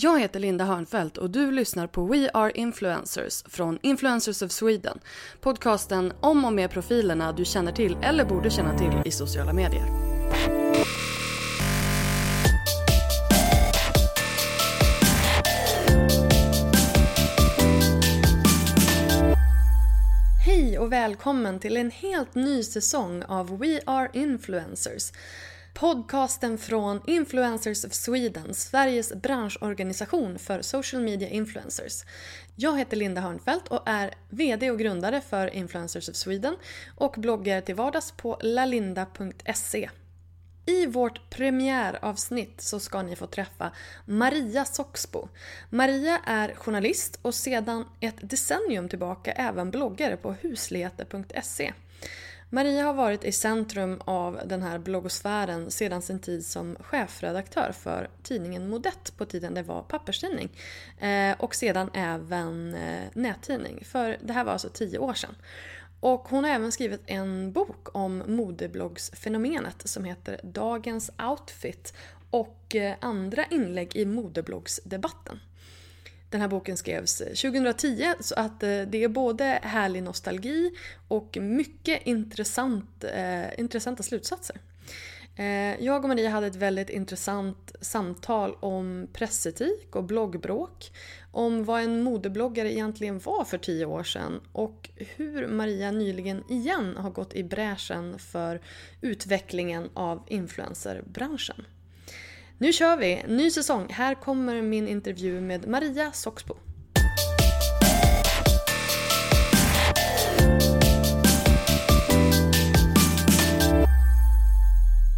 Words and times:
Jag 0.00 0.20
heter 0.20 0.40
Linda 0.40 0.64
Hörnfeldt 0.64 1.18
och 1.18 1.30
du 1.30 1.50
lyssnar 1.50 1.86
på 1.86 2.04
We 2.04 2.30
Are 2.34 2.52
Influencers 2.54 3.42
från 3.42 3.78
Influencers 3.82 4.42
of 4.42 4.50
Sweden. 4.50 4.98
Podcasten 5.40 6.12
om 6.20 6.44
och 6.44 6.52
med 6.52 6.70
profilerna 6.70 7.32
du 7.32 7.44
känner 7.44 7.72
till 7.72 7.96
eller 8.02 8.24
borde 8.24 8.50
känna 8.50 8.78
till 8.78 8.92
i 9.04 9.10
sociala 9.10 9.52
medier. 9.52 9.84
Hej 20.44 20.78
och 20.78 20.92
välkommen 20.92 21.58
till 21.58 21.76
en 21.76 21.90
helt 21.90 22.34
ny 22.34 22.62
säsong 22.62 23.22
av 23.22 23.58
We 23.58 23.80
Are 23.86 24.08
Influencers. 24.12 25.12
Podcasten 25.80 26.58
från 26.58 27.00
Influencers 27.06 27.84
of 27.84 27.92
Sweden, 27.92 28.54
Sveriges 28.54 29.14
branschorganisation 29.14 30.38
för 30.38 30.62
social 30.62 31.02
media 31.02 31.28
influencers. 31.28 32.04
Jag 32.56 32.78
heter 32.78 32.96
Linda 32.96 33.20
Hörnfeldt 33.20 33.68
och 33.68 33.82
är 33.86 34.14
VD 34.28 34.70
och 34.70 34.78
grundare 34.78 35.20
för 35.20 35.54
Influencers 35.54 36.08
of 36.08 36.16
Sweden 36.16 36.56
och 36.96 37.14
bloggar 37.18 37.60
till 37.60 37.74
vardags 37.74 38.12
på 38.12 38.38
lalinda.se. 38.40 39.90
I 40.66 40.86
vårt 40.86 41.30
premiäravsnitt 41.30 42.60
så 42.60 42.80
ska 42.80 43.02
ni 43.02 43.16
få 43.16 43.26
träffa 43.26 43.72
Maria 44.04 44.64
Soxbo. 44.64 45.28
Maria 45.70 46.20
är 46.26 46.54
journalist 46.54 47.18
och 47.22 47.34
sedan 47.34 47.84
ett 48.00 48.30
decennium 48.30 48.88
tillbaka 48.88 49.32
även 49.32 49.70
bloggare 49.70 50.16
på 50.16 50.32
husligheter.se. 50.32 51.72
Maria 52.50 52.84
har 52.84 52.94
varit 52.94 53.24
i 53.24 53.32
centrum 53.32 54.00
av 54.04 54.40
den 54.44 54.62
här 54.62 54.78
bloggosfären 54.78 55.70
sedan 55.70 56.02
sin 56.02 56.18
tid 56.18 56.46
som 56.46 56.76
chefredaktör 56.80 57.72
för 57.72 58.10
tidningen 58.22 58.70
Modett 58.70 59.16
på 59.16 59.24
tiden 59.24 59.54
det 59.54 59.62
var 59.62 59.82
papperstidning. 59.82 60.48
Eh, 60.98 61.36
och 61.38 61.54
sedan 61.54 61.90
även 61.94 62.74
eh, 62.74 63.04
nättidning, 63.12 63.84
för 63.84 64.16
det 64.22 64.32
här 64.32 64.44
var 64.44 64.52
alltså 64.52 64.68
tio 64.68 64.98
år 64.98 65.14
sedan. 65.14 65.34
Och 66.00 66.28
hon 66.28 66.44
har 66.44 66.50
även 66.50 66.72
skrivit 66.72 67.02
en 67.06 67.52
bok 67.52 67.96
om 67.96 68.22
modebloggsfenomenet 68.26 69.88
som 69.88 70.04
heter 70.04 70.40
Dagens 70.42 71.10
outfit 71.30 71.94
och 72.30 72.76
eh, 72.76 72.94
andra 73.00 73.44
inlägg 73.44 73.96
i 73.96 74.04
modebloggsdebatten. 74.04 75.40
Den 76.30 76.40
här 76.40 76.48
boken 76.48 76.76
skrevs 76.76 77.20
eh, 77.20 77.26
2010 77.26 78.14
så 78.20 78.34
att 78.34 78.62
eh, 78.62 78.80
det 78.80 79.04
är 79.04 79.08
både 79.08 79.44
härlig 79.62 80.02
nostalgi 80.02 80.70
och 81.08 81.38
mycket 81.40 82.06
intressant, 82.06 83.04
eh, 83.04 83.60
intressanta 83.60 84.02
slutsatser. 84.02 84.56
Eh, 85.38 85.84
jag 85.84 86.02
och 86.04 86.08
Maria 86.08 86.30
hade 86.30 86.46
ett 86.46 86.56
väldigt 86.56 86.90
intressant 86.90 87.76
samtal 87.80 88.56
om 88.60 89.08
pressetik 89.12 89.96
och 89.96 90.04
bloggbråk. 90.04 90.92
Om 91.32 91.64
vad 91.64 91.82
en 91.82 92.02
modebloggare 92.02 92.72
egentligen 92.72 93.18
var 93.18 93.44
för 93.44 93.58
tio 93.58 93.86
år 93.86 94.02
sedan 94.02 94.40
och 94.52 94.90
hur 94.96 95.46
Maria 95.46 95.90
nyligen 95.90 96.44
igen 96.48 96.96
har 96.96 97.10
gått 97.10 97.34
i 97.34 97.44
bräschen 97.44 98.18
för 98.18 98.60
utvecklingen 99.00 99.90
av 99.94 100.22
influencerbranschen. 100.28 101.64
Nu 102.60 102.72
kör 102.72 102.96
vi! 102.96 103.22
Ny 103.28 103.50
säsong. 103.50 103.86
Här 103.90 104.14
kommer 104.14 104.62
min 104.62 104.88
intervju 104.88 105.40
med 105.40 105.68
Maria 105.68 106.12
Soxbo. 106.12 106.56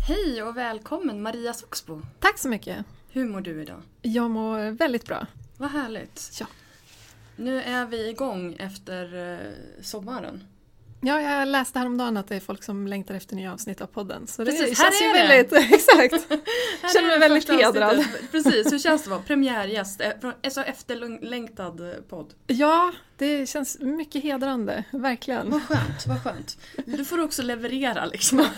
Hej 0.08 0.42
och 0.42 0.56
välkommen 0.56 1.22
Maria 1.22 1.54
Soxbo. 1.54 2.02
Tack 2.18 2.38
så 2.38 2.48
mycket. 2.48 2.86
Hur 3.08 3.28
mår 3.28 3.40
du 3.40 3.62
idag? 3.62 3.82
Jag 4.02 4.30
mår 4.30 4.70
väldigt 4.70 5.06
bra. 5.06 5.26
Vad 5.56 5.70
härligt. 5.70 6.36
Ja. 6.40 6.46
Nu 7.36 7.62
är 7.62 7.86
vi 7.86 8.08
igång 8.08 8.56
efter 8.58 9.32
eh, 9.32 9.52
sommaren. 9.82 10.44
Ja, 11.02 11.20
jag 11.20 11.48
läste 11.48 11.78
häromdagen 11.78 12.16
att 12.16 12.28
det 12.28 12.36
är 12.36 12.40
folk 12.40 12.62
som 12.64 12.86
längtar 12.86 13.14
efter 13.14 13.36
nya 13.36 13.52
avsnitt 13.52 13.80
av 13.80 13.86
podden. 13.86 14.26
Så 14.26 14.44
det 14.44 14.50
Precis, 14.50 14.78
känns 14.78 15.00
här 15.00 15.06
ju 15.06 15.12
väldigt, 15.12 15.52
exakt. 15.72 16.30
Här 16.82 16.92
Känner 16.94 17.08
mig 17.08 17.18
väldigt 17.18 17.50
hedrad. 17.50 17.98
avsnittet. 17.98 18.30
Precis, 18.32 18.72
hur 18.72 18.78
känns 18.78 19.02
det 19.02 19.06
att 19.06 19.10
vara 19.10 19.20
premiärgäst? 19.26 20.00
eh, 20.00 20.10
från 20.20 20.32
en 20.42 20.50
så 20.50 20.60
efterlängtad 20.60 21.80
eh, 21.80 21.94
podd. 22.08 22.34
Ja, 22.46 22.92
det 23.16 23.48
känns 23.48 23.78
mycket 23.80 24.22
hedrande, 24.22 24.84
verkligen. 24.90 25.50
Vad 25.50 25.62
skönt, 25.62 26.06
vad 26.06 26.22
skönt. 26.22 26.58
Du 26.86 27.04
får 27.04 27.20
också 27.24 27.42
leverera 27.42 28.04
liksom. 28.06 28.38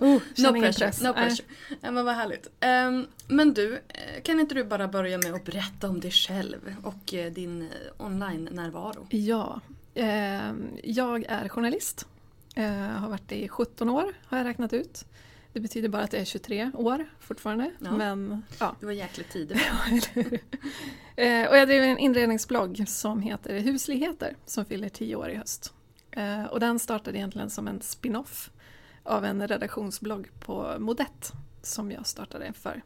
Oh, 0.00 0.18
No 0.36 0.52
pressure, 0.60 0.72
press. 0.86 1.00
no 1.02 1.12
pressure. 1.12 1.46
Ja, 1.80 1.90
men 1.90 2.04
vad 2.04 2.14
härligt. 2.14 2.48
Ehm, 2.60 3.06
men 3.28 3.54
du, 3.54 3.82
kan 4.22 4.40
inte 4.40 4.54
du 4.54 4.64
bara 4.64 4.88
börja 4.88 5.18
med 5.18 5.34
att 5.34 5.44
berätta 5.44 5.88
om 5.88 6.00
dig 6.00 6.10
själv 6.10 6.76
och 6.84 7.14
din 7.34 7.68
online-närvaro? 7.98 9.06
Ja, 9.10 9.60
jag 10.82 11.24
är 11.28 11.48
journalist. 11.48 12.06
Eh, 12.56 12.70
har 12.72 13.08
varit 13.08 13.28
det 13.28 13.42
i 13.42 13.48
17 13.48 13.90
år 13.90 14.12
har 14.26 14.38
jag 14.38 14.46
räknat 14.46 14.72
ut. 14.72 15.04
Det 15.52 15.60
betyder 15.60 15.88
bara 15.88 16.02
att 16.02 16.12
jag 16.12 16.22
är 16.22 16.26
23 16.26 16.70
år 16.74 17.06
fortfarande. 17.20 17.70
Ja. 17.78 17.90
Men 17.92 18.42
ja, 18.60 18.76
Det 18.80 18.86
var 18.86 18.92
jäkligt 18.92 19.30
tid. 19.30 19.60
Eh, 21.18 21.48
och 21.48 21.56
jag 21.56 21.68
driver 21.68 21.86
en 21.86 21.98
inredningsblogg 21.98 22.84
som 22.88 23.20
heter 23.22 23.60
Husligheter 23.60 24.36
som 24.46 24.64
fyller 24.64 24.88
10 24.88 25.16
år 25.16 25.30
i 25.30 25.34
höst. 25.36 25.72
Eh, 26.10 26.44
och 26.44 26.60
den 26.60 26.78
startade 26.78 27.18
egentligen 27.18 27.50
som 27.50 27.68
en 27.68 27.80
spin-off 27.80 28.50
av 29.02 29.24
en 29.24 29.48
redaktionsblogg 29.48 30.30
på 30.40 30.74
Modett 30.78 31.32
som 31.62 31.92
jag 31.92 32.06
startade 32.06 32.52
för 32.52 32.82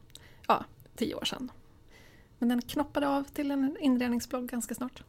ja, 0.46 0.64
10 0.96 1.14
år 1.14 1.24
sedan. 1.24 1.52
Men 2.38 2.48
den 2.48 2.62
knoppade 2.62 3.08
av 3.08 3.22
till 3.24 3.50
en 3.50 3.76
inredningsblogg 3.80 4.48
ganska 4.48 4.74
snart. 4.74 5.02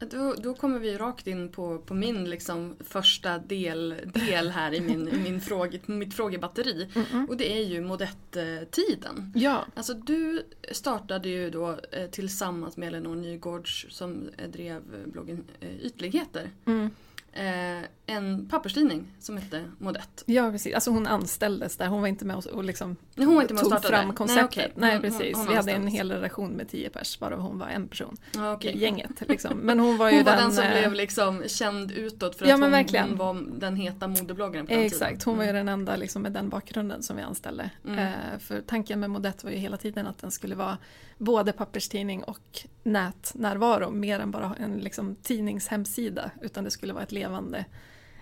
Då, 0.00 0.34
då 0.38 0.54
kommer 0.54 0.78
vi 0.78 0.96
rakt 0.96 1.26
in 1.26 1.48
på, 1.48 1.78
på 1.78 1.94
min 1.94 2.30
liksom 2.30 2.76
första 2.80 3.38
del, 3.38 3.94
del 4.28 4.50
här 4.50 4.74
i, 4.74 4.80
min, 4.80 5.22
min 5.22 5.40
fråge, 5.40 5.80
mitt 5.86 6.14
frågebatteri. 6.14 6.88
Och 7.28 7.36
det 7.36 7.52
är 7.58 7.64
ju 7.64 7.80
Modett-tiden. 7.80 9.32
Ja, 9.34 9.64
Alltså 9.74 9.94
du 9.94 10.42
startade 10.72 11.28
ju 11.28 11.50
då 11.50 11.78
eh, 11.92 12.10
tillsammans 12.10 12.76
med 12.76 12.88
Elinor 12.88 13.14
Nygårds 13.14 13.86
som 13.90 14.28
eh, 14.38 14.48
drev 14.48 14.82
bloggen 15.06 15.44
eh, 15.60 15.76
Ytligheter. 15.80 16.50
mm. 16.64 16.90
eh, 17.32 17.84
en 18.08 18.48
papperstidning 18.48 19.06
som 19.20 19.36
hette 19.36 19.64
Modett. 19.78 20.22
Ja 20.26 20.50
precis, 20.50 20.74
alltså 20.74 20.90
hon 20.90 21.06
anställdes 21.06 21.76
där, 21.76 21.86
hon 21.86 22.00
var 22.00 22.08
inte 22.08 22.24
med 22.24 22.36
och, 22.36 22.46
och 22.46 22.64
liksom 22.64 22.96
hon 23.16 23.34
var 23.34 23.42
inte 23.42 23.54
med 23.54 23.62
tog 23.62 23.84
fram 23.84 24.12
konceptet. 24.14 24.72
Nej, 24.76 24.90
Nej, 24.90 24.98
okej. 24.98 25.10
Hon- 25.10 25.12
hon- 25.12 25.18
precis, 25.18 25.36
hon 25.36 25.46
vi 25.46 25.54
hade 25.54 25.72
en 25.72 25.86
hel 25.86 26.12
redaktion 26.12 26.50
med 26.50 26.68
tio 26.68 26.90
pers, 26.90 27.20
varav 27.20 27.40
hon 27.40 27.58
var 27.58 27.66
en 27.68 27.88
person 27.88 28.16
Ja, 28.34 28.52
okej. 28.52 28.74
i 28.74 28.78
gänget. 28.78 29.10
Liksom. 29.28 29.58
Men 29.58 29.78
hon 29.80 29.96
var 29.96 30.10
ju 30.10 30.16
Hon 30.16 30.24
var 30.24 30.32
den, 30.32 30.42
den... 30.42 30.52
som 30.52 30.64
eh, 30.64 30.70
blev 30.70 30.92
liksom 30.94 31.42
känd 31.46 31.92
utåt 31.92 32.36
för 32.36 32.46
Ja, 32.46 32.54
att 32.54 32.60
hon, 32.60 32.70
verkligen. 32.70 33.16
var 33.16 33.58
den 33.58 33.76
heta 33.76 34.08
modebloggaren 34.08 34.66
på 34.66 34.72
den 34.74 34.82
Exakt, 34.82 35.10
tiden. 35.10 35.22
hon 35.24 35.36
var 35.36 35.44
ju 35.44 35.50
Mm. 35.50 35.66
den 35.66 35.72
enda 35.72 35.96
liksom, 35.96 36.22
med 36.22 36.32
den 36.32 36.48
bakgrunden 36.48 37.02
som 37.02 37.16
vi 37.16 37.22
anställde. 37.22 37.70
Mm. 37.86 37.98
Eh, 37.98 38.12
för 38.38 38.60
tanken 38.60 39.00
med 39.00 39.10
Modett 39.10 39.44
var 39.44 39.50
ju 39.50 39.56
hela 39.56 39.76
tiden 39.76 40.06
att 40.06 40.18
den 40.18 40.30
skulle 40.30 40.54
vara 40.54 40.78
både 41.18 41.52
papperstidning 41.52 42.24
och 42.24 42.60
nätnärvaro, 42.82 43.90
mer 43.90 44.20
än 44.20 44.30
bara 44.30 44.54
en 44.60 44.78
liksom, 44.78 45.16
tidningshemsida. 45.22 46.30
Utan 46.42 46.64
det 46.64 46.70
skulle 46.70 46.92
vara 46.92 47.02
ett 47.02 47.12
levande, 47.12 47.64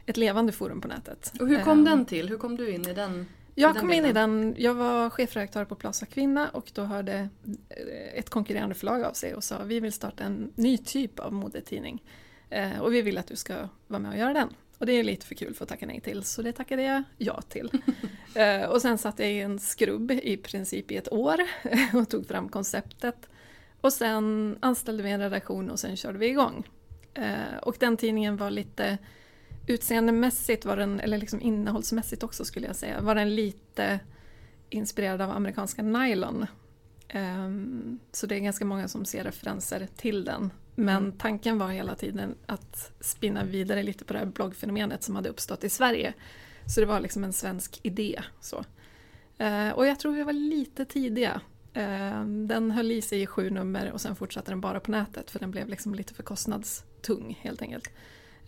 ett 0.06 0.16
levande 0.16 0.52
forum 0.52 0.80
på 0.80 0.88
nätet. 0.88 1.32
Och 1.40 1.48
hur 1.48 1.62
kom 1.62 1.78
Eh, 1.78 1.84
den 1.84 2.06
till? 2.06 2.28
Hur 2.28 2.38
kom 2.38 2.56
du 2.56 2.70
in 2.70 2.88
i 2.88 2.92
den? 2.92 3.26
Jag 3.58 3.74
den 3.74 3.80
kom 3.80 3.92
in 3.92 4.04
i 4.04 4.12
den, 4.12 4.54
jag 4.58 4.74
var 4.74 5.10
chefredaktör 5.10 5.64
på 5.64 5.74
Plaza 5.74 6.06
Kvinna 6.06 6.48
och 6.48 6.70
då 6.74 6.82
hörde 6.82 7.28
eh, 7.68 8.18
ett 8.18 8.30
konkurrerande 8.30 8.74
förlag 8.74 9.02
av 9.02 9.12
sig 9.12 9.34
och 9.34 9.44
sa 9.44 9.62
vi 9.62 9.80
vill 9.80 9.92
starta 9.92 10.24
en 10.24 10.52
ny 10.54 10.78
typ 10.78 11.18
av 11.18 11.32
modetidning. 11.32 12.02
Eh, 12.50 12.80
och 12.80 12.94
vi 12.94 13.02
vill 13.02 13.18
att 13.18 13.26
du 13.26 13.36
ska 13.36 13.68
vara 13.86 14.00
med 14.00 14.10
och 14.10 14.18
göra 14.18 14.32
den. 14.32 14.48
Och 14.78 14.86
det 14.86 14.92
är 14.92 15.04
lite 15.04 15.26
för 15.26 15.34
kul 15.34 15.54
för 15.54 15.64
att 15.64 15.68
tacka 15.68 15.86
nej 15.86 16.00
till, 16.00 16.22
så 16.22 16.42
det 16.42 16.52
tackade 16.52 16.82
jag 16.82 17.02
ja 17.18 17.42
till. 17.42 17.70
eh, 18.34 18.62
och 18.62 18.82
sen 18.82 18.98
satt 18.98 19.18
jag 19.18 19.32
i 19.32 19.40
en 19.40 19.58
skrubb 19.58 20.10
i 20.10 20.36
princip 20.36 20.90
i 20.90 20.96
ett 20.96 21.12
år 21.12 21.40
och 21.94 22.08
tog 22.08 22.26
fram 22.26 22.48
konceptet. 22.48 23.28
Och 23.80 23.92
sen 23.92 24.58
anställde 24.60 25.02
vi 25.02 25.10
en 25.10 25.20
redaktion 25.20 25.70
och 25.70 25.80
sen 25.80 25.96
körde 25.96 26.18
vi 26.18 26.26
igång. 26.26 26.68
Och 27.62 27.76
den 27.78 27.96
tidningen 27.96 28.36
var 28.36 28.50
lite 28.50 28.98
utseendemässigt 29.66 30.64
var 30.64 30.76
den, 30.76 31.00
eller 31.00 31.18
liksom 31.18 31.40
innehållsmässigt 31.40 32.22
också 32.22 32.44
skulle 32.44 32.66
jag 32.66 32.76
säga, 32.76 33.00
var 33.00 33.14
den 33.14 33.34
lite 33.34 34.00
inspirerad 34.70 35.20
av 35.20 35.30
amerikanska 35.30 35.82
nylon. 35.82 36.46
Ehm, 37.08 37.98
så 38.12 38.26
det 38.26 38.34
är 38.34 38.40
ganska 38.40 38.64
många 38.64 38.88
som 38.88 39.04
ser 39.04 39.24
referenser 39.24 39.88
till 39.96 40.24
den. 40.24 40.50
Men 40.74 40.96
Mm. 41.04 41.18
tanken 41.18 41.58
var 41.58 41.68
hela 41.68 41.94
tiden 41.94 42.34
att 42.46 42.92
spinna 43.00 43.44
vidare 43.44 43.82
lite 43.82 44.04
på 44.04 44.12
det 44.12 44.18
här 44.18 44.26
bloggfenomenet 44.26 45.02
som 45.02 45.16
hade 45.16 45.28
uppstått 45.28 45.64
i 45.64 45.68
Sverige. 45.68 46.14
Så 46.74 46.80
det 46.80 46.86
var 46.86 47.00
liksom 47.00 47.24
en 47.24 47.32
svensk 47.32 47.80
idé. 47.82 48.22
Så. 48.40 48.64
Eh, 49.38 49.70
och 49.70 49.86
jag 49.86 49.98
tror 50.00 50.12
vi 50.12 50.22
var 50.22 50.32
lite 50.32 50.84
tidiga. 50.84 51.40
Eh, 51.72 52.24
den 52.24 52.70
höll 52.70 52.92
i 52.92 53.02
sig 53.02 53.22
i 53.22 53.26
sju 53.26 53.50
nummer 53.50 53.92
och 53.92 54.00
sen 54.00 54.16
fortsatte 54.16 54.50
den 54.50 54.60
bara 54.60 54.80
på 54.80 54.90
nätet 54.90 55.30
för 55.30 55.38
den 55.38 55.50
blev 55.50 55.68
liksom 55.68 55.94
lite 55.94 56.14
för 56.14 56.22
kostnadstung 56.22 57.38
helt 57.42 57.62
enkelt. 57.62 57.90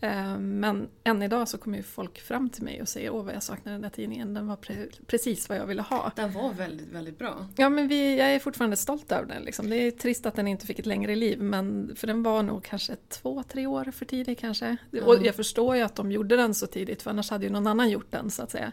Eh, 0.00 0.38
Men 0.38 0.88
än 1.04 1.22
idag 1.22 1.48
så 1.48 1.58
kommer 1.58 1.76
ju 1.76 1.82
folk 1.82 2.20
fram 2.20 2.50
till 2.50 2.62
mig 2.62 2.82
och 2.82 2.88
säger 2.88 3.10
åh 3.10 3.24
vad 3.24 3.34
jag 3.34 3.42
saknar 3.42 3.72
den 3.72 3.80
där 3.82 3.88
tidningen, 3.88 4.34
den 4.34 4.46
var 4.46 4.56
pre- 4.56 5.00
precis 5.06 5.48
vad 5.48 5.58
jag 5.58 5.66
ville 5.66 5.82
ha. 5.82 6.12
Den 6.16 6.32
var 6.32 6.52
väldigt, 6.52 6.88
väldigt 6.88 7.18
bra. 7.18 7.46
Ja 7.56 7.68
men 7.68 7.88
vi, 7.88 8.18
jag 8.18 8.28
är 8.34 8.38
fortfarande 8.38 8.76
stolt 8.76 9.12
över 9.12 9.26
den. 9.34 9.42
Liksom. 9.42 9.70
Det 9.70 9.76
är 9.76 9.90
trist 9.90 10.26
att 10.26 10.34
den 10.34 10.48
inte 10.48 10.66
fick 10.66 10.78
ett 10.78 10.86
längre 10.86 11.16
liv 11.16 11.40
men 11.42 11.96
för 11.96 12.06
den 12.06 12.22
var 12.22 12.42
nog 12.42 12.64
kanske 12.64 12.96
två, 13.08 13.42
tre 13.42 13.66
år 13.66 13.84
för 13.84 14.04
tidig 14.04 14.38
kanske. 14.38 14.76
Och 15.04 15.26
jag 15.26 15.34
förstår 15.34 15.76
ju 15.76 15.82
att 15.82 15.94
de 15.94 16.12
gjorde 16.12 16.36
den 16.36 16.54
så 16.54 16.66
tidigt 16.66 17.02
för 17.02 17.10
annars 17.10 17.30
hade 17.30 17.44
ju 17.46 17.50
någon 17.52 17.66
annan 17.66 17.90
gjort 17.90 18.10
den 18.10 18.30
så 18.30 18.42
att 18.42 18.50
säga. 18.50 18.72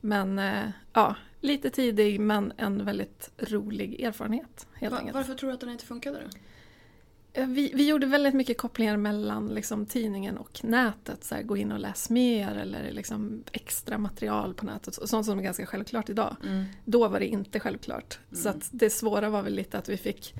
Men 0.00 0.38
eh, 0.38 0.64
ja, 0.92 1.14
lite 1.40 1.70
tidig 1.70 2.20
men 2.20 2.52
en 2.56 2.84
väldigt 2.84 3.30
rolig 3.38 4.00
erfarenhet 4.00 4.66
helt 4.74 4.92
Va, 4.92 4.98
enkelt. 4.98 5.14
varför 5.14 5.34
tror 5.34 5.48
du 5.50 5.54
att 5.54 5.60
den 5.60 5.70
inte 5.70 5.86
funkade 5.86 6.18
då? 6.20 6.38
Vi, 7.46 7.72
vi 7.74 7.88
gjorde 7.88 8.06
väldigt 8.06 8.34
mycket 8.34 8.58
kopplingar 8.58 8.96
mellan 8.96 9.48
liksom, 9.48 9.86
tidningen 9.86 10.36
och 10.36 10.60
nätet. 10.64 11.24
Så 11.24 11.34
här, 11.34 11.42
gå 11.42 11.56
in 11.56 11.72
och 11.72 11.78
läs 11.78 12.10
mer 12.10 12.54
eller 12.56 12.92
liksom, 12.92 13.44
extra 13.52 13.98
material 13.98 14.54
på 14.54 14.66
nätet. 14.66 14.94
så- 14.94 15.06
Sånt 15.06 15.26
som 15.26 15.38
är 15.38 15.42
ganska 15.42 15.66
självklart 15.66 16.08
idag. 16.10 16.36
Då 16.84 17.08
var 17.08 17.20
det 17.20 17.26
inte 17.26 17.60
självklart. 17.60 18.18
Så 18.32 18.48
att 18.48 18.68
det 18.72 18.90
svåra 18.90 19.30
var 19.30 19.42
väl 19.42 19.54
lite 19.54 19.78
att 19.78 19.88
vi 19.88 19.96
fick 19.96 20.34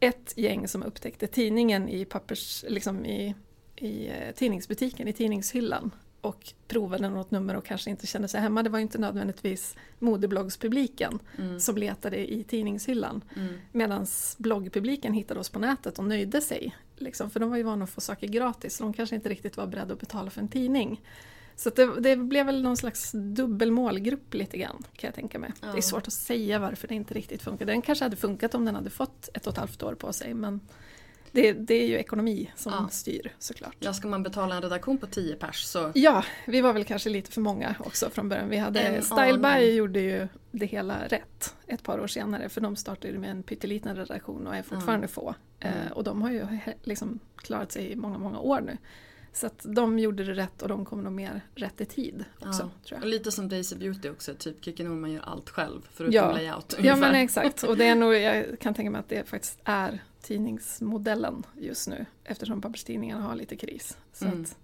ett 0.00 0.32
gäng 0.36 0.68
som 0.68 0.82
upptäckte 0.82 1.26
tidningen 1.26 1.88
i, 1.88 2.04
pappers, 2.04 2.64
liksom 2.68 3.06
i, 3.06 3.34
i 3.76 4.08
eh, 4.08 4.34
tidningsbutiken, 4.34 5.08
i 5.08 5.12
tidningshyllan. 5.12 5.90
Och 6.20 6.52
provade 6.68 7.08
något 7.08 7.30
nummer 7.30 7.56
och 7.56 7.64
kanske 7.64 7.90
inte 7.90 8.06
kände 8.06 8.28
sig 8.28 8.40
hemma. 8.40 8.62
Det 8.62 8.70
var 8.70 8.78
ju 8.78 8.82
inte 8.82 8.98
nödvändigtvis 8.98 9.76
modebloggspubliken 9.98 11.18
som 11.60 11.76
letade 11.76 12.32
i 12.32 12.44
tidningshyllan. 12.44 13.24
Medan 13.72 14.06
bloggpubliken 14.38 15.12
hittade 15.12 15.40
oss 15.40 15.48
på 15.48 15.58
nätet 15.58 15.98
och 15.98 16.04
nöjde 16.04 16.40
sig. 16.40 16.76
Liksom, 16.96 17.30
för 17.30 17.40
de 17.40 17.50
var 17.50 17.56
ju 17.56 17.62
vana 17.62 17.84
att 17.84 17.90
få 17.90 18.00
saker 18.00 18.26
gratis. 18.26 18.76
Så 18.76 18.82
de 18.84 18.92
kanske 18.92 19.14
inte 19.16 19.28
riktigt 19.28 19.56
var 19.56 19.66
beredda 19.66 19.92
att 19.94 20.00
betala 20.00 20.30
för 20.30 20.40
en 20.40 20.48
tidning. 20.48 21.00
Så 21.56 21.70
det, 21.70 22.00
det 22.00 22.16
blev 22.16 22.46
väl 22.46 22.62
någon 22.62 22.76
slags 22.76 23.12
dubbel 23.12 23.70
målgrupp 23.70 24.34
lite 24.34 24.58
grann 24.58 24.82
kan 24.96 25.08
jag 25.08 25.14
tänka 25.14 25.38
mig. 25.38 25.52
Det 25.60 25.66
Ja. 25.66 25.76
är 25.76 25.80
svårt 25.80 26.06
att 26.06 26.12
säga 26.12 26.58
varför 26.58 26.88
det 26.88 26.94
inte 26.94 27.14
riktigt 27.14 27.42
funkade. 27.42 27.72
Den 27.72 27.82
kanske 27.82 28.04
hade 28.04 28.16
funkat 28.16 28.54
om 28.54 28.64
den 28.64 28.74
hade 28.74 28.90
fått 28.90 29.28
ett 29.34 29.46
och 29.46 29.52
ett 29.52 29.58
halvt 29.58 29.82
år 29.82 29.94
på 29.94 30.12
sig. 30.12 30.34
Men 30.34 30.60
det, 31.32 31.52
det 31.52 31.74
är 31.74 31.86
ju 31.86 31.94
ekonomi 31.98 32.50
som 32.56 32.72
Ja. 32.72 32.88
styr 32.88 33.32
såklart. 33.38 33.76
Ja, 33.80 33.92
ska 33.92 34.08
man 34.08 34.22
betala 34.22 34.54
en 34.54 34.62
redaktion 34.62 34.98
på 34.98 35.06
10 35.06 35.36
pers 35.36 35.62
så... 35.64 35.92
Ja, 35.94 36.24
vi 36.46 36.60
var 36.60 36.72
väl 36.72 36.84
kanske 36.84 37.10
lite 37.10 37.30
för 37.30 37.40
många 37.40 37.74
också 37.78 38.10
från 38.10 38.28
början. 38.28 38.48
Vi 38.48 38.56
hade 38.56 38.80
En 38.80 39.02
Style 39.02 39.38
by 39.38 39.70
gjorde 39.74 40.00
ju 40.00 40.28
det 40.50 40.66
hela 40.66 40.96
rätt 41.08 41.54
ett 41.66 41.82
par 41.82 42.00
år 42.00 42.06
senare 42.06 42.48
för 42.48 42.60
de 42.60 42.76
startade 42.76 43.18
med 43.18 43.30
en 43.30 43.42
pytteliten 43.42 43.96
redaktion 43.96 44.46
och 44.46 44.56
är 44.56 44.62
fortfarande 44.62 45.08
få. 45.08 45.34
Mm. 45.60 45.92
Och 45.92 46.04
de 46.04 46.22
har 46.22 46.30
ju 46.30 46.46
liksom 46.82 47.18
klarat 47.36 47.72
sig 47.72 47.92
i 47.92 47.96
många, 47.96 48.18
många 48.18 48.38
år 48.40 48.60
nu. 48.60 48.76
Så 49.32 49.46
att 49.46 49.60
de 49.64 49.98
gjorde 49.98 50.24
det 50.24 50.34
rätt 50.34 50.62
och 50.62 50.68
de 50.68 50.84
kommer 50.84 51.02
nog 51.02 51.12
mer 51.12 51.40
rätt 51.54 51.80
i 51.80 51.84
tid 51.84 52.24
också. 52.38 52.62
Ja. 52.62 52.70
Tror 52.88 52.98
Och 52.98 53.04
jag. 53.04 53.10
lite 53.10 53.32
som 53.32 53.48
Daisy 53.48 53.76
Beauty 53.76 54.10
också, 54.10 54.34
typ 54.34 54.64
Kikki 54.64 54.84
Norman 54.84 55.12
gör 55.12 55.22
allt 55.22 55.50
själv 55.50 55.80
förutom 55.92 56.14
Ja. 56.14 56.32
layout. 56.32 56.64
Ja 56.72 56.78
ungefär. 56.78 57.00
men 57.00 57.14
exakt 57.14 57.62
och 57.62 57.76
det 57.76 57.84
är 57.86 57.94
nog, 57.94 58.14
jag 58.20 58.60
kan 58.60 58.74
tänka 58.74 58.90
mig 58.90 58.98
att 58.98 59.08
det 59.08 59.28
faktiskt 59.28 59.58
är 59.64 59.98
tidningsmodellen 60.22 61.42
just 61.58 61.88
nu 61.88 62.06
eftersom 62.24 62.60
papperstidningarna 62.60 63.22
har 63.22 63.34
lite 63.36 63.56
kris. 63.56 63.96
Så 64.12 64.24
Mm. 64.24 64.42
att 64.42 64.56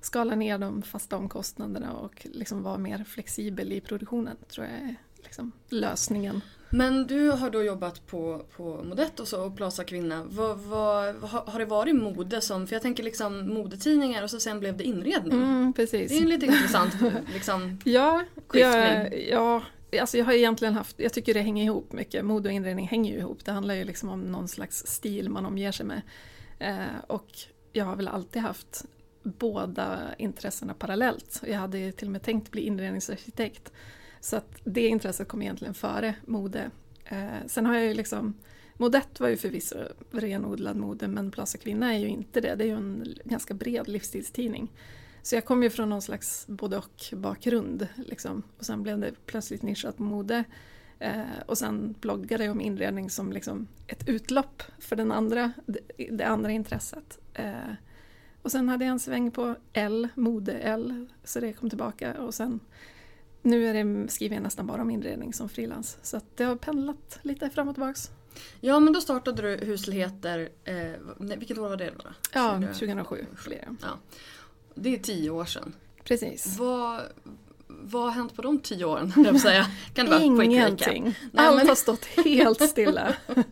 skala 0.00 0.34
ner 0.34 0.58
de 0.58 0.82
fasta 0.82 1.16
omkostnaderna 1.16 1.92
och 1.92 2.26
liksom 2.32 2.62
vara 2.62 2.78
mer 2.78 3.04
flexibel 3.04 3.72
i 3.72 3.80
produktionen 3.80 4.36
tror 4.48 4.66
jag 4.66 4.76
är 4.76 4.96
liksom 5.16 5.52
lösningen. 5.68 6.40
Men 6.70 7.06
du 7.06 7.30
har 7.30 7.50
då 7.50 7.62
jobbat 7.62 8.06
på, 8.06 8.44
på 8.56 8.84
Modett 8.84 9.20
och 9.20 9.28
så 9.28 9.44
och 9.46 9.56
Plaza 9.56 9.84
Kvinna. 9.84 10.24
Vad, 10.30 10.58
vad, 10.58 11.14
har, 11.16 11.58
det 11.58 11.64
varit 11.64 11.94
mode 11.96 12.40
som, 12.40 12.66
för 12.66 12.74
jag 12.74 12.82
tänker 12.82 13.02
liksom 13.02 13.54
modetidningar 13.54 14.22
och 14.22 14.30
så 14.30 14.40
sen 14.40 14.60
blev 14.60 14.76
det 14.76 14.84
inredning. 14.84 15.32
Mm, 15.32 15.72
precis. 15.72 16.10
Det 16.10 16.16
är 16.16 16.20
ju 16.20 16.26
lite 16.26 16.46
intressant 16.46 16.94
liksom. 17.34 17.78
Ja, 17.84 18.22
Skiftning. 18.48 18.60
jag, 18.62 19.22
ja 19.28 19.62
alltså 20.00 20.18
jag 20.18 20.24
har 20.24 20.32
egentligen 20.32 20.74
haft, 20.74 21.00
jag 21.00 21.12
tycker 21.12 21.34
det 21.34 21.40
hänger 21.40 21.64
ihop 21.64 21.92
mycket. 21.92 22.24
Mode 22.24 22.48
och 22.48 22.52
inredning 22.52 22.88
hänger 22.88 23.12
ju 23.12 23.18
ihop. 23.18 23.44
Det 23.44 23.52
handlar 23.52 23.74
ju 23.74 23.84
liksom 23.84 24.08
om 24.08 24.20
någon 24.20 24.48
slags 24.48 24.86
stil 24.86 25.28
man 25.28 25.46
omger 25.46 25.72
sig 25.72 25.86
med. 25.86 26.02
Eh, 26.58 27.04
och 27.06 27.28
jag 27.72 27.84
har 27.84 27.96
väl 27.96 28.08
alltid 28.08 28.42
haft 28.42 28.84
båda 29.22 29.98
intressena 30.18 30.74
parallellt. 30.74 31.40
Jag 31.46 31.58
hade 31.58 31.92
till 31.92 32.08
och 32.08 32.12
med 32.12 32.22
tänkt 32.22 32.50
bli 32.50 32.62
inredningsarkitekt. 32.62 33.72
Så 34.20 34.36
att 34.36 34.60
det 34.64 34.86
intresset 34.86 35.28
kom 35.28 35.42
egentligen 35.42 35.74
före 35.74 36.14
mode. 36.24 36.70
Eh, 37.04 37.46
sen 37.46 37.66
har 37.66 37.74
jag 37.74 37.84
ju 37.84 37.94
liksom 37.94 38.34
Modett 38.76 39.20
var 39.20 39.28
ju 39.28 39.36
förvisso 39.36 39.76
renodlad 40.10 40.76
mode 40.76 41.08
men 41.08 41.30
Plaza 41.30 41.58
Kvinna 41.58 41.94
är 41.94 41.98
ju 41.98 42.08
inte 42.08 42.40
det. 42.40 42.54
Det 42.54 42.64
är 42.64 42.68
ju 42.68 42.76
en 42.76 43.14
ganska 43.24 43.54
bred 43.54 43.88
livsstilstidning. 43.88 44.72
Så 45.24 45.34
jag 45.34 45.44
kom 45.44 45.62
ju 45.62 45.70
från 45.70 45.88
någon 45.88 46.02
slags 46.02 46.46
både 46.46 46.76
och 46.76 47.04
bakgrund. 47.12 47.88
Liksom. 47.96 48.42
Och 48.58 48.66
sen 48.66 48.82
blev 48.82 48.98
det 48.98 49.12
plötsligt 49.26 49.62
nischat 49.62 49.98
mode. 49.98 50.44
Eh, 50.98 51.22
och 51.46 51.58
sen 51.58 51.94
bloggade 52.00 52.44
jag 52.44 52.52
om 52.52 52.60
inredning 52.60 53.10
som 53.10 53.32
liksom 53.32 53.68
ett 53.86 54.08
utlopp 54.08 54.62
för 54.78 54.96
den 54.96 55.12
andra, 55.12 55.52
det, 55.66 55.80
det 56.10 56.24
andra 56.24 56.50
intresset. 56.50 57.18
Eh, 57.34 57.72
och 58.42 58.50
sen 58.50 58.68
hade 58.68 58.84
jag 58.84 58.92
en 58.92 59.00
sväng 59.00 59.30
på 59.30 59.54
L, 59.72 60.08
mode-L, 60.14 61.06
så 61.24 61.40
det 61.40 61.52
kom 61.52 61.68
tillbaka. 61.68 62.14
Och 62.14 62.34
sen 62.34 62.60
nu 63.42 63.66
är 63.66 63.84
det, 63.84 64.08
skriver 64.08 64.36
jag 64.36 64.42
nästan 64.42 64.66
bara 64.66 64.82
om 64.82 64.90
inredning 64.90 65.32
som 65.32 65.48
frilans. 65.48 65.98
Så 66.02 66.16
att 66.16 66.36
det 66.36 66.44
har 66.44 66.56
pendlat 66.56 67.18
lite 67.22 67.50
fram 67.50 67.68
och 67.68 67.74
tillbaks. 67.74 68.10
Ja 68.60 68.80
men 68.80 68.92
då 68.92 69.00
startade 69.00 69.42
du 69.42 69.66
Husligheter, 69.66 70.48
eh, 70.64 70.92
vilket 71.18 71.58
år 71.58 71.68
var 71.68 71.76
det 71.76 71.90
då? 71.90 72.10
Ja, 72.32 72.52
2000? 72.52 72.74
2007 72.74 73.26
blir 73.44 73.56
det. 73.56 73.76
Ja. 73.82 73.98
Det 74.74 74.94
är 74.94 74.98
tio 74.98 75.30
år 75.30 75.44
sedan. 75.44 75.72
Precis. 76.04 76.58
Vad, 76.58 77.00
vad 77.66 78.02
har 78.02 78.10
hänt 78.10 78.34
på 78.36 78.42
de 78.42 78.58
tio 78.58 78.84
åren? 78.84 79.12
Jag 79.16 79.40
säga. 79.40 79.66
Kan 79.94 80.06
det 80.06 80.10
vara? 80.12 80.22
Ingenting. 80.22 81.04
Nej, 81.04 81.46
Allt 81.46 81.56
men- 81.56 81.68
har 81.68 81.74
stått 81.74 82.04
helt 82.04 82.68
stilla. 82.68 83.14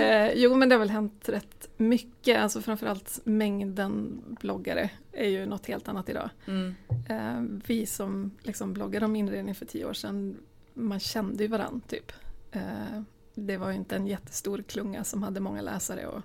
Eh, 0.00 0.32
jo 0.34 0.54
men 0.54 0.68
det 0.68 0.74
har 0.74 0.80
väl 0.80 0.90
hänt 0.90 1.28
rätt 1.28 1.68
mycket. 1.76 2.38
Alltså 2.42 2.62
framförallt 2.62 3.20
mängden 3.24 4.22
bloggare 4.40 4.90
är 5.12 5.28
ju 5.28 5.46
något 5.46 5.66
helt 5.66 5.88
annat 5.88 6.08
idag. 6.08 6.30
Mm. 6.46 6.74
Eh, 7.08 7.58
vi 7.66 7.86
som 7.86 8.30
liksom 8.42 8.72
bloggade 8.72 9.04
om 9.06 9.16
inredning 9.16 9.54
för 9.54 9.66
tio 9.66 9.84
år 9.84 9.92
sedan, 9.92 10.36
man 10.74 11.00
kände 11.00 11.42
ju 11.42 11.48
varandra 11.48 11.80
typ. 11.88 12.12
Eh, 12.52 13.02
det 13.34 13.56
var 13.56 13.68
ju 13.70 13.76
inte 13.76 13.96
en 13.96 14.06
jättestor 14.06 14.62
klunga 14.68 15.04
som 15.04 15.22
hade 15.22 15.40
många 15.40 15.62
läsare 15.62 16.06
och 16.06 16.22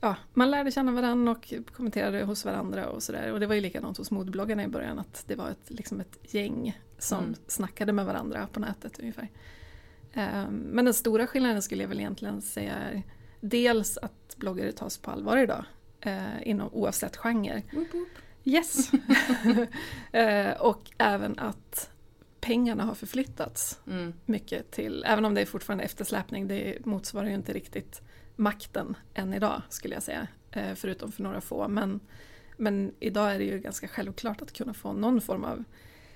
ja, 0.00 0.16
man 0.34 0.50
lärde 0.50 0.70
känna 0.70 0.92
varandra 0.92 1.32
och 1.32 1.52
kommenterade 1.72 2.22
hos 2.24 2.44
varandra 2.44 2.88
och 2.88 3.02
sådär. 3.02 3.32
Och 3.32 3.40
det 3.40 3.46
var 3.46 3.54
ju 3.54 3.60
likadant 3.60 3.98
hos 3.98 4.10
modebloggarna 4.10 4.64
i 4.64 4.68
början 4.68 4.98
att 4.98 5.24
det 5.26 5.34
var 5.34 5.50
ett, 5.50 5.70
liksom 5.70 6.00
ett 6.00 6.18
gäng 6.34 6.78
som 6.98 7.18
Mm. 7.24 7.34
snackade 7.46 7.92
med 7.92 8.06
varandra 8.06 8.48
på 8.52 8.60
nätet 8.60 8.98
ungefär. 8.98 9.28
Ehm, 10.12 10.54
Men 10.54 10.84
den 10.84 10.94
stora 10.94 11.26
skillnaden 11.26 11.62
skulle 11.62 11.82
jag 11.82 11.88
väl 11.88 12.00
egentligen 12.00 12.42
säga 12.42 12.74
är 12.74 13.02
dels 13.40 13.98
att 13.98 14.36
bloggare 14.36 14.72
tas 14.72 14.98
på 14.98 15.10
allvar 15.10 15.36
idag, 15.36 15.64
eh, 16.00 16.48
inom, 16.48 16.68
oavsett 16.72 17.16
genre. 17.16 17.62
Woop, 17.72 17.94
woop. 17.94 18.08
Yes! 18.44 18.90
Eh, 20.12 20.50
och 20.60 20.90
även 20.98 21.38
att 21.38 21.90
pengarna 22.40 22.84
har 22.84 22.94
förflyttats 22.94 23.80
Mm. 23.86 24.12
mycket 24.24 24.70
till, 24.70 25.04
även 25.06 25.24
om 25.24 25.34
det 25.34 25.40
är 25.40 25.46
fortfarande 25.46 25.84
eftersläpning, 25.84 26.48
det 26.48 26.86
motsvarar 26.86 27.26
ju 27.28 27.34
inte 27.34 27.52
riktigt 27.52 28.02
makten 28.38 28.96
än 29.14 29.34
idag 29.34 29.62
skulle 29.68 29.94
jag 29.94 30.02
säga, 30.02 30.26
eh, 30.52 30.74
förutom 30.74 31.12
för 31.12 31.22
några 31.22 31.40
få. 31.40 31.68
Men, 31.68 32.00
men 32.56 32.92
idag 33.00 33.34
är 33.34 33.38
det 33.38 33.44
ju 33.44 33.58
ganska 33.58 33.88
självklart 33.88 34.42
att 34.42 34.52
kunna 34.52 34.74
få 34.74 34.92
någon 34.92 35.20
form 35.20 35.44
av 35.44 35.64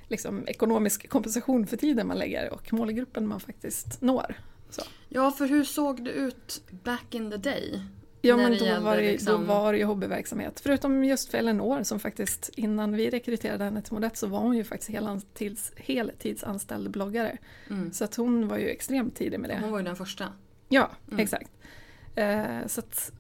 liksom, 0.09 0.49
ekonomisk 0.49 1.09
kompensation 1.09 1.67
för 1.67 1.76
tiden 1.76 2.07
man 2.07 2.19
lägger 2.19 2.52
och 2.52 2.73
målgruppen 2.73 3.26
man 3.26 3.41
faktiskt 3.41 4.00
når. 4.02 4.35
Så. 4.71 4.83
Ja, 5.09 5.31
för 5.31 5.47
hur 5.47 5.64
såg 5.64 6.05
det 6.05 6.11
ut 6.11 6.62
back 6.71 7.14
in 7.14 7.31
the 7.31 7.37
day? 7.37 7.83
Ja 8.25 8.37
men 8.37 8.50
det 8.52 8.59
då 8.59 8.64
gällde 8.64 8.81
var, 8.81 8.97
det, 8.97 9.02
liksom- 9.12 9.41
då 9.41 9.47
var 9.47 9.73
det 9.73 9.79
ju 9.79 9.85
hobbyverksamhet. 9.85 10.61
Förutom 10.61 11.05
just 11.05 11.31
för 11.31 11.38
Elinor 11.38 11.83
som 11.83 12.00
faktiskt 12.00 12.50
innan 12.57 12.93
vi 12.93 13.11
rekryterade 13.11 13.64
henne 13.64 13.83
till 13.83 13.93
Modett 13.93 14.17
så 14.17 14.26
var 14.26 14.38
hon 14.38 14.57
ju 14.57 14.64
faktiskt 14.64 14.91
heltids, 14.91 15.73
heltidsanställd 15.76 16.91
bloggare. 16.91 17.37
Mm. 17.71 17.93
Så 17.93 18.05
att 18.05 18.14
hon 18.14 18.49
var 18.49 18.59
ju 18.59 18.69
extremt 18.69 19.17
tidig 19.17 19.41
med 19.41 19.50
det. 19.50 19.59
Hon 19.61 19.71
var 19.71 19.79
ju 19.79 19.85
den 19.85 19.97
första. 19.97 20.33
Ja, 20.69 20.91
Mm. 21.09 21.21
exakt. 21.21 21.50
Eh, 22.14 22.66
så 22.66 22.81
att 22.81 23.12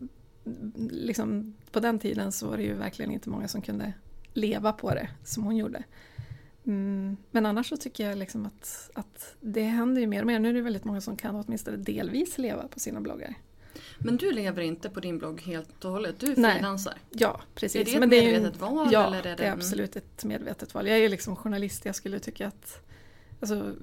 liksom, 0.90 1.54
på 1.70 1.80
den 1.80 1.98
tiden 1.98 2.32
så 2.32 2.48
var 2.48 2.56
det 2.56 2.62
ju 2.62 2.74
verkligen 2.74 3.10
inte 3.10 3.30
många 3.30 3.48
som 3.48 3.62
kunde 3.62 3.92
leva 4.34 4.72
på 4.72 4.90
det 4.94 5.08
som 5.24 5.42
hon 5.42 5.56
gjorde. 5.56 5.82
Mm, 6.66 7.16
men 7.30 7.46
annars 7.46 7.68
så 7.68 7.76
tycker 7.76 8.08
jag 8.08 8.18
liksom 8.18 8.46
att, 8.46 8.90
att 8.94 9.34
det 9.40 9.62
händer 9.62 10.00
ju 10.00 10.06
mer 10.06 10.20
och 10.20 10.26
mer. 10.26 10.38
Nu 10.38 10.48
är 10.48 10.52
det 10.54 10.62
väldigt 10.62 10.84
många 10.84 11.00
som 11.00 11.16
kan 11.16 11.34
åtminstone 11.36 11.76
delvis 11.76 12.38
leva 12.38 12.68
på 12.68 12.80
sina 12.80 13.00
bloggar. 13.00 13.34
Men 13.98 14.16
du 14.16 14.32
lever 14.32 14.62
inte 14.62 14.90
på 14.90 15.00
din 15.00 15.18
blogg 15.18 15.40
helt 15.40 15.84
och 15.84 15.90
hållet, 15.90 16.20
du 16.20 16.34
frilansar. 16.34 16.94
Ja, 17.10 17.40
precis. 17.54 17.80
Är 17.80 17.84
det 17.84 17.92
ett 17.92 18.00
Men 18.00 18.12
är 18.12 18.22
ju- 18.22 18.32
medvetet 18.32 18.60
val? 18.60 18.88
Ja, 18.92 19.06
eller 19.06 19.18
är 19.18 19.22
det, 19.22 19.34
det 19.34 19.44
är 19.46 19.52
absolut 19.52 19.96
ett 19.96 20.24
medvetet 20.24 20.74
val. 20.74 20.86
Jag 20.86 20.96
är 20.96 21.00
ju 21.02 21.08
liksom 21.08 21.36
journalist, 21.36 21.84
jag 21.84 21.94
skulle 21.94 22.18
tycka 22.18 22.46
att... 22.48 22.80
Alltså, 23.40 23.74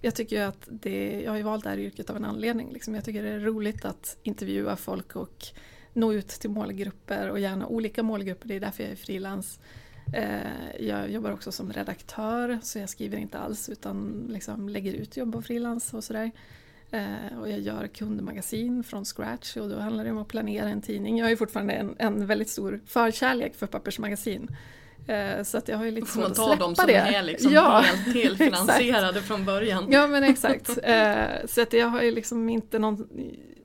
jag 0.00 0.14
tycker 0.14 0.36
ju 0.36 0.42
att 0.42 0.68
det, 0.70 1.20
jag 1.20 1.30
har 1.30 1.36
ju 1.36 1.42
valt 1.42 1.64
det 1.64 1.70
här 1.70 1.78
yrket 1.78 2.10
av 2.10 2.16
en 2.16 2.24
anledning. 2.24 2.72
Liksom. 2.72 2.94
Jag 2.94 3.04
tycker 3.04 3.22
det 3.22 3.28
är 3.28 3.40
roligt 3.40 3.84
att 3.84 4.16
intervjua 4.22 4.76
folk 4.76 5.16
och 5.16 5.46
nå 5.92 6.12
ut 6.12 6.28
till 6.28 6.50
målgrupper 6.50 7.30
och 7.30 7.40
gärna 7.40 7.66
olika 7.66 8.02
målgrupper. 8.02 8.48
Det 8.48 8.54
är 8.54 8.60
därför 8.60 8.82
jag 8.82 8.92
är 8.92 8.96
frilans. 8.96 9.60
Eh, 10.14 10.86
jag 10.86 11.10
jobbar 11.10 11.30
också 11.30 11.52
som 11.52 11.72
redaktör 11.72 12.58
så 12.62 12.78
jag 12.78 12.88
skriver 12.88 13.18
inte 13.18 13.38
alls 13.38 13.68
utan 13.68 14.26
liksom 14.28 14.68
lägger 14.68 14.92
ut 14.92 15.16
jobb 15.16 15.32
på 15.32 15.42
frilans 15.42 15.94
och 15.94 16.04
sådär. 16.04 16.30
Eh, 16.90 17.38
och 17.40 17.50
jag 17.50 17.60
gör 17.60 17.86
kundmagasin 17.86 18.84
från 18.84 19.04
scratch 19.04 19.56
och 19.56 19.68
då 19.68 19.78
handlar 19.78 20.04
det 20.04 20.10
om 20.10 20.18
att 20.18 20.28
planera 20.28 20.68
en 20.68 20.82
tidning. 20.82 21.18
Jag 21.18 21.24
har 21.24 21.30
ju 21.30 21.36
fortfarande 21.36 21.72
en, 21.72 21.94
en 21.98 22.26
väldigt 22.26 22.48
stor 22.48 22.80
förkärlek 22.86 23.54
för 23.54 23.66
pappersmagasin. 23.66 24.56
Eh, 25.06 25.42
så 25.42 25.58
att 25.58 25.68
jag 25.68 25.76
har 25.78 25.84
ju 25.84 25.90
lite 25.90 26.06
Får 26.06 26.12
svårt 26.12 26.22
man 26.22 26.30
att 26.30 26.36
ta 26.36 26.46
släppa 26.46 26.64
dem 26.64 26.76
som 26.76 26.86
det. 26.86 26.94
är 26.94 27.22
liksom 27.22 27.52
ja, 27.52 27.78
helt 27.80 28.14
helfinansierade 28.16 29.22
från 29.22 29.44
början? 29.44 29.86
Ja 29.90 30.06
men 30.06 30.24
exakt. 30.24 30.78
Eh, 30.82 31.24
så 31.46 31.62
att 31.62 31.72
jag 31.72 31.86
har 31.88 32.02
ju 32.02 32.10
liksom 32.10 32.48
inte 32.48 32.78
någon, 32.78 33.08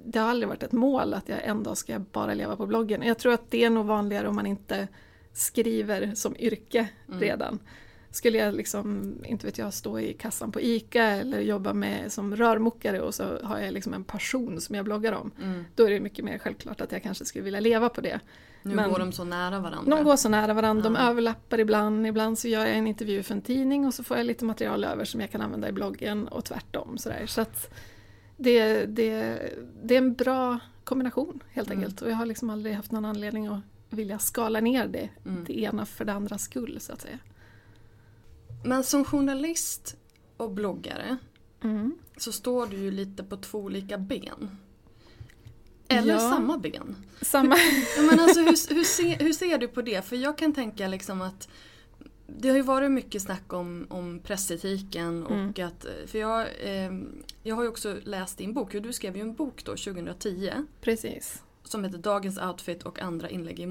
det 0.05 0.19
har 0.19 0.29
aldrig 0.29 0.47
varit 0.47 0.63
ett 0.63 0.71
mål 0.71 1.13
att 1.13 1.29
jag 1.29 1.43
en 1.43 1.63
dag 1.63 1.77
ska 1.77 1.99
bara 1.99 2.33
leva 2.33 2.55
på 2.55 2.65
bloggen. 2.65 3.01
Jag 3.01 3.17
tror 3.19 3.33
att 3.33 3.51
det 3.51 3.63
är 3.63 3.69
nog 3.69 3.85
vanligare 3.85 4.27
om 4.27 4.35
man 4.35 4.45
inte 4.45 4.87
skriver 5.33 6.11
som 6.15 6.35
yrke 6.39 6.87
Mm. 7.07 7.19
redan. 7.21 7.59
Skulle 8.15 8.37
jag 8.37 8.53
liksom, 8.55 9.15
inte 9.25 9.45
vet 9.45 9.57
jag, 9.57 9.73
stå 9.73 9.99
i 9.99 10.13
kassan 10.13 10.51
på 10.51 10.61
ICA 10.61 11.03
eller 11.03 11.39
jobba 11.39 11.73
med 11.73 12.11
som 12.11 12.35
rörmokare 12.35 13.01
och 13.01 13.15
så 13.15 13.23
har 13.43 13.59
jag 13.59 13.73
liksom 13.73 13.93
en 13.93 14.03
passion 14.03 14.61
som 14.61 14.75
jag 14.75 14.85
bloggar 14.85 15.13
om. 15.13 15.31
Mm. 15.43 15.65
Då 15.75 15.85
är 15.85 15.89
det 15.91 15.99
mycket 15.99 16.25
mer 16.25 16.37
självklart 16.37 16.81
att 16.81 16.91
jag 16.91 17.03
kanske 17.03 17.25
skulle 17.25 17.43
vilja 17.43 17.59
leva 17.59 17.89
på 17.89 18.01
det. 18.01 18.19
Nu 18.61 18.75
Men- 18.75 18.89
går 18.91 18.99
de 18.99 19.11
så 19.11 19.23
nära 19.23 19.59
varandra. 19.59 19.95
De 19.95 20.03
går 20.03 20.15
så 20.15 20.29
nära 20.29 20.53
varandra, 20.53 20.83
de 20.83 20.95
Ja. 20.95 21.09
överlappar 21.09 21.59
ibland. 21.59 22.07
Ibland 22.07 22.39
så 22.39 22.47
gör 22.47 22.65
jag 22.65 22.77
en 22.77 22.87
intervju 22.87 23.23
för 23.23 23.33
en 23.33 23.41
tidning 23.41 23.85
och 23.85 23.93
så 23.93 24.03
får 24.03 24.17
jag 24.17 24.25
lite 24.25 24.45
material 24.45 24.83
över 24.83 25.05
som 25.05 25.21
jag 25.21 25.31
kan 25.31 25.41
använda 25.41 25.69
i 25.69 25.71
bloggen 25.71 26.27
och 26.27 26.45
tvärtom. 26.45 26.97
Sådär. 26.97 27.25
Så 27.25 27.41
att 27.41 27.73
det, 28.37 28.85
det, 28.85 29.39
det 29.83 29.93
är 29.93 29.97
en 29.97 30.13
bra 30.13 30.59
kombination 30.83 31.43
helt 31.51 31.67
Mm. 31.69 31.79
enkelt. 31.79 32.01
Och 32.01 32.09
jag 32.11 32.15
har 32.15 32.25
liksom 32.25 32.49
aldrig 32.49 32.75
haft 32.75 32.91
någon 32.91 33.05
anledning 33.05 33.47
att 33.47 33.59
vilja 33.89 34.19
skala 34.19 34.59
ner 34.59 34.87
det, 34.87 35.09
Mm. 35.25 35.43
det 35.43 35.59
ena 35.59 35.85
för 35.85 36.05
det 36.05 36.13
andras 36.13 36.41
skull 36.41 36.77
så 36.81 36.93
att 36.93 37.01
säga. 37.01 37.19
Men 38.63 38.83
som 38.83 39.05
journalist 39.05 39.95
och 40.37 40.51
bloggare 40.51 41.17
Mm. 41.63 41.95
så 42.17 42.31
står 42.31 42.67
du 42.67 42.77
ju 42.77 42.91
lite 42.91 43.23
på 43.23 43.37
två 43.37 43.59
olika 43.59 43.97
ben. 43.97 44.57
Eller 45.87 46.13
Ja. 46.13 46.19
samma 46.19 46.57
ben. 46.57 46.95
Samma. 47.21 47.55
Ja, 47.97 48.01
men 48.03 48.19
alltså, 48.19 48.39
hur, 48.39 48.75
hur, 48.75 48.83
ser, 48.83 49.23
hur 49.23 49.33
ser 49.33 49.57
du 49.57 49.67
på 49.67 49.81
det? 49.81 50.05
För 50.05 50.15
jag 50.15 50.37
kan 50.37 50.53
tänka 50.53 50.87
liksom 50.87 51.21
att 51.21 51.49
det 52.27 52.49
har 52.49 52.55
ju 52.55 52.61
varit 52.61 52.91
mycket 52.91 53.21
snack 53.21 53.53
om, 53.53 53.85
om 53.89 54.19
pressetiken 54.19 55.23
och 55.23 55.31
Mm. 55.31 55.53
att, 55.67 55.85
för 56.07 56.19
jag, 56.19 56.41
eh, 56.63 56.91
jag 57.43 57.55
har 57.55 57.63
ju 57.63 57.69
också 57.69 57.97
läst 58.03 58.37
din 58.37 58.53
bok, 58.53 58.71
du 58.71 58.93
skrev 58.93 59.15
ju 59.15 59.21
en 59.21 59.33
bok 59.33 59.65
då 59.65 59.71
2010 59.75 60.51
Precis. 60.81 61.43
som 61.63 61.83
heter 61.83 61.97
Dagens 61.97 62.37
outfit 62.37 62.83
och 62.83 62.99
andra 62.99 63.29
inlägg 63.29 63.59
i 63.59 63.65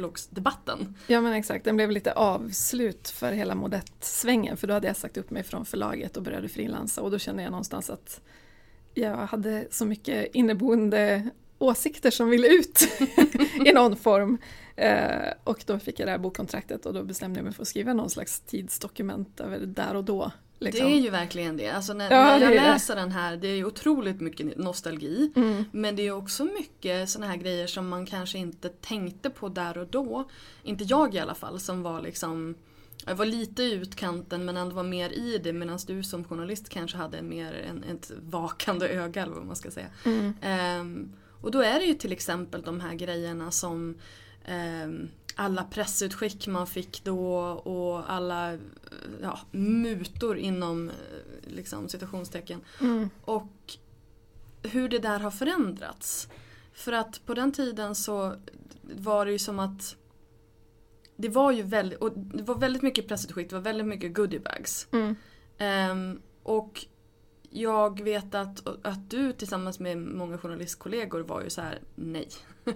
modebloggsdebatten. 0.00 0.94
Ja 1.06 1.20
men 1.20 1.32
exakt, 1.32 1.64
den 1.64 1.76
blev 1.76 1.90
lite 1.90 2.12
avslut 2.12 3.08
för 3.08 3.32
hela 3.32 3.54
modettsvängen 3.54 4.56
för 4.56 4.66
då 4.66 4.74
hade 4.74 4.86
jag 4.86 4.96
sagt 4.96 5.16
upp 5.16 5.30
mig 5.30 5.42
från 5.42 5.64
förlaget 5.64 6.16
och 6.16 6.22
började 6.22 6.48
frilansa 6.48 7.02
och 7.02 7.10
då 7.10 7.18
kände 7.18 7.42
jag 7.42 7.50
någonstans 7.50 7.90
att 7.90 8.20
jag 8.94 9.16
hade 9.16 9.66
så 9.70 9.84
mycket 9.84 10.34
inneboende 10.34 11.30
åsikter 11.58 12.10
som 12.10 12.30
ville 12.30 12.48
ut 12.48 12.88
i 13.66 13.72
någon 13.72 13.96
form. 13.96 14.38
Eh, 14.76 15.32
och 15.44 15.62
då 15.66 15.78
fick 15.78 16.00
jag 16.00 16.06
det 16.08 16.12
här 16.12 16.18
bokkontraktet 16.18 16.86
och 16.86 16.94
då 16.94 17.04
bestämde 17.04 17.38
jag 17.38 17.44
mig 17.44 17.52
för 17.52 17.62
att 17.62 17.68
skriva 17.68 17.92
någon 17.92 18.10
slags 18.10 18.40
tidsdokument 18.40 19.40
över 19.40 19.58
där 19.58 19.96
och 19.96 20.04
då. 20.04 20.32
Liksom. 20.60 20.86
Det 20.86 20.92
är 20.92 21.00
ju 21.00 21.10
verkligen 21.10 21.56
det. 21.56 21.68
Alltså 21.70 21.92
när, 21.92 22.10
Ja, 22.10 22.24
när 22.24 22.40
jag 22.40 22.42
är 22.42 22.60
det. 22.60 22.72
läser 22.72 22.96
den 22.96 23.12
här, 23.12 23.36
det 23.36 23.48
är 23.48 23.56
ju 23.56 23.64
otroligt 23.64 24.20
mycket 24.20 24.58
nostalgi. 24.58 25.32
Mm. 25.36 25.64
Men 25.72 25.96
det 25.96 26.02
är 26.06 26.10
också 26.10 26.44
mycket 26.44 27.10
såna 27.10 27.26
här 27.26 27.36
grejer 27.36 27.66
som 27.66 27.88
man 27.88 28.06
kanske 28.06 28.38
inte 28.38 28.68
tänkte 28.68 29.30
på 29.30 29.48
där 29.48 29.78
och 29.78 29.86
då. 29.86 30.28
Inte 30.62 30.84
jag 30.84 31.14
i 31.14 31.18
alla 31.18 31.34
fall 31.34 31.60
som 31.60 31.82
var 31.82 32.00
liksom 32.00 32.54
jag 33.06 33.14
var 33.14 33.26
lite 33.26 33.62
i 33.62 33.72
utkanten 33.72 34.44
men 34.44 34.56
ändå 34.56 34.74
var 34.76 34.82
mer 34.82 35.10
i 35.10 35.38
det 35.38 35.52
medan 35.52 35.78
du 35.86 36.02
som 36.02 36.24
journalist 36.24 36.68
kanske 36.68 36.96
hade 36.96 37.22
mer 37.22 37.52
en, 37.52 37.84
ett 37.84 38.10
vakande 38.20 38.88
öga 38.88 39.22
eller 39.22 39.34
vad 39.34 39.46
man 39.46 39.56
ska 39.56 39.70
säga. 39.70 39.86
Mm. 40.04 40.34
Ehm, 40.42 41.12
och 41.40 41.50
då 41.50 41.60
är 41.60 41.78
det 41.80 41.84
ju 41.84 41.94
till 41.94 42.12
exempel 42.12 42.62
de 42.62 42.80
här 42.80 42.94
grejerna 42.94 43.50
som 43.50 43.98
ehm, 44.44 45.08
alla 45.36 45.64
pressutskick 45.64 46.46
man 46.46 46.66
fick 46.66 47.04
då 47.04 47.36
och 47.48 48.12
alla 48.12 48.58
ja, 49.22 49.40
mutor 49.50 50.36
inom 50.36 50.88
eh, 50.88 50.94
liksom, 51.42 51.88
citationstecken. 51.88 52.60
Mm. 52.80 53.10
Och 53.22 53.76
hur 54.62 54.88
det 54.88 54.98
där 54.98 55.18
har 55.18 55.30
förändrats. 55.30 56.28
För 56.72 56.92
att 56.92 57.26
på 57.26 57.34
den 57.34 57.52
tiden 57.52 57.94
så 57.94 58.34
var 58.82 59.26
det 59.26 59.32
ju 59.32 59.38
som 59.38 59.58
att 59.58 59.96
det 61.16 61.28
var 61.28 61.52
ju 61.52 61.62
väldigt, 61.62 61.98
och 61.98 62.12
det 62.12 62.42
var 62.42 62.54
väldigt 62.54 62.82
mycket 62.82 63.08
pressutskick, 63.08 63.48
det 63.48 63.54
var 63.54 63.62
väldigt 63.62 63.86
mycket 63.86 64.14
goodiebags. 64.14 64.86
Mm. 64.92 65.16
Ehm, 65.58 66.22
och 66.42 66.86
jag 67.50 68.02
vet 68.02 68.34
att, 68.34 68.86
att 68.86 69.10
du 69.10 69.32
tillsammans 69.32 69.80
med 69.80 69.98
många 69.98 70.38
journalistkollegor 70.38 71.20
var 71.20 71.42
ju 71.42 71.50
så 71.50 71.60
här: 71.60 71.80
nej. 71.94 72.28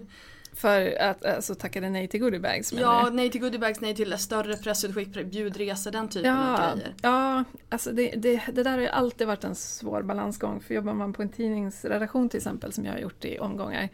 För 0.54 1.00
att 1.00 1.24
alltså, 1.24 1.54
tackade 1.54 1.90
nej 1.90 2.08
till 2.08 2.20
goodiebags 2.20 2.72
Ja, 2.72 3.10
nej 3.12 3.30
till 3.30 3.40
goodiebags, 3.40 3.80
nej 3.80 3.94
till 3.94 4.18
större 4.18 4.56
pressutskick, 4.56 5.26
bjudresor, 5.26 5.90
den 5.90 6.08
typen 6.08 6.36
av 6.36 6.60
Ja, 6.60 6.72
grejer. 6.74 6.94
ja 7.02 7.44
alltså 7.68 7.92
det, 7.92 8.10
det, 8.16 8.42
det 8.52 8.62
där 8.62 8.70
har 8.70 8.78
ju 8.78 8.88
alltid 8.88 9.26
varit 9.26 9.44
en 9.44 9.54
svår 9.54 10.02
balansgång. 10.02 10.60
För 10.60 10.74
jobbar 10.74 10.92
man 10.92 11.12
på 11.12 11.22
en 11.22 11.28
tidningsredaktion 11.28 12.28
till 12.28 12.38
exempel, 12.38 12.72
som 12.72 12.84
jag 12.84 12.92
har 12.92 12.98
gjort 12.98 13.24
i 13.24 13.38
omgångar, 13.38 13.88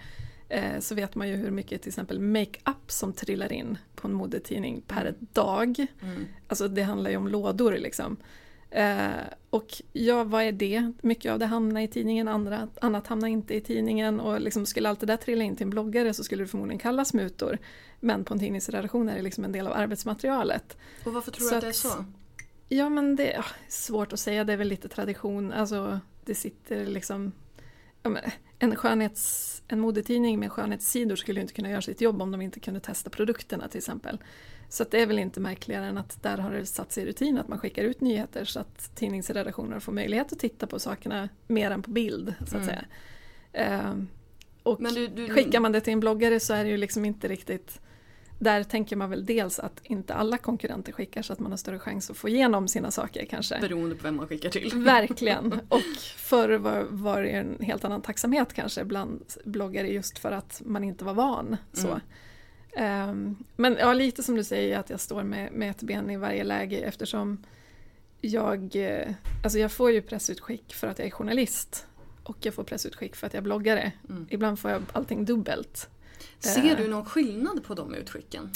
eh, 0.48 0.78
så 0.80 0.94
vet 0.94 1.14
man 1.14 1.28
ju 1.28 1.36
hur 1.36 1.50
mycket 1.50 1.82
till 1.82 1.88
exempel 1.88 2.20
makeup 2.20 2.84
som 2.86 3.12
trillar 3.12 3.52
in 3.52 3.78
på 3.94 4.08
en 4.08 4.14
modetidning 4.14 4.82
per 4.86 5.14
dag. 5.32 5.86
Mm. 6.02 6.26
Alltså 6.48 6.68
det 6.68 6.82
handlar 6.82 7.10
ju 7.10 7.16
om 7.16 7.28
lådor 7.28 7.72
liksom. 7.72 8.16
Eh, 8.70 9.10
och 9.50 9.66
ja, 9.92 10.24
vad 10.24 10.42
är 10.42 10.52
det? 10.52 10.92
Mycket 11.02 11.32
av 11.32 11.38
det 11.38 11.46
hamnar 11.46 11.80
i 11.80 11.88
tidningen, 11.88 12.28
andra, 12.28 12.68
annat 12.80 13.06
hamnar 13.06 13.28
inte 13.28 13.54
i 13.54 13.60
tidningen. 13.60 14.20
Och 14.20 14.40
liksom 14.40 14.66
skulle 14.66 14.88
allt 14.88 15.00
det 15.00 15.06
där 15.06 15.16
trilla 15.16 15.44
in 15.44 15.56
till 15.56 15.64
en 15.64 15.70
bloggare 15.70 16.14
så 16.14 16.24
skulle 16.24 16.42
det 16.44 16.48
förmodligen 16.48 16.78
kallas 16.78 17.14
mutor. 17.14 17.58
Men 18.00 18.24
på 18.24 18.34
en 18.34 18.40
tidningsredaktion 18.40 19.08
är 19.08 19.16
det 19.16 19.22
liksom 19.22 19.44
en 19.44 19.52
del 19.52 19.66
av 19.66 19.72
arbetsmaterialet. 19.72 20.76
Och 21.04 21.12
varför 21.12 21.30
tror 21.30 21.44
Så 21.46 21.50
du 21.50 21.56
att 21.56 21.60
det 21.60 21.66
är 21.66 21.70
att- 21.70 21.76
så? 21.76 22.04
Ja 22.68 22.88
men 22.88 23.16
det 23.16 23.32
är 23.32 23.46
svårt 23.68 24.12
att 24.12 24.20
säga, 24.20 24.44
det 24.44 24.52
är 24.52 24.56
väl 24.56 24.68
lite 24.68 24.88
tradition. 24.88 25.52
Alltså 25.52 26.00
det 26.24 26.34
sitter 26.34 26.86
liksom... 26.86 27.32
En, 28.58 28.76
skönhets, 28.76 29.62
en 29.68 29.80
modetidning 29.80 30.38
med 30.40 30.52
skönhetssidor 30.52 31.16
skulle 31.16 31.40
inte 31.40 31.52
kunna 31.52 31.70
göra 31.70 31.82
sitt 31.82 32.00
jobb 32.00 32.22
om 32.22 32.30
de 32.30 32.42
inte 32.42 32.60
kunde 32.60 32.80
testa 32.80 33.10
produkterna 33.10 33.68
till 33.68 33.78
exempel. 33.78 34.18
Så 34.70 34.84
det 34.84 35.02
är 35.02 35.06
väl 35.06 35.18
inte 35.18 35.40
märkligare 35.40 35.86
än 35.86 35.98
att 35.98 36.22
där 36.22 36.38
har 36.38 36.50
det 36.50 36.66
satt 36.66 36.92
sig 36.92 37.02
i 37.02 37.06
rutin 37.06 37.38
att 37.38 37.48
man 37.48 37.58
skickar 37.58 37.84
ut 37.84 38.00
nyheter 38.00 38.44
så 38.44 38.60
att 38.60 38.96
tidningsredaktioner 38.96 39.80
får 39.80 39.92
möjlighet 39.92 40.32
att 40.32 40.38
titta 40.38 40.66
på 40.66 40.78
sakerna 40.78 41.28
mer 41.46 41.70
än 41.70 41.82
på 41.82 41.90
bild. 41.90 42.34
så 42.38 42.56
att 42.56 42.62
mm. 42.62 42.66
säga. 42.66 42.84
Eh, 43.52 43.94
och 44.62 44.82
du, 44.94 45.08
du... 45.08 45.28
skickar 45.28 45.60
man 45.60 45.72
det 45.72 45.80
till 45.80 45.92
en 45.92 46.00
bloggare 46.00 46.40
så 46.40 46.54
är 46.54 46.64
det 46.64 46.70
ju 46.70 46.76
liksom 46.76 47.04
inte 47.04 47.28
riktigt 47.28 47.80
där 48.38 48.62
tänker 48.62 48.96
man 48.96 49.10
väl 49.10 49.26
dels 49.26 49.58
att 49.58 49.80
inte 49.84 50.14
alla 50.14 50.38
konkurrenter 50.38 50.92
skickar 50.92 51.22
så 51.22 51.32
att 51.32 51.38
man 51.38 51.52
har 51.52 51.56
större 51.56 51.78
chans 51.78 52.10
att 52.10 52.16
få 52.16 52.28
igenom 52.28 52.68
sina 52.68 52.90
saker 52.90 53.26
kanske. 53.30 53.60
Beroende 53.60 53.94
på 53.94 54.02
vem 54.02 54.16
man 54.16 54.26
skickar 54.26 54.50
till. 54.50 54.72
Verkligen. 54.74 55.60
Och 55.68 55.80
förr 56.16 56.58
var, 56.58 56.86
var 56.90 57.22
det 57.22 57.28
en 57.28 57.56
helt 57.60 57.84
annan 57.84 58.02
tacksamhet 58.02 58.52
kanske 58.52 58.84
bland 58.84 59.22
bloggare 59.44 59.88
just 59.88 60.18
för 60.18 60.32
att 60.32 60.62
man 60.64 60.84
inte 60.84 61.04
var 61.04 61.14
van. 61.14 61.56
Så. 61.72 61.88
Mm. 61.88 62.00
Um, 62.76 63.44
men 63.56 63.76
ja, 63.80 63.92
lite 63.92 64.22
som 64.22 64.34
du 64.34 64.44
säger 64.44 64.78
att 64.78 64.90
jag 64.90 65.00
står 65.00 65.22
med, 65.22 65.52
med 65.52 65.70
ett 65.70 65.82
ben 65.82 66.10
i 66.10 66.16
varje 66.16 66.44
läge 66.44 66.78
eftersom 66.78 67.44
jag, 68.20 68.76
eh, 68.76 69.12
alltså 69.44 69.58
jag 69.58 69.72
får 69.72 69.90
ju 69.90 70.02
pressutskick 70.02 70.74
för 70.74 70.86
att 70.86 70.98
jag 70.98 71.06
är 71.06 71.10
journalist 71.10 71.86
och 72.22 72.36
jag 72.40 72.54
får 72.54 72.64
pressutskick 72.64 73.16
för 73.16 73.26
att 73.26 73.34
jag 73.34 73.38
är 73.40 73.44
bloggare. 73.44 73.92
Mm. 74.08 74.26
Ibland 74.30 74.58
får 74.58 74.70
jag 74.70 74.82
allting 74.92 75.24
dubbelt. 75.24 75.88
Ser 76.38 76.76
du 76.76 76.88
någon 76.88 77.04
skillnad 77.04 77.64
på 77.64 77.74
de 77.74 77.94
utskicken? 77.94 78.50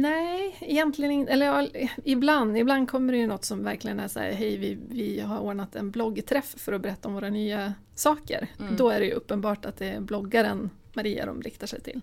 Nej, 0.00 0.56
egentligen 0.60 1.10
inte. 1.10 1.32
Eller 1.32 1.46
ja, 1.46 1.68
ibland. 2.04 2.58
Ibland 2.58 2.90
kommer 2.90 3.12
det 3.12 3.18
ju 3.18 3.26
något 3.26 3.44
som 3.44 3.64
verkligen 3.64 4.00
är 4.00 4.08
så 4.08 4.20
här, 4.20 4.32
hej 4.32 4.56
vi, 4.56 4.78
vi 4.88 5.20
har 5.20 5.38
ordnat 5.38 5.76
en 5.76 5.90
bloggträff 5.90 6.54
för 6.56 6.72
att 6.72 6.80
berätta 6.80 7.08
om 7.08 7.14
våra 7.14 7.30
nya 7.30 7.74
saker. 7.94 8.48
Mm. 8.60 8.76
Då 8.76 8.90
är 8.90 9.00
det 9.00 9.06
ju 9.06 9.12
uppenbart 9.12 9.64
att 9.64 9.76
det 9.76 9.86
är 9.86 10.00
bloggaren 10.00 10.70
Maria 10.92 11.26
de 11.26 11.42
riktar 11.42 11.66
sig 11.66 11.80
till. 11.80 12.00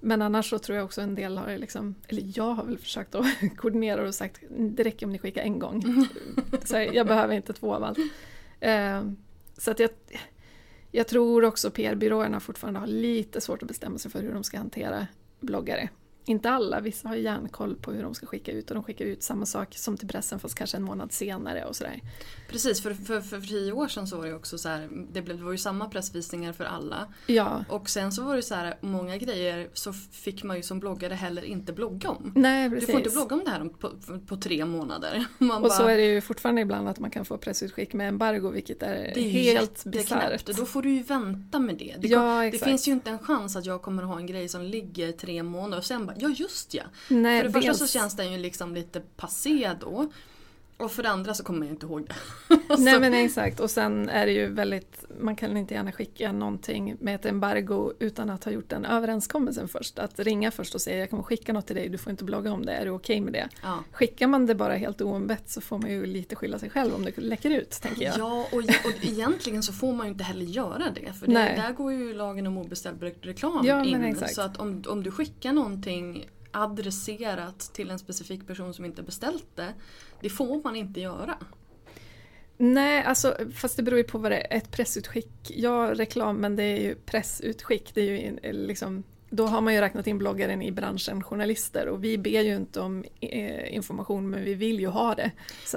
Men 0.00 0.22
annars 0.22 0.50
så 0.50 0.58
tror 0.58 0.76
jag 0.76 0.84
också 0.84 1.00
en 1.00 1.14
del 1.14 1.38
har 1.38 1.56
liksom, 1.56 1.94
eller 2.08 2.22
jag 2.34 2.54
har 2.54 2.64
väl 2.64 2.78
försökt 2.78 3.14
att 3.14 3.26
koordinera 3.56 4.08
och 4.08 4.14
sagt 4.14 4.40
det 4.50 4.82
räcker 4.82 5.06
om 5.06 5.12
ni 5.12 5.18
skickar 5.18 5.42
en 5.42 5.58
gång. 5.58 6.06
så 6.64 6.76
jag 6.76 7.06
behöver 7.06 7.34
inte 7.34 7.52
två 7.52 7.74
av 7.74 7.84
allt. 7.84 7.98
Uh, 7.98 9.12
så 9.58 9.70
att 9.70 9.78
jag, 9.78 9.90
jag 10.90 11.08
tror 11.08 11.44
också 11.44 11.70
PR-byråerna 11.70 12.40
fortfarande 12.40 12.80
har 12.80 12.86
lite 12.86 13.40
svårt 13.40 13.62
att 13.62 13.68
bestämma 13.68 13.98
sig 13.98 14.10
för 14.10 14.22
hur 14.22 14.34
de 14.34 14.44
ska 14.44 14.58
hantera 14.58 15.06
bloggare. 15.40 15.88
Inte 16.28 16.50
alla, 16.50 16.80
vissa 16.80 17.08
har 17.08 17.16
järnkoll 17.16 17.76
på 17.76 17.92
hur 17.92 18.02
de 18.02 18.14
ska 18.14 18.26
skicka 18.26 18.52
ut 18.52 18.70
och 18.70 18.74
de 18.74 18.84
skickar 18.84 19.04
ut 19.04 19.22
samma 19.22 19.46
sak 19.46 19.74
som 19.76 19.96
till 19.96 20.08
pressen 20.08 20.40
fast 20.40 20.54
kanske 20.54 20.76
en 20.76 20.82
månad 20.82 21.12
senare 21.12 21.64
och 21.64 21.76
sådär. 21.76 22.00
Precis, 22.48 22.82
för, 22.82 22.94
för, 22.94 23.20
för 23.20 23.40
tio 23.40 23.72
år 23.72 23.88
sedan 23.88 24.06
så 24.06 24.16
var 24.16 24.26
det 24.26 24.34
också 24.34 24.58
så 24.58 24.68
här, 24.68 24.88
det, 25.12 25.22
blev, 25.22 25.38
det 25.38 25.44
var 25.44 25.52
ju 25.52 25.58
samma 25.58 25.88
pressvisningar 25.88 26.52
för 26.52 26.64
alla. 26.64 27.06
Ja. 27.26 27.64
Och 27.68 27.90
sen 27.90 28.12
så 28.12 28.22
var 28.22 28.36
det 28.36 28.42
så 28.42 28.54
här, 28.54 28.78
många 28.80 29.16
grejer 29.16 29.68
så 29.72 29.92
fick 29.92 30.42
man 30.42 30.56
ju 30.56 30.62
som 30.62 30.80
bloggare 30.80 31.14
heller 31.14 31.44
inte 31.44 31.72
blogga 31.72 32.10
om. 32.10 32.32
Nej, 32.36 32.70
precis. 32.70 32.86
Du 32.86 32.92
får 32.92 33.00
inte 33.00 33.10
blogga 33.10 33.36
om 33.36 33.44
det 33.44 33.50
här 33.50 33.68
på, 33.68 33.90
på, 34.26 34.36
tre 34.36 34.64
månader. 34.64 35.24
Man 35.38 35.56
och 35.56 35.62
bara, 35.62 35.72
så 35.72 35.86
är 35.86 35.96
det 35.96 36.04
ju 36.04 36.20
fortfarande 36.20 36.60
ibland 36.60 36.88
att 36.88 36.98
man 36.98 37.10
kan 37.10 37.24
få 37.24 37.38
pressutskick 37.38 37.92
med 37.92 38.08
embargo 38.08 38.50
vilket 38.50 38.82
är, 38.82 39.12
det 39.14 39.20
är 39.20 39.30
helt 39.30 39.84
bisarrt. 39.84 40.46
Då 40.46 40.66
får 40.66 40.82
du 40.82 40.90
ju 40.90 41.02
vänta 41.02 41.58
med 41.58 41.76
det. 41.76 41.94
Det, 41.98 42.08
ja, 42.08 42.48
det 42.52 42.58
finns 42.58 42.88
ju 42.88 42.92
inte 42.92 43.10
en 43.10 43.18
chans 43.18 43.56
att 43.56 43.66
jag 43.66 43.82
kommer 43.82 44.02
att 44.02 44.08
ha 44.08 44.18
en 44.18 44.26
grej 44.26 44.48
som 44.48 44.62
ligger 44.62 45.12
tre 45.12 45.42
månader 45.42 45.78
och 45.78 45.84
sen 45.84 46.06
bara, 46.06 46.16
ja 46.20 46.28
just 46.28 46.74
ja. 46.74 46.82
Nej, 47.08 47.40
för 47.40 47.48
det 47.48 47.52
första 47.52 47.74
så 47.74 47.86
känns 47.86 48.16
den 48.16 48.32
ju 48.32 48.38
liksom 48.38 48.74
lite 48.74 49.00
passé 49.00 49.74
då. 49.80 50.12
Och 50.78 50.92
för 50.92 51.02
det 51.02 51.08
andra 51.08 51.34
så 51.34 51.44
kommer 51.44 51.66
jag 51.66 51.72
inte 51.72 51.86
ihåg 51.86 52.08
det. 52.08 52.14
Nej 52.78 53.00
men 53.00 53.14
exakt 53.14 53.60
och 53.60 53.70
sen 53.70 54.08
är 54.08 54.26
det 54.26 54.32
ju 54.32 54.46
väldigt, 54.46 55.04
man 55.20 55.36
kan 55.36 55.56
inte 55.56 55.74
gärna 55.74 55.92
skicka 55.92 56.32
någonting 56.32 56.96
med 57.00 57.14
ett 57.14 57.26
embargo 57.26 57.92
utan 57.98 58.30
att 58.30 58.44
ha 58.44 58.52
gjort 58.52 58.68
den 58.68 58.84
överenskommelsen 58.84 59.68
först. 59.68 59.98
Att 59.98 60.18
ringa 60.18 60.50
först 60.50 60.74
och 60.74 60.80
säga 60.80 60.98
jag 60.98 61.10
kommer 61.10 61.22
skicka 61.22 61.52
något 61.52 61.66
till 61.66 61.76
dig, 61.76 61.88
du 61.88 61.98
får 61.98 62.10
inte 62.10 62.24
blogga 62.24 62.52
om 62.52 62.66
det, 62.66 62.72
är 62.72 62.84
du 62.84 62.90
okej 62.90 63.14
okay 63.14 63.24
med 63.24 63.32
det? 63.32 63.48
Ja. 63.62 63.84
Skickar 63.92 64.26
man 64.26 64.46
det 64.46 64.54
bara 64.54 64.74
helt 64.74 65.00
oombett 65.00 65.50
så 65.50 65.60
får 65.60 65.78
man 65.78 65.90
ju 65.90 66.06
lite 66.06 66.36
skylla 66.36 66.58
sig 66.58 66.70
själv 66.70 66.94
om 66.94 67.04
det 67.04 67.18
läcker 67.18 67.50
ut 67.50 67.70
tänker 67.70 68.04
jag. 68.04 68.18
Ja 68.18 68.46
och, 68.52 68.58
och 68.58 69.04
egentligen 69.04 69.62
så 69.62 69.72
får 69.72 69.92
man 69.92 70.06
ju 70.06 70.12
inte 70.12 70.24
heller 70.24 70.44
göra 70.44 70.90
det 70.90 71.12
för 71.12 71.26
det, 71.26 71.32
där 71.32 71.72
går 71.72 71.92
ju 71.92 72.14
lagen 72.14 72.46
om 72.46 72.58
obeställd 72.58 73.02
reklam 73.22 73.66
ja, 73.66 73.84
in. 73.84 74.16
Så 74.28 74.42
att 74.42 74.56
om, 74.56 74.84
om 74.88 75.02
du 75.02 75.10
skickar 75.10 75.52
någonting 75.52 76.28
adresserat 76.62 77.58
till 77.58 77.90
en 77.90 77.98
specifik 77.98 78.46
person 78.46 78.74
som 78.74 78.84
inte 78.84 79.02
beställt 79.02 79.46
det. 79.54 79.74
Det 80.20 80.30
får 80.30 80.62
man 80.62 80.76
inte 80.76 81.00
göra. 81.00 81.38
Nej, 82.56 83.02
alltså, 83.02 83.36
fast 83.54 83.76
det 83.76 83.82
beror 83.82 83.98
ju 83.98 84.04
på 84.04 84.18
vad 84.18 84.32
det 84.32 84.36
är. 84.36 84.56
Ett 84.56 84.70
pressutskick, 84.70 85.30
ja 85.48 85.94
reklam 85.94 86.36
men 86.36 86.56
det 86.56 86.62
är 86.62 86.80
ju 86.80 86.94
pressutskick. 86.94 87.94
Det 87.94 88.00
är 88.00 88.04
ju 88.04 88.38
liksom, 88.52 89.02
då 89.30 89.46
har 89.46 89.60
man 89.60 89.74
ju 89.74 89.80
räknat 89.80 90.06
in 90.06 90.18
bloggaren 90.18 90.62
i 90.62 90.72
branschen 90.72 91.22
journalister 91.22 91.88
och 91.88 92.04
vi 92.04 92.18
ber 92.18 92.40
ju 92.40 92.56
inte 92.56 92.80
om 92.80 93.04
eh, 93.20 93.74
information 93.74 94.30
men 94.30 94.44
vi 94.44 94.54
vill 94.54 94.80
ju 94.80 94.86
ha 94.86 95.14
det. 95.14 95.30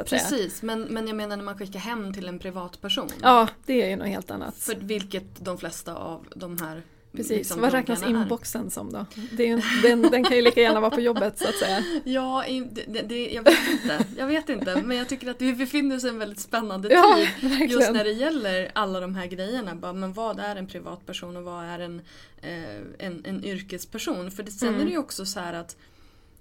Precis, 0.05 0.61
men, 0.61 0.81
men 0.81 1.07
jag 1.07 1.15
menar 1.15 1.37
när 1.37 1.43
man 1.43 1.57
skickar 1.57 1.79
hem 1.79 2.13
till 2.13 2.27
en 2.27 2.39
privatperson. 2.39 3.09
Ja, 3.21 3.47
det 3.65 3.81
är 3.81 3.89
ju 3.89 3.95
något 3.95 4.07
helt 4.07 4.31
annat. 4.31 4.57
För 4.57 4.75
vilket 4.75 5.45
de 5.45 5.57
flesta 5.57 5.95
av 5.95 6.27
de 6.35 6.57
här 6.61 6.81
Precis, 7.11 7.37
liksom 7.37 7.61
vad 7.61 7.73
räknas 7.73 8.03
inboxen 8.03 8.71
som 8.71 8.91
då? 8.91 9.05
Är, 9.43 9.81
den, 9.81 10.01
den 10.01 10.23
kan 10.23 10.35
ju 10.35 10.41
lika 10.41 10.61
gärna 10.61 10.79
vara 10.79 10.91
på 10.91 11.01
jobbet 11.01 11.39
så 11.39 11.47
att 11.47 11.55
säga. 11.55 11.83
Ja, 12.03 12.43
det, 12.87 13.01
det, 13.01 13.29
jag 13.29 13.43
vet 13.43 13.67
inte. 13.71 14.05
Jag 14.17 14.27
vet 14.27 14.49
inte. 14.49 14.81
Men 14.81 14.97
jag 14.97 15.09
tycker 15.09 15.31
att 15.31 15.41
vi 15.41 15.53
befinner 15.53 15.95
oss 15.95 16.03
i 16.03 16.07
en 16.07 16.19
väldigt 16.19 16.39
spännande 16.39 16.89
tid. 16.89 16.97
Ja, 17.41 17.65
just 17.65 17.91
när 17.91 18.03
det 18.03 18.11
gäller 18.11 18.71
alla 18.75 18.99
de 18.99 19.15
här 19.15 19.27
grejerna. 19.27 19.75
Bara, 19.75 19.93
men 19.93 20.13
vad 20.13 20.39
är 20.39 20.55
en 20.55 20.67
privatperson 20.67 21.37
och 21.37 21.43
vad 21.43 21.65
är 21.65 21.79
en, 21.79 22.01
eh, 22.41 23.07
en, 23.07 23.25
en 23.25 23.45
yrkesperson? 23.45 24.31
För 24.31 24.43
det, 24.43 24.51
sen 24.51 24.69
mm. 24.69 24.81
är 24.81 24.85
det 24.85 24.91
ju 24.91 24.97
också 24.97 25.25
så 25.25 25.39
här 25.39 25.53
att 25.53 25.77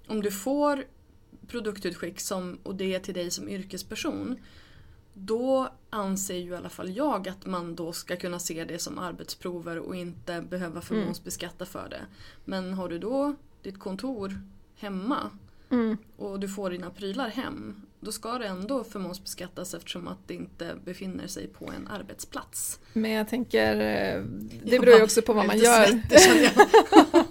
om 0.07 0.21
du 0.21 0.31
får 0.31 0.83
produktutskick 1.47 2.19
som, 2.19 2.59
och 2.63 2.75
det 2.75 2.95
är 2.95 2.99
till 2.99 3.13
dig 3.13 3.31
som 3.31 3.49
yrkesperson 3.49 4.37
då 5.13 5.69
anser 5.89 6.35
ju 6.35 6.51
i 6.51 6.55
alla 6.55 6.69
fall 6.69 6.97
jag 6.97 7.27
att 7.27 7.45
man 7.45 7.75
då 7.75 7.93
ska 7.93 8.15
kunna 8.15 8.39
se 8.39 8.65
det 8.65 8.79
som 8.79 8.99
arbetsprover 8.99 9.79
och 9.79 9.95
inte 9.95 10.41
behöva 10.41 10.81
förmånsbeskatta 10.81 11.65
för 11.65 11.89
det. 11.89 12.01
Men 12.45 12.73
har 12.73 12.89
du 12.89 12.99
då 12.99 13.35
ditt 13.61 13.79
kontor 13.79 14.41
hemma 14.75 15.29
mm. 15.69 15.97
och 16.17 16.39
du 16.39 16.49
får 16.49 16.69
dina 16.69 16.89
prylar 16.89 17.29
hem 17.29 17.81
då 18.03 18.11
ska 18.11 18.37
det 18.37 18.45
ändå 18.45 18.83
förmånsbeskattas 18.83 19.73
eftersom 19.73 20.07
att 20.07 20.27
det 20.27 20.33
inte 20.33 20.75
befinner 20.85 21.27
sig 21.27 21.47
på 21.47 21.65
en 21.65 21.87
arbetsplats. 21.87 22.79
Men 22.93 23.11
jag 23.11 23.27
tänker, 23.27 23.75
eh, 23.75 24.23
det 24.63 24.79
beror 24.79 24.95
ju 24.95 25.03
också 25.03 25.21
på 25.21 25.33
vad 25.33 25.47
man 25.47 25.57
gör. 25.57 26.01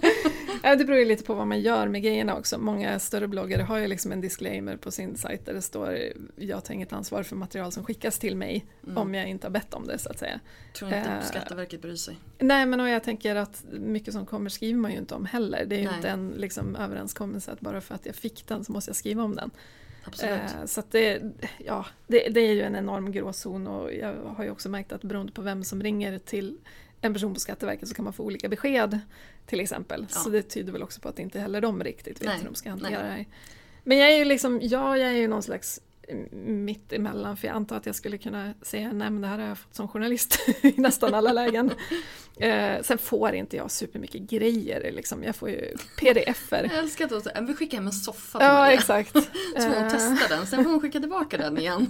Ja, 0.63 0.75
det 0.75 0.85
beror 0.85 0.99
ju 0.99 1.05
lite 1.05 1.23
på 1.23 1.33
vad 1.33 1.47
man 1.47 1.61
gör 1.61 1.87
med 1.87 2.03
grejerna 2.03 2.37
också. 2.37 2.57
Många 2.57 2.99
större 2.99 3.27
bloggare 3.27 3.61
har 3.61 3.77
ju 3.77 3.87
liksom 3.87 4.11
en 4.11 4.21
disclaimer 4.21 4.77
på 4.77 4.91
sin 4.91 5.17
sajt 5.17 5.45
där 5.45 5.53
det 5.53 5.61
står 5.61 5.99
jag 6.35 6.65
tar 6.65 6.73
inget 6.73 6.93
ansvar 6.93 7.23
för 7.23 7.35
material 7.35 7.71
som 7.71 7.83
skickas 7.83 8.19
till 8.19 8.35
mig 8.35 8.65
mm. 8.83 8.97
om 8.97 9.15
jag 9.15 9.29
inte 9.29 9.47
har 9.47 9.51
bett 9.51 9.73
om 9.73 9.87
det 9.87 9.97
så 9.97 10.09
att 10.09 10.19
säga. 10.19 10.39
Tror 10.73 10.93
inte 10.93 11.09
uh, 11.09 11.23
Skatteverket 11.23 11.81
bryr 11.81 11.95
sig. 11.95 12.17
Nej 12.39 12.65
men 12.65 12.79
och 12.79 12.89
jag 12.89 13.03
tänker 13.03 13.35
att 13.35 13.63
mycket 13.71 14.13
som 14.13 14.25
kommer 14.25 14.49
skriver 14.49 14.79
man 14.79 14.91
ju 14.91 14.97
inte 14.97 15.15
om 15.15 15.25
heller. 15.25 15.65
Det 15.65 15.75
är 15.75 15.79
ju 15.79 15.85
nej. 15.85 15.95
inte 15.95 16.09
en 16.09 16.29
liksom, 16.29 16.75
överenskommelse 16.75 17.51
att 17.51 17.59
bara 17.59 17.81
för 17.81 17.95
att 17.95 18.05
jag 18.05 18.15
fick 18.15 18.47
den 18.47 18.63
så 18.63 18.71
måste 18.71 18.89
jag 18.89 18.95
skriva 18.95 19.23
om 19.23 19.35
den. 19.35 19.51
Uh, 20.23 20.65
så 20.65 20.83
det, 20.91 21.21
ja, 21.57 21.85
det, 22.07 22.29
det, 22.29 22.39
är 22.39 22.53
ju 22.53 22.61
en 22.61 22.75
enorm 22.75 23.11
gråzon 23.11 23.67
och 23.67 23.93
jag 23.93 24.13
har 24.13 24.43
ju 24.43 24.51
också 24.51 24.69
märkt 24.69 24.91
att 24.91 25.01
beroende 25.01 25.31
på 25.31 25.41
vem 25.41 25.63
som 25.63 25.83
ringer 25.83 26.17
till 26.17 26.57
en 27.01 27.13
person 27.13 27.33
på 27.33 27.39
Skatteverket 27.39 27.87
så 27.87 27.95
kan 27.95 28.03
man 28.03 28.13
få 28.13 28.23
olika 28.23 28.49
besked 28.49 28.99
till 29.45 29.59
exempel. 29.59 30.05
Ja. 30.09 30.15
Så 30.19 30.29
det 30.29 30.41
tyder 30.41 30.73
väl 30.73 30.83
också 30.83 31.01
på 31.01 31.09
att 31.09 31.19
inte 31.19 31.39
heller 31.39 31.61
de 31.61 31.83
riktigt 31.83 32.21
vet 32.21 32.27
Nej. 32.27 32.37
hur 32.37 32.45
de 32.45 32.55
ska 32.55 32.69
hantera 32.69 32.89
Nej. 32.89 33.01
det 33.03 33.09
här. 33.09 33.25
Men 33.83 33.97
jag 33.97 34.11
är 34.11 34.17
ju 34.17 34.25
liksom, 34.25 34.59
ja 34.61 34.97
jag 34.97 35.09
är 35.09 35.17
ju 35.17 35.27
någon 35.27 35.43
slags 35.43 35.81
mitt 36.31 36.93
emellan 36.93 37.37
för 37.37 37.47
jag 37.47 37.55
antar 37.55 37.77
att 37.77 37.85
jag 37.85 37.95
skulle 37.95 38.17
kunna 38.17 38.53
säga 38.61 38.93
nej 38.93 39.09
men 39.09 39.21
det 39.21 39.27
här 39.27 39.39
har 39.39 39.47
jag 39.47 39.57
fått 39.57 39.75
som 39.75 39.87
journalist 39.87 40.39
i 40.61 40.73
nästan 40.77 41.13
alla 41.13 41.33
lägen. 41.33 41.71
Eh, 42.39 42.81
sen 42.81 42.97
får 42.97 43.33
inte 43.33 43.57
jag 43.57 43.71
supermycket 43.71 44.21
grejer 44.21 44.91
liksom. 44.91 45.23
jag 45.23 45.35
får 45.35 45.49
ju 45.49 45.75
pdf-er. 45.99 46.63
Jag 46.63 46.79
älskar 46.79 47.05
att 47.05 47.27
hon 47.35 47.45
vi 47.45 47.53
skickar 47.53 47.77
hem 47.77 47.87
en 47.87 47.93
soffa 47.93 48.39
till 48.39 48.47
Ja 48.47 48.53
Maria. 48.53 48.73
exakt. 48.73 49.13
Så 49.57 49.67
hon 49.67 49.73
eh. 49.73 49.87
testar 49.91 50.35
den, 50.37 50.47
sen 50.47 50.63
får 50.63 50.71
hon 50.71 50.81
skicka 50.81 50.99
tillbaka 50.99 51.37
den 51.37 51.57
igen. 51.57 51.89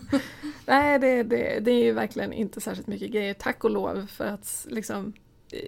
nej 0.65 0.99
det, 0.99 1.23
det, 1.23 1.59
det 1.59 1.71
är 1.71 1.83
ju 1.83 1.91
verkligen 1.91 2.33
inte 2.33 2.61
särskilt 2.61 2.87
mycket 2.87 3.11
grejer, 3.11 3.33
tack 3.33 3.63
och 3.63 3.69
lov 3.69 4.07
för 4.07 4.25
att 4.25 4.65
liksom 4.69 5.13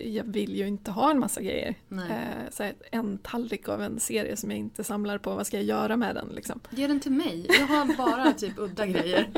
jag 0.01 0.23
vill 0.23 0.55
ju 0.55 0.67
inte 0.67 0.91
ha 0.91 1.11
en 1.11 1.19
massa 1.19 1.41
grejer. 1.41 1.75
Eh, 1.91 2.49
så 2.51 2.71
en 2.91 3.17
tallrik 3.17 3.69
av 3.69 3.81
en 3.81 3.99
serie 3.99 4.37
som 4.37 4.51
jag 4.51 4.59
inte 4.59 4.83
samlar 4.83 5.17
på, 5.17 5.35
vad 5.35 5.47
ska 5.47 5.57
jag 5.57 5.65
göra 5.65 5.97
med 5.97 6.15
den? 6.15 6.29
Liksom? 6.35 6.59
Ge 6.69 6.87
den 6.87 6.99
till 6.99 7.11
mig, 7.11 7.47
jag 7.59 7.67
har 7.67 7.97
bara 7.97 8.33
typ 8.37 8.59
udda 8.59 8.85
grejer. 8.85 9.29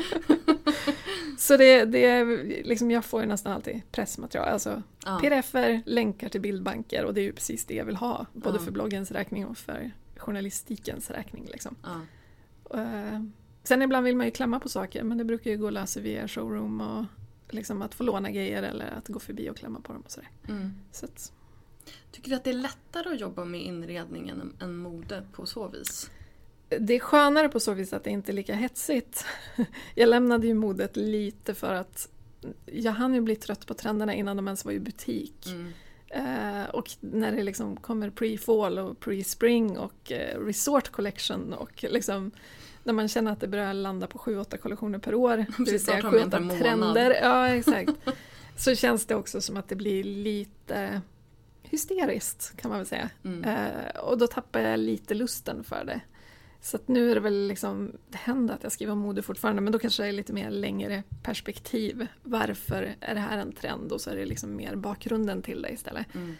så 1.38 1.56
det, 1.56 1.84
det 1.84 2.04
är 2.04 2.24
liksom, 2.64 2.90
jag 2.90 3.04
får 3.04 3.20
ju 3.20 3.26
nästan 3.26 3.52
alltid 3.52 3.82
pressmaterial, 3.92 4.48
alltså 4.48 4.82
ja. 5.04 5.18
pdf-er, 5.22 5.82
länkar 5.86 6.28
till 6.28 6.40
bildbanker 6.40 7.04
och 7.04 7.14
det 7.14 7.20
är 7.20 7.24
ju 7.24 7.32
precis 7.32 7.64
det 7.64 7.74
jag 7.74 7.84
vill 7.84 7.96
ha. 7.96 8.26
Både 8.32 8.58
ja. 8.58 8.64
för 8.64 8.70
bloggens 8.70 9.10
räkning 9.10 9.46
och 9.46 9.58
för 9.58 9.90
journalistikens 10.16 11.10
räkning. 11.10 11.48
Liksom. 11.52 11.76
Ja. 11.82 12.00
Eh, 12.80 13.22
sen 13.62 13.82
ibland 13.82 14.04
vill 14.04 14.16
man 14.16 14.26
ju 14.26 14.32
klämma 14.32 14.60
på 14.60 14.68
saker 14.68 15.02
men 15.02 15.18
det 15.18 15.24
brukar 15.24 15.50
ju 15.50 15.56
gå 15.56 15.66
att 15.66 15.72
lösa 15.72 16.00
via 16.00 16.28
showroom 16.28 16.80
och 16.80 17.04
liksom 17.48 17.82
att 17.82 17.94
få 17.94 18.02
låna 18.02 18.30
grejer 18.30 18.62
eller 18.62 18.86
att 18.86 19.08
gå 19.08 19.18
förbi 19.18 19.50
och 19.50 19.56
klämma 19.56 19.80
på 19.80 19.92
dem 19.92 20.02
och 20.04 20.10
sådär. 20.10 20.30
Mm. 20.48 20.74
Så 20.92 21.06
att, 21.06 21.32
Tycker 22.10 22.30
du 22.30 22.36
att 22.36 22.44
det 22.44 22.50
är 22.50 22.54
lättare 22.54 23.14
att 23.14 23.20
jobba 23.20 23.44
med 23.44 23.62
inredning 23.62 24.28
än, 24.28 24.56
än 24.60 24.76
mode 24.76 25.26
på 25.32 25.46
så 25.46 25.68
vis? 25.68 26.10
det 26.68 26.94
är 26.94 27.00
skönare 27.00 27.48
på 27.48 27.60
så 27.60 27.74
vis 27.74 27.92
att 27.92 28.04
det 28.04 28.10
inte 28.10 28.32
är 28.32 28.34
lika 28.34 28.54
hetsigt. 28.54 29.24
Jag 29.94 30.08
lämnade 30.08 30.46
ju 30.46 30.54
modet 30.54 30.96
lite 30.96 31.54
för 31.54 31.74
att 31.74 32.08
jag 32.66 32.92
hann 32.92 33.14
ju 33.14 33.20
bli 33.20 33.36
trött 33.36 33.66
på 33.66 33.74
trenderna 33.74 34.14
innan 34.14 34.36
de 34.36 34.48
ens 34.48 34.64
var 34.64 34.72
i 34.72 34.80
butik. 34.80 35.46
Mm. 35.46 35.72
Eh, 36.08 36.68
och 36.70 36.90
när 37.00 37.32
det 37.32 37.42
liksom 37.42 37.76
kommer 37.76 38.10
pre-fall 38.10 38.78
och 38.78 39.00
pre-spring 39.00 39.78
och 39.78 40.12
eh, 40.12 40.40
resort 40.40 40.88
collection 40.88 41.52
och 41.52 41.84
liksom 41.88 42.30
när 42.86 42.92
man 42.92 43.08
känner 43.08 43.32
att 43.32 43.40
det 43.40 43.48
börjar 43.48 43.74
landa 43.74 44.06
på 44.06 44.18
7-8 44.18 44.56
kollektioner 44.56 44.98
per 44.98 45.14
år, 45.14 45.36
det 45.58 45.70
vill 45.70 45.84
säga 45.84 46.00
snart 46.00 46.12
har 46.12 46.20
man 46.20 46.30
7-8 46.30 46.36
en 46.36 46.48
per 46.48 46.58
trender. 46.58 47.18
Ja, 47.22 47.48
exakt. 47.48 47.92
Så 48.56 48.74
känns 48.74 49.06
det 49.06 49.14
också 49.14 49.40
som 49.40 49.56
att 49.56 49.68
det 49.68 49.76
blir 49.76 50.04
lite 50.04 51.00
hysteriskt 51.62 52.56
kan 52.56 52.68
man 52.68 52.78
väl 52.78 52.86
säga. 52.86 53.10
Mm. 53.24 53.44
Eh, 53.44 54.00
och 54.00 54.18
då 54.18 54.26
tappar 54.26 54.60
jag 54.60 54.80
lite 54.80 55.14
lusten 55.14 55.64
för 55.64 55.84
det. 55.84 56.00
Så 56.60 56.78
nu 56.86 57.10
är 57.10 57.14
det 57.14 57.20
väl 57.20 57.46
liksom, 57.48 57.92
det 58.08 58.18
händer 58.18 58.54
att 58.54 58.62
jag 58.62 58.72
skriver 58.72 58.92
om 58.92 58.98
mode 58.98 59.22
fortfarande 59.22 59.62
men 59.62 59.72
då 59.72 59.78
kanske 59.78 60.02
det 60.02 60.08
är 60.08 60.12
lite 60.12 60.32
mer 60.32 60.50
längre 60.50 61.02
perspektiv. 61.22 62.06
Varför 62.22 62.94
är 63.00 63.14
det 63.14 63.20
här 63.20 63.38
en 63.38 63.52
trend? 63.52 63.92
Och 63.92 64.00
så 64.00 64.10
är 64.10 64.16
det 64.16 64.24
liksom 64.24 64.56
mer 64.56 64.76
bakgrunden 64.76 65.42
till 65.42 65.62
det 65.62 65.70
istället. 65.70 66.14
Mm. 66.14 66.34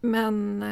Men 0.00 0.62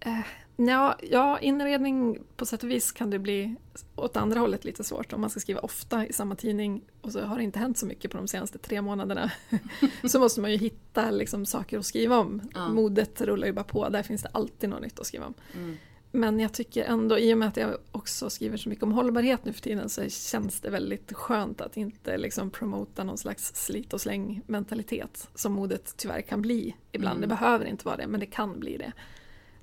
eh, 0.00 0.20
ja, 0.56 0.98
ja, 1.10 1.38
inredning 1.38 2.18
på 2.36 2.46
sätt 2.46 2.62
och 2.62 2.70
vis 2.70 2.92
kan 2.92 3.10
det 3.10 3.18
bli 3.18 3.54
åt 3.96 4.16
andra 4.16 4.40
hållet 4.40 4.64
lite 4.64 4.84
svårt. 4.84 5.12
Om 5.12 5.20
man 5.20 5.30
ska 5.30 5.40
skriva 5.40 5.60
ofta 5.60 6.06
i 6.06 6.12
samma 6.12 6.36
tidning 6.36 6.84
och 7.00 7.12
så 7.12 7.20
har 7.20 7.36
det 7.36 7.44
inte 7.44 7.58
hänt 7.58 7.78
så 7.78 7.86
mycket 7.86 8.10
på 8.10 8.16
de 8.16 8.28
senaste 8.28 8.58
tre 8.58 8.82
månaderna. 8.82 9.30
så 10.04 10.18
måste 10.18 10.40
man 10.40 10.50
ju 10.50 10.56
hitta 10.56 11.10
liksom, 11.10 11.46
saker 11.46 11.78
att 11.78 11.86
skriva 11.86 12.18
om. 12.18 12.42
Ja. 12.54 12.68
Modet 12.68 13.20
rullar 13.20 13.46
ju 13.46 13.52
bara 13.52 13.64
på, 13.64 13.88
där 13.88 14.02
finns 14.02 14.22
det 14.22 14.28
alltid 14.32 14.70
något 14.70 14.82
nytt 14.82 15.00
att 15.00 15.06
skriva 15.06 15.26
om. 15.26 15.34
Mm. 15.54 15.76
Men 16.16 16.40
jag 16.40 16.52
tycker 16.52 16.84
ändå, 16.84 17.18
i 17.18 17.34
och 17.34 17.38
med 17.38 17.48
att 17.48 17.56
jag 17.56 17.76
också 17.92 18.30
skriver 18.30 18.56
så 18.56 18.68
mycket 18.68 18.82
om 18.82 18.92
hållbarhet 18.92 19.44
nu 19.44 19.52
för 19.52 19.60
tiden 19.60 19.88
så 19.88 20.08
känns 20.08 20.60
det 20.60 20.70
väldigt 20.70 21.12
skönt 21.12 21.60
att 21.60 21.76
inte 21.76 22.18
liksom 22.18 22.50
promota 22.50 23.04
någon 23.04 23.18
slags 23.18 23.54
slit 23.54 23.92
och 23.92 24.00
släng 24.00 24.42
mentalitet 24.46 25.28
som 25.34 25.52
modet 25.52 25.94
tyvärr 25.96 26.20
kan 26.20 26.42
bli 26.42 26.76
ibland. 26.92 27.16
Mm. 27.16 27.28
Det 27.28 27.34
behöver 27.34 27.64
inte 27.64 27.84
vara 27.84 27.96
det, 27.96 28.06
men 28.06 28.20
det 28.20 28.26
kan 28.26 28.60
bli 28.60 28.76
det. 28.76 28.92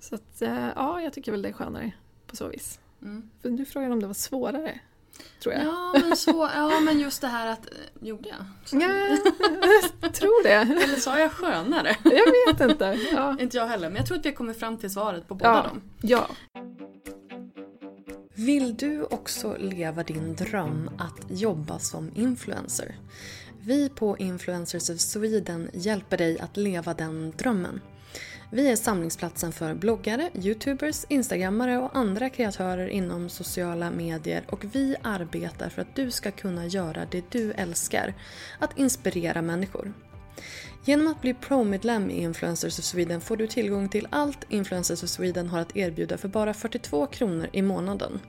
Så 0.01 0.15
att, 0.15 0.41
eh, 0.41 0.67
ja, 0.75 1.01
jag 1.01 1.13
tycker 1.13 1.31
väl 1.31 1.41
det 1.41 1.49
är 1.49 1.53
skönare 1.53 1.91
på 2.27 2.35
så 2.35 2.47
vis. 2.47 2.79
Mm. 3.01 3.29
För 3.41 3.49
du 3.49 3.65
frågade 3.65 3.93
om 3.93 3.99
det 3.99 4.07
var 4.07 4.13
svårare, 4.13 4.79
tror 5.43 5.55
jag. 5.55 5.63
Ja, 5.65 5.95
men 6.07 6.17
så, 6.17 6.49
ja, 6.55 6.79
men 6.79 6.99
just 6.99 7.21
det 7.21 7.27
här 7.27 7.47
att... 7.47 7.65
eh, 7.65 8.07
Gjorde 8.07 8.29
jag? 8.29 8.37
Så- 8.65 8.77
Ja, 8.77 9.17
jag 10.01 10.13
tror 10.13 10.43
det. 10.43 10.53
Eller 10.53 10.95
sa 10.95 11.19
jag 11.19 11.31
skönare? 11.31 11.95
Jag 12.03 12.53
vet 12.57 12.71
inte. 12.71 12.97
Ja. 13.13 13.37
Inte 13.39 13.57
jag 13.57 13.67
heller, 13.67 13.89
men 13.89 13.97
jag 13.97 14.05
tror 14.05 14.17
att 14.17 14.25
vi 14.25 14.31
kommer 14.31 14.53
fram 14.53 14.77
till 14.77 14.91
svaret 14.91 15.27
på 15.27 15.35
båda 15.35 15.49
Ja. 15.53 15.63
dem. 15.63 15.81
ja. 16.01 16.27
Vill 18.35 18.75
du 18.77 19.03
också 19.03 19.57
leva 19.59 20.03
din 20.03 20.35
dröm 20.35 20.89
att 20.97 21.25
jobba 21.39 21.79
som 21.79 22.11
influencer? 22.15 22.95
Vi 23.59 23.89
på 23.89 24.17
Influencers 24.17 24.89
of 24.89 24.99
Sweden 24.99 25.69
hjälper 25.73 26.17
dig 26.17 26.39
att 26.39 26.57
leva 26.57 26.93
den 26.93 27.31
drömmen. 27.37 27.81
Vi 28.53 28.71
är 28.71 28.75
samlingsplatsen 28.75 29.51
för 29.51 29.73
bloggare, 29.73 30.29
youtubers, 30.33 31.05
instagrammare 31.09 31.77
och 31.77 31.95
andra 31.95 32.29
kreatörer 32.29 32.87
inom 32.87 33.29
sociala 33.29 33.91
medier 33.91 34.43
och 34.49 34.65
vi 34.75 34.95
arbetar 35.01 35.69
för 35.69 35.81
att 35.81 35.95
du 35.95 36.11
ska 36.11 36.31
kunna 36.31 36.65
göra 36.65 37.05
det 37.11 37.31
du 37.31 37.51
älskar, 37.51 38.13
att 38.59 38.77
inspirera 38.77 39.41
människor. 39.41 39.93
Genom 40.85 41.07
att 41.07 41.21
bli 41.21 41.33
pro-medlem 41.33 42.09
i 42.09 42.21
Influencers 42.21 42.79
of 42.79 42.85
Sweden 42.85 43.21
får 43.21 43.37
du 43.37 43.47
tillgång 43.47 43.89
till 43.89 44.07
allt 44.09 44.45
Influencers 44.49 45.03
of 45.03 45.09
Sweden 45.09 45.47
har 45.47 45.59
att 45.59 45.77
erbjuda 45.77 46.17
för 46.17 46.27
bara 46.27 46.53
42 46.53 47.05
kronor 47.05 47.49
i 47.53 47.61
månaden. 47.61 48.19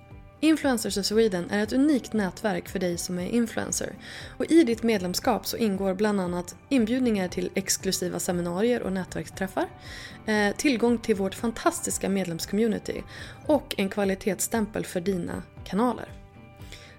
Influencers 0.44 0.98
of 0.98 1.06
Sweden 1.06 1.50
är 1.50 1.62
ett 1.62 1.72
unikt 1.72 2.12
nätverk 2.12 2.68
för 2.68 2.78
dig 2.78 2.98
som 2.98 3.18
är 3.18 3.28
influencer. 3.28 3.94
Och 4.36 4.50
I 4.50 4.64
ditt 4.64 4.82
medlemskap 4.82 5.46
så 5.46 5.56
ingår 5.56 5.94
bland 5.94 6.20
annat 6.20 6.56
inbjudningar 6.68 7.28
till 7.28 7.50
exklusiva 7.54 8.18
seminarier 8.18 8.82
och 8.82 8.92
nätverksträffar, 8.92 9.66
eh, 10.26 10.56
tillgång 10.56 10.98
till 10.98 11.16
vårt 11.16 11.34
fantastiska 11.34 12.08
medlemscommunity 12.08 13.02
och 13.46 13.74
en 13.78 13.88
kvalitetsstämpel 13.88 14.84
för 14.84 15.00
dina 15.00 15.42
kanaler. 15.64 16.08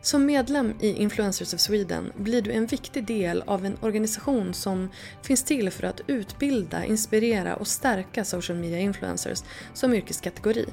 Som 0.02 0.26
medlem 0.26 0.74
i 0.80 0.94
Influencers 0.94 1.54
of 1.54 1.60
Sweden 1.60 2.12
blir 2.16 2.42
du 2.42 2.52
en 2.52 2.66
viktig 2.66 3.06
del 3.06 3.44
av 3.48 3.66
en 3.66 3.78
organisation 3.82 4.54
som 4.54 4.90
finns 5.22 5.44
till 5.44 5.72
för 5.72 5.84
att 5.84 6.02
utbilda, 6.08 6.86
inspirera 6.86 7.56
och 7.56 7.68
stärka 7.68 8.26
social 8.26 8.58
media 8.58 8.80
influencers 8.80 9.44
som 9.74 9.94
yrkeskategori. 9.94 10.66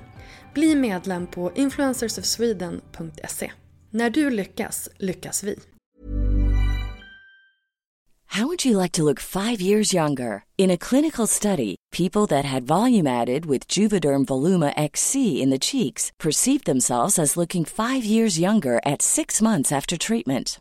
Bli 0.55 0.75
medlem 0.75 1.27
på 1.27 1.53
influencersofsweden.se. 1.55 3.53
När 3.91 4.11
du 4.11 4.31
lyckas, 4.31 4.89
lyckas 4.99 5.45
vi. 5.45 5.57
How 8.33 8.47
would 8.47 8.65
you 8.65 8.79
like 8.79 8.93
to 8.93 9.03
look 9.03 9.19
five 9.19 9.61
years 9.61 9.93
younger? 9.93 10.45
In 10.57 10.71
a 10.71 10.77
clinical 10.77 11.27
study, 11.27 11.75
people 11.91 12.27
that 12.29 12.45
had 12.45 12.63
volume 12.63 13.09
added 13.09 13.45
with 13.45 13.67
Juvederm 13.67 14.25
Voluma 14.25 14.73
XC 14.77 15.43
in 15.43 15.51
the 15.51 15.59
cheeks 15.59 16.13
perceived 16.17 16.65
themselves 16.65 17.19
as 17.19 17.37
looking 17.37 17.65
five 17.65 18.05
years 18.05 18.39
younger 18.39 18.81
at 18.87 19.03
six 19.03 19.43
months 19.43 19.73
after 19.73 19.97
treatment. 19.99 20.61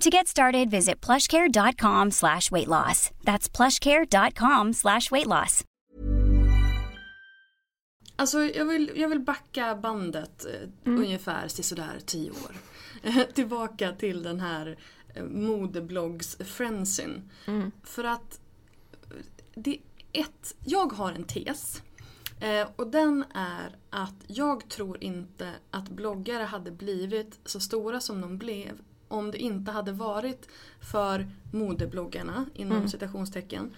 To 0.00 0.10
get 0.10 0.28
started, 0.28 0.70
visit 0.70 1.00
plushcare.com 1.00 2.10
slash 2.10 2.50
weight 2.50 2.68
loss. 2.68 3.10
That's 3.24 3.48
plushcare.com 3.48 4.72
slash 4.72 5.10
weight 5.10 5.26
loss. 5.26 5.64
Alltså 8.16 8.38
jag 8.38 8.64
vill, 8.64 8.90
jag 8.94 9.08
vill 9.08 9.20
backa 9.20 9.76
bandet 9.76 10.46
eh, 10.46 10.68
ungefär 10.84 11.48
till 11.48 11.64
sådär 11.64 11.98
tio 12.06 12.30
år. 12.30 12.56
Tillbaka 13.34 13.92
till 13.92 14.22
den 14.22 14.40
här 14.40 14.78
eh, 15.14 15.24
modebloggs-frensin. 15.24 17.30
För 17.82 18.04
att 18.04 18.40
det 19.54 19.78
ett, 20.12 20.54
jag 20.64 20.92
har 20.92 21.12
en 21.12 21.24
tes. 21.24 21.82
Eh, 22.40 22.68
och 22.76 22.86
den 22.86 23.24
är 23.34 23.76
att 23.90 24.14
jag 24.26 24.68
tror 24.68 25.04
inte 25.04 25.52
att 25.70 25.88
bloggare 25.88 26.42
hade 26.42 26.70
blivit 26.70 27.38
så 27.44 27.60
stora 27.60 28.00
som 28.00 28.20
de 28.20 28.38
blev 28.38 28.78
om 29.08 29.30
det 29.30 29.38
inte 29.38 29.70
hade 29.70 29.92
varit 29.92 30.48
för 30.80 31.26
modebloggarna 31.52 32.46
inom 32.54 32.76
Mm. 32.76 32.88
citationstecken. 32.88 33.70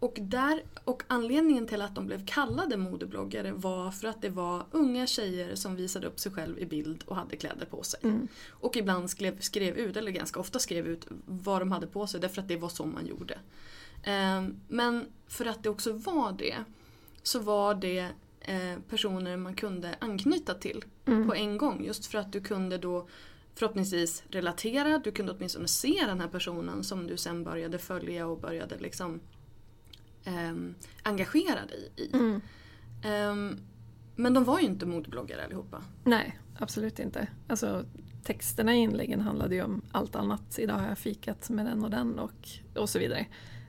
Och, 0.00 0.18
där, 0.20 0.62
och 0.84 1.02
anledningen 1.06 1.66
till 1.66 1.82
att 1.82 1.94
de 1.94 2.06
blev 2.06 2.26
kallade 2.26 2.76
modebloggare 2.76 3.52
var 3.52 3.90
för 3.90 4.08
att 4.08 4.22
det 4.22 4.28
var 4.28 4.64
unga 4.70 5.06
tjejer 5.06 5.54
som 5.54 5.76
visade 5.76 6.06
upp 6.06 6.20
sig 6.20 6.32
själv 6.32 6.58
i 6.58 6.66
bild 6.66 7.04
och 7.06 7.16
hade 7.16 7.36
kläder 7.36 7.66
på 7.66 7.82
sig. 7.82 8.00
Mm. 8.02 8.28
Och 8.50 8.76
ibland 8.76 9.10
skrev, 9.10 9.40
skrev 9.40 9.76
ut, 9.76 9.96
eller 9.96 10.10
ganska 10.10 10.40
ofta 10.40 10.58
skrev 10.58 10.86
ut 10.86 11.06
vad 11.26 11.60
de 11.60 11.72
hade 11.72 11.86
på 11.86 12.06
sig 12.06 12.20
därför 12.20 12.42
att 12.42 12.48
det 12.48 12.56
var 12.56 12.68
så 12.68 12.86
man 12.86 13.06
gjorde. 13.06 13.38
Ehm, 14.04 14.60
men 14.68 15.06
för 15.28 15.46
att 15.46 15.62
det 15.62 15.68
också 15.68 15.92
var 15.92 16.32
det 16.32 16.56
så 17.22 17.38
var 17.38 17.74
det 17.74 18.08
eh, 18.40 18.78
personer 18.88 19.36
man 19.36 19.54
kunde 19.54 19.94
anknyta 19.98 20.54
till 20.54 20.84
Mm. 21.06 21.28
på 21.28 21.34
en 21.34 21.58
gång. 21.58 21.84
Just 21.84 22.06
för 22.06 22.18
att 22.18 22.32
du 22.32 22.40
kunde 22.40 22.78
då 22.78 23.08
förhoppningsvis 23.58 24.22
relatera, 24.30 24.98
du 24.98 25.12
kunde 25.12 25.32
åtminstone 25.32 25.68
se 25.68 26.04
den 26.06 26.20
här 26.20 26.28
personen 26.28 26.84
som 26.84 27.06
du 27.06 27.16
sen 27.16 27.44
började 27.44 27.78
följa 27.78 28.26
och 28.26 28.40
började 28.40 28.78
liksom 28.78 29.20
ehm, 30.24 30.74
engagera 31.02 31.66
dig 31.66 31.92
i. 31.96 32.10
Mm. 32.12 32.40
Ehm, 33.04 33.60
men 34.16 34.34
de 34.34 34.44
var 34.44 34.60
ju 34.60 34.66
inte 34.66 34.86
modebloggare 34.86 35.44
allihopa. 35.44 35.82
Nej, 36.04 36.38
absolut 36.58 36.98
inte. 36.98 37.28
Alltså, 37.48 37.84
texterna 38.24 38.74
i 38.74 38.78
inläggen 38.78 39.20
handlade 39.20 39.54
ju 39.54 39.62
om 39.62 39.82
allt 39.92 40.16
annat. 40.16 40.58
Idag 40.58 40.74
har 40.74 40.88
jag 40.88 40.98
fikat 40.98 41.50
med 41.50 41.66
den 41.66 41.84
och 41.84 41.90
den 41.90 42.18
och, 42.18 42.48
och 42.74 42.88
så 42.88 42.98
vidare. 42.98 43.26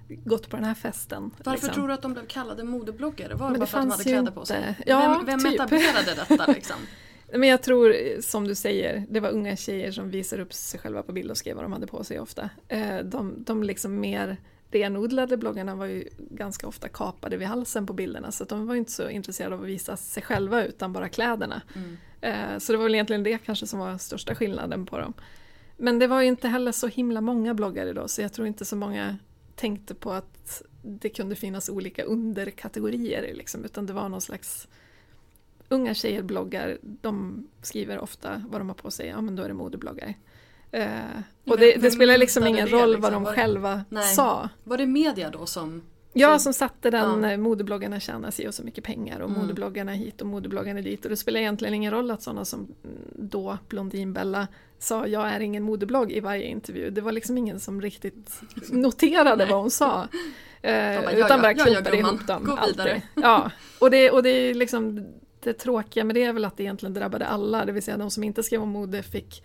Gått 0.08 0.50
på 0.50 0.56
den 0.56 0.66
här 0.66 0.74
festen. 0.74 1.32
Varför 1.38 1.52
liksom. 1.52 1.74
tror 1.74 1.88
du 1.88 1.94
att 1.94 2.02
de 2.02 2.14
blev 2.14 2.26
kallade 2.26 2.64
modebloggare? 2.64 3.36
Var 3.36 3.52
det 3.52 3.60
bara 3.60 3.66
för 3.66 3.78
att 3.78 3.84
de 3.84 3.92
hade 3.92 4.04
kläder 4.04 4.32
på 4.32 4.46
sig? 4.46 4.78
Ja, 4.86 5.24
vem 5.26 5.26
vem 5.26 5.52
typ. 5.52 5.60
etablerade 5.60 6.16
detta 6.16 6.52
liksom? 6.52 6.76
Men 7.34 7.50
jag 7.50 7.62
tror, 7.64 7.96
som 8.22 8.48
du 8.48 8.56
säger, 8.56 9.06
det 9.10 9.20
var 9.20 9.30
unga 9.30 9.56
tjejer 9.56 9.92
som 9.92 10.10
visade 10.10 10.42
upp 10.42 10.54
sig 10.54 10.80
själva 10.80 11.04
på 11.04 11.12
bild 11.12 11.32
och 11.32 11.38
skrev 11.38 11.56
vad 11.56 11.66
de 11.66 11.74
hade 11.74 11.88
på 11.88 12.04
sig 12.04 12.20
ofta. 12.20 12.50
Eh, 12.68 13.00
De, 13.00 13.44
de 13.44 13.64
liksom 13.64 14.00
mer 14.00 14.38
renodlade 14.72 15.38
bloggarna 15.38 15.76
var 15.76 15.86
ju 15.86 16.10
ganska 16.18 16.68
ofta 16.68 16.88
kapade 16.88 17.38
vid 17.38 17.48
halsen 17.48 17.86
på 17.86 17.94
bilderna 17.94 18.32
så 18.32 18.44
de 18.44 18.68
var 18.68 18.76
inte 18.76 18.92
så 18.92 19.10
intresserade 19.10 19.56
av 19.56 19.62
att 19.62 19.68
visa 19.68 19.98
sig 19.98 20.24
själva 20.24 20.66
utan 20.66 20.94
bara 20.94 21.10
kläderna. 21.10 21.62
Mm. 21.76 21.98
Eh, 22.22 22.60
Så 22.60 22.72
det 22.72 22.78
var 22.78 22.84
väl 22.86 22.96
egentligen 22.96 23.24
det 23.24 23.38
kanske 23.38 23.68
som 23.68 23.80
var 23.80 23.98
största 23.98 24.36
skillnaden 24.36 24.86
på 24.86 24.98
dem. 24.98 25.14
Men 25.78 26.00
det 26.00 26.08
var 26.08 26.22
ju 26.22 26.28
inte 26.28 26.48
heller 26.48 26.72
så 26.72 26.88
himla 26.88 27.22
många 27.22 27.54
bloggare 27.54 27.94
då 27.94 28.08
så 28.08 28.22
jag 28.22 28.34
tror 28.34 28.48
inte 28.48 28.66
så 28.66 28.76
många 28.76 29.18
tänkte 29.56 29.96
på 29.96 30.12
att 30.12 30.62
det 30.82 31.10
kunde 31.10 31.36
finnas 31.36 31.70
olika 31.70 32.04
underkategorier 32.04 33.34
liksom, 33.36 33.66
utan 33.66 33.86
det 33.86 33.94
var 33.94 34.10
någon 34.10 34.22
slags 34.22 34.68
Unga 35.70 35.94
tjejer 35.94 36.22
bloggar, 36.22 36.78
de 36.82 37.48
skriver 37.62 38.00
ofta 38.00 38.44
vad 38.50 38.62
de 38.62 38.68
har 38.70 38.76
på 38.76 38.92
sig, 38.92 39.08
ja 39.08 39.22
men 39.22 39.36
då 39.36 39.44
är 39.44 39.48
det 39.48 39.54
modebloggare. 39.54 40.14
Eh, 40.72 40.88
och 41.48 41.58
det, 41.58 41.76
det 41.82 41.92
spelar 41.92 42.18
liksom 42.18 42.48
ingen 42.48 42.66
det, 42.66 42.72
roll 42.72 42.90
liksom? 42.90 43.02
vad 43.02 43.12
de 43.14 43.24
Var 43.24 43.34
själva 43.34 43.86
Nej. 43.90 44.04
sa. 44.04 44.50
Var 44.64 44.78
det 44.78 44.86
media 44.86 45.30
då 45.30 45.46
som... 45.46 45.82
Ja, 46.14 46.40
som 46.40 46.54
satte 46.54 46.90
den, 46.90 47.24
Ja. 47.24 47.32
ja. 47.32 47.38
modebloggarna 47.38 48.00
tjänar 48.00 48.32
sig 48.32 48.48
och 48.48 48.54
så 48.54 48.64
mycket 48.64 48.84
pengar 48.84 49.20
och 49.20 49.30
Mm. 49.30 49.42
modebloggarna 49.42 49.92
hit 49.92 50.22
och 50.22 50.28
modebloggarna 50.28 50.82
dit. 50.82 51.04
Och 51.06 51.10
det 51.10 51.18
spelar 51.18 51.40
egentligen 51.40 51.74
ingen 51.74 51.92
roll 51.92 52.12
att 52.12 52.22
sådana 52.22 52.46
som 52.46 52.60
mm, 52.60 52.98
då 53.16 53.58
Blondinbella 53.68 54.48
sa 54.80 55.08
jag 55.08 55.30
är 55.30 55.40
ingen 55.40 55.64
modeblogg 55.64 56.12
i 56.12 56.20
varje 56.20 56.44
intervju. 56.44 56.90
Det 56.90 57.02
var 57.02 57.12
liksom 57.12 57.38
ingen 57.38 57.60
som 57.60 57.82
riktigt 57.82 58.42
noterade 58.72 59.46
vad 59.46 59.60
hon 59.62 59.72
sa. 59.72 60.08
Eh, 60.62 61.02
bara, 61.02 61.12
utan 61.12 61.42
bara 61.42 61.54
klumpade 61.54 61.98
ihop 61.98 62.28
dem. 62.28 62.44
Gå 62.44 62.52
alltid. 62.52 63.02
Ja, 63.16 63.52
och 63.80 63.92
det, 63.92 64.12
och 64.12 64.24
det 64.24 64.30
är 64.30 64.54
liksom 64.54 65.06
det 65.40 65.54
tråkiga 65.54 66.04
med 66.04 66.16
det 66.16 66.24
är 66.24 66.34
väl 66.34 66.46
att 66.46 66.58
det 66.58 66.64
egentligen 66.64 66.94
drabbade 66.94 67.26
alla, 67.26 67.66
det 67.66 67.72
vill 67.72 67.84
säga 67.84 67.98
de 67.98 68.12
som 68.12 68.24
inte 68.24 68.44
skrev 68.44 68.62
om 68.62 68.70
mode 68.70 69.04
fick 69.04 69.44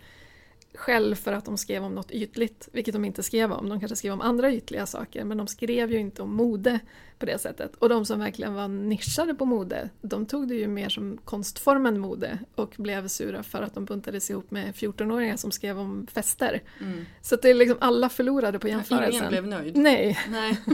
skäll 0.77 1.15
för 1.15 1.33
att 1.33 1.45
de 1.45 1.57
skrev 1.57 1.83
om 1.83 1.95
något 1.95 2.11
ytligt, 2.11 2.69
vilket 2.71 2.93
de 2.93 3.05
inte 3.05 3.23
skrev 3.23 3.51
om. 3.51 3.69
De 3.69 3.79
kanske 3.79 3.95
skrev 3.95 4.13
om 4.13 4.21
andra 4.21 4.51
ytliga 4.51 4.85
saker, 4.85 5.23
men 5.23 5.37
de 5.37 5.47
skrev 5.47 5.91
ju 5.91 5.99
inte 5.99 6.21
om 6.21 6.35
mode 6.35 6.79
på 7.19 7.25
det 7.25 7.41
sättet. 7.41 7.75
Och 7.75 7.89
de 7.89 8.05
som 8.05 8.19
verkligen 8.19 8.53
var 8.53 8.67
nischade 8.67 9.35
på 9.35 9.45
mode, 9.45 9.89
de 10.01 10.25
tog 10.25 10.47
det 10.47 10.55
ju 10.55 10.67
mer 10.67 10.89
som 10.89 11.17
konstformen 11.25 11.99
mode 11.99 12.39
och 12.55 12.75
blev 12.77 13.07
sura 13.07 13.43
för 13.43 13.61
att 13.61 13.73
de 13.73 13.85
buntades 13.85 14.29
ihop 14.29 14.51
med 14.51 14.75
14-åringar 14.75 15.37
som 15.37 15.51
skrev 15.51 15.79
om 15.79 16.07
fester. 16.07 16.61
Mm. 16.81 17.05
Så 17.21 17.35
det 17.35 17.49
är 17.49 17.53
liksom 17.53 17.77
alla 17.81 18.09
förlorade 18.09 18.59
på 18.59 18.67
jämförelsen. 18.67 19.13
Ingen 19.15 19.29
blev 19.29 19.47
nöjd. 19.47 19.77
Nej, 19.77 20.19
Nej. 20.29 20.57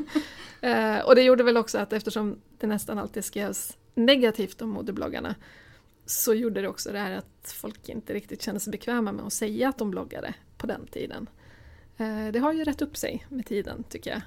Eh, 0.63 0.99
och 0.99 1.15
det 1.15 1.21
gjorde 1.21 1.43
väl 1.43 1.57
också 1.57 1.77
att 1.77 1.93
eftersom 1.93 2.37
det 2.59 2.67
nästan 2.67 2.97
alltid 2.97 3.25
skrevs 3.25 3.77
negativt 3.93 4.61
om 4.61 4.69
modebloggarna 4.69 5.35
så 6.05 6.33
gjorde 6.33 6.61
det 6.61 6.67
också 6.67 6.91
det 6.91 6.99
här 6.99 7.11
att 7.11 7.53
folk 7.55 7.89
inte 7.89 8.13
riktigt 8.13 8.41
kände 8.41 8.59
sig 8.59 8.71
bekväma 8.71 9.11
med 9.11 9.25
att 9.25 9.33
säga 9.33 9.69
att 9.69 9.77
de 9.77 9.91
bloggade 9.91 10.33
på 10.57 10.67
den 10.67 10.87
tiden. 10.87 11.29
Eh, 11.97 12.27
det 12.27 12.39
har 12.39 12.53
ju 12.53 12.63
rätt 12.63 12.81
upp 12.81 12.97
sig 12.97 13.25
med 13.29 13.45
tiden 13.45 13.83
tycker 13.83 14.11
jag. 14.11 14.21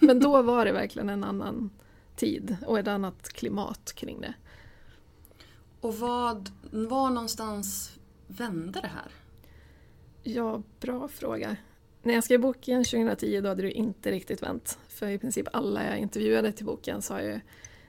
Men 0.00 0.20
då 0.20 0.42
var 0.42 0.64
det 0.64 0.72
verkligen 0.72 1.08
en 1.08 1.24
annan 1.24 1.70
tid 2.16 2.56
och 2.66 2.78
ett 2.78 2.88
annat 2.88 3.28
klimat 3.28 3.92
kring 3.92 4.20
det. 4.20 4.34
Och 5.80 5.98
vad, 5.98 6.50
var 6.70 7.10
någonstans 7.10 7.98
vände 8.26 8.80
det 8.80 8.88
här? 8.88 9.12
Ja, 10.22 10.62
bra 10.80 11.08
fråga. 11.08 11.56
När 12.02 12.14
jag 12.14 12.24
skrev 12.24 12.40
boken 12.40 12.84
2010 12.84 13.40
då 13.40 13.48
hade 13.48 13.62
det 13.62 13.72
inte 13.72 14.10
riktigt 14.10 14.42
vänt. 14.42 14.78
För 14.88 15.08
i 15.08 15.18
princip 15.18 15.48
alla 15.52 15.84
jag 15.84 15.98
intervjuade 15.98 16.52
till 16.52 16.66
boken 16.66 17.02
sa 17.02 17.22
ju 17.22 17.40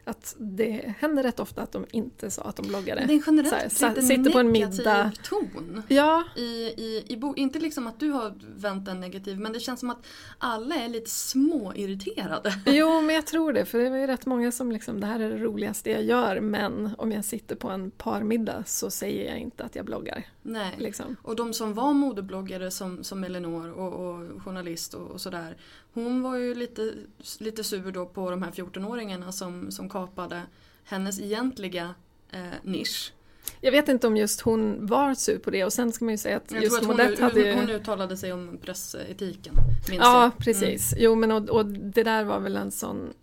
att 0.09 0.35
det 0.39 0.93
händer 0.99 1.23
rätt 1.23 1.39
ofta 1.39 1.61
att 1.61 1.71
de 1.71 1.85
inte 1.91 2.31
sa 2.31 2.41
att 2.41 2.55
de 2.55 2.67
bloggade. 2.67 3.05
Det 3.07 3.13
är 3.13 3.19
Så 3.19 3.31
här, 3.31 3.37
generellt 3.37 3.81
lite 3.81 4.01
sitter 4.01 4.31
på 4.31 4.39
en 4.39 4.51
middag. 4.51 5.11
ton. 5.23 5.83
Ja, 5.87 6.23
I, 6.35 6.41
i, 6.41 7.05
i 7.07 7.17
bo, 7.17 7.35
inte 7.35 7.59
liksom 7.59 7.87
att 7.87 7.99
du 7.99 8.09
har 8.09 8.33
vänt 8.55 8.87
en 8.87 8.99
negativ 8.99 9.39
men 9.39 9.53
det 9.53 9.59
känns 9.59 9.79
som 9.79 9.89
att 9.89 10.05
alla 10.37 10.75
är 10.75 10.89
lite 10.89 11.09
småirriterade. 11.09 12.53
jo 12.65 13.01
men 13.01 13.15
jag 13.15 13.27
tror 13.27 13.53
det. 13.53 13.65
För 13.65 13.77
det 13.77 13.89
var 13.89 13.97
ju 13.97 14.07
rätt 14.07 14.25
många 14.25 14.51
som 14.51 14.71
liksom, 14.71 14.99
det 14.99 15.07
här 15.07 15.19
är 15.19 15.29
det 15.29 15.37
roligaste 15.37 15.91
jag 15.91 16.03
gör 16.03 16.39
men 16.39 16.89
om 16.97 17.11
jag 17.11 17.25
sitter 17.25 17.55
på 17.55 17.69
en 17.69 17.91
parmiddag 17.91 18.63
så 18.65 18.89
säger 18.89 19.29
jag 19.29 19.39
inte 19.39 19.63
att 19.63 19.75
jag 19.75 19.85
bloggar. 19.85 20.23
Nej. 20.41 20.75
Liksom. 20.77 21.15
Och 21.21 21.35
de 21.35 21.53
som 21.53 21.73
var 21.73 21.93
modebloggare 21.93 22.71
som, 22.71 23.03
som 23.03 23.23
Elinor 23.23 23.71
och, 23.71 23.93
och 23.93 24.41
journalist 24.43 24.93
och, 24.93 25.11
och 25.11 25.21
sådär. 25.21 25.57
Hon 25.93 26.21
var 26.21 26.35
ju 26.35 26.55
lite, 26.55 26.93
lite 27.39 27.63
sur 27.63 27.91
då 27.91 28.05
på 28.05 28.29
de 28.31 28.43
här 28.43 28.51
14-åringarna 28.51 29.31
som, 29.31 29.71
som 29.71 29.89
kapade 29.89 30.41
hennes 30.83 31.19
egentliga 31.19 31.93
eh, 32.31 32.39
nisch. 32.63 33.13
Jag 33.61 33.71
vet 33.71 33.89
inte 33.89 34.07
om 34.07 34.17
just 34.17 34.41
hon 34.41 34.85
var 34.85 35.13
sur 35.13 35.37
på 35.37 35.49
det 35.51 35.63
och 35.65 35.73
sen 35.73 35.91
ska 35.91 36.05
man 36.05 36.13
ju 36.13 36.17
säga 36.17 36.37
att 36.37 36.51
Jag 36.51 36.63
just 36.63 36.81
tror 36.81 36.91
att 36.91 36.97
hon, 36.97 37.05
Modette 37.05 37.23
hade 37.23 37.39
ju... 37.39 37.51
hon, 37.53 37.59
hon 37.61 37.69
uttalade 37.69 38.17
sig 38.17 38.33
om 38.33 38.57
pressetiken. 38.61 39.53
Ja, 39.91 40.23
jag. 40.23 40.37
precis. 40.37 40.93
Jo, 40.97 41.15
men 41.15 41.31
och, 41.31 41.49
och 41.49 41.65
det 41.65 42.03
där 42.03 42.23
var 42.23 42.39
väl 42.39 42.55
en 42.55 42.71
sån... 42.71 43.13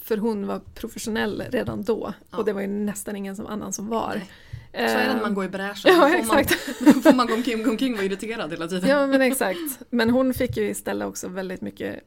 För 0.00 0.16
hon 0.16 0.46
var 0.46 0.60
professionell 0.74 1.42
redan 1.50 1.82
då 1.82 2.14
Ja. 2.30 2.38
och 2.38 2.44
det 2.44 2.52
var 2.52 2.60
ju 2.60 2.66
nästan 2.66 3.16
ingen 3.16 3.36
som 3.36 3.46
annan 3.46 3.72
som 3.72 3.86
var. 3.88 4.12
Nej. 4.14 4.30
Så 4.72 4.78
är 4.98 5.06
det 5.08 5.12
när 5.14 5.20
man 5.20 5.30
Eh, 5.30 5.34
går 5.34 5.44
i 5.44 5.48
bräschen. 5.48 5.92
Ja, 5.96 6.22
Får 6.24 6.34
man- 6.34 7.02
får 7.02 7.12
man 7.12 7.26
gå 7.26 7.34
omkring 7.34 7.60
och 7.60 7.96
vara 7.96 8.04
irriterad 8.06 8.50
hela 8.50 8.68
tiden. 8.68 8.90
Ja, 8.90 9.06
men 9.06 9.22
exakt. 9.22 9.58
Men 9.90 10.10
hon 10.10 10.34
fick 10.34 10.56
ju 10.56 10.68
istället 10.70 11.08
också 11.08 11.28
väldigt 11.28 11.60
mycket 11.60 12.00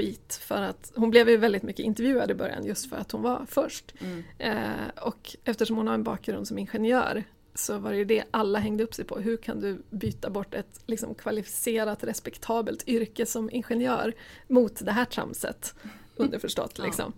skit 0.00 0.40
för 0.42 0.62
att 0.62 0.92
hon 0.94 1.10
blev 1.10 1.28
ju 1.28 1.36
väldigt 1.36 1.62
mycket 1.62 1.84
intervjuad 1.84 2.30
i 2.30 2.34
början 2.34 2.64
just 2.64 2.90
för 2.90 2.96
att 2.96 3.12
hon 3.12 3.22
var 3.22 3.46
först. 3.48 3.94
Mm. 4.00 4.22
Eh, 4.38 5.02
och 5.02 5.36
eftersom 5.44 5.76
hon 5.76 5.86
har 5.86 5.94
en 5.94 6.02
bakgrund 6.02 6.48
som 6.48 6.58
ingenjör 6.58 7.24
så 7.54 7.78
var 7.78 7.90
det 7.90 7.96
ju 7.96 8.04
det 8.04 8.24
alla 8.30 8.58
hängde 8.58 8.84
upp 8.84 8.94
sig 8.94 9.04
på. 9.04 9.18
Hur 9.18 9.36
kan 9.36 9.60
du 9.60 9.82
byta 9.90 10.30
bort 10.30 10.54
ett 10.54 10.80
liksom, 10.86 11.14
kvalificerat, 11.14 12.04
respektabelt 12.04 12.88
yrke 12.88 13.26
som 13.26 13.50
ingenjör 13.50 14.14
mot 14.48 14.84
det 14.84 14.92
här 14.92 15.04
tramset? 15.04 15.74
Underförstått 16.16 16.74
Ja. 16.78 16.84
liksom. 16.84 17.12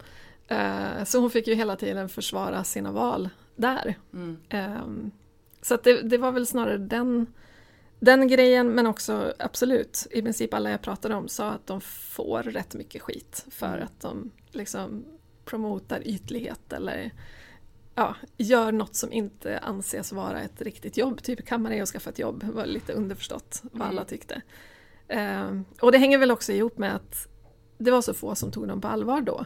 Eh, 0.49 1.05
så 1.05 1.19
hon 1.19 1.31
fick 1.31 1.47
ju 1.47 1.55
hela 1.55 1.77
tiden 1.77 2.09
försvara 2.09 2.65
sina 2.65 2.93
val 2.93 3.29
där. 3.57 3.95
Mm. 4.13 4.37
Ehm, 4.49 5.11
så 5.63 5.77
det, 5.77 6.03
det 6.03 6.19
var 6.19 6.33
väl 6.33 6.47
snarare 6.47 6.79
den, 6.79 7.27
den 8.05 8.29
grejen, 8.29 8.69
men 8.75 8.87
också 8.87 9.35
absolut, 9.39 10.07
i 10.11 10.23
princip 10.23 10.55
alla 10.55 10.71
jag 10.71 10.83
pratade 10.83 11.15
om 11.15 11.29
sa 11.29 11.51
att 11.51 11.67
de 11.67 11.81
får 11.81 12.43
rätt 12.43 12.75
mycket 12.75 13.03
skit 13.03 13.47
för 13.51 13.67
Mm. 13.67 13.83
att 13.85 14.01
de 14.01 14.31
liksom 14.51 15.05
promotar 15.45 16.03
ytlighet 16.09 16.73
eller 16.73 17.11
ja, 17.95 18.17
gör 18.37 18.73
något 18.73 18.95
som 18.95 19.13
inte 19.13 19.59
anses 19.59 20.13
vara 20.13 20.41
ett 20.41 20.63
riktigt 20.63 20.97
jobb. 20.97 21.23
Typ 21.23 21.47
kammare 21.47 21.77
är 21.77 21.83
att 21.83 21.89
skaffa 21.89 22.11
ett 22.11 22.19
jobb, 22.19 22.43
var 22.45 22.67
lite 22.67 22.93
underförstått 22.93 23.61
vad 23.63 23.83
Mm. 23.83 23.89
alla 23.89 24.05
tyckte. 24.05 24.43
Ehm, 25.09 25.65
och 25.81 25.93
det 25.93 25.99
hänger 25.99 26.19
väl 26.19 26.31
också 26.31 26.53
ihop 26.53 26.79
med 26.79 26.95
att 26.95 27.29
det 27.79 27.91
var 27.91 28.03
så 28.03 28.15
få 28.15 28.35
som 28.35 28.51
tog 28.53 28.69
dem 28.69 28.81
på 28.81 28.89
allvar 28.89 29.21
då. 29.21 29.45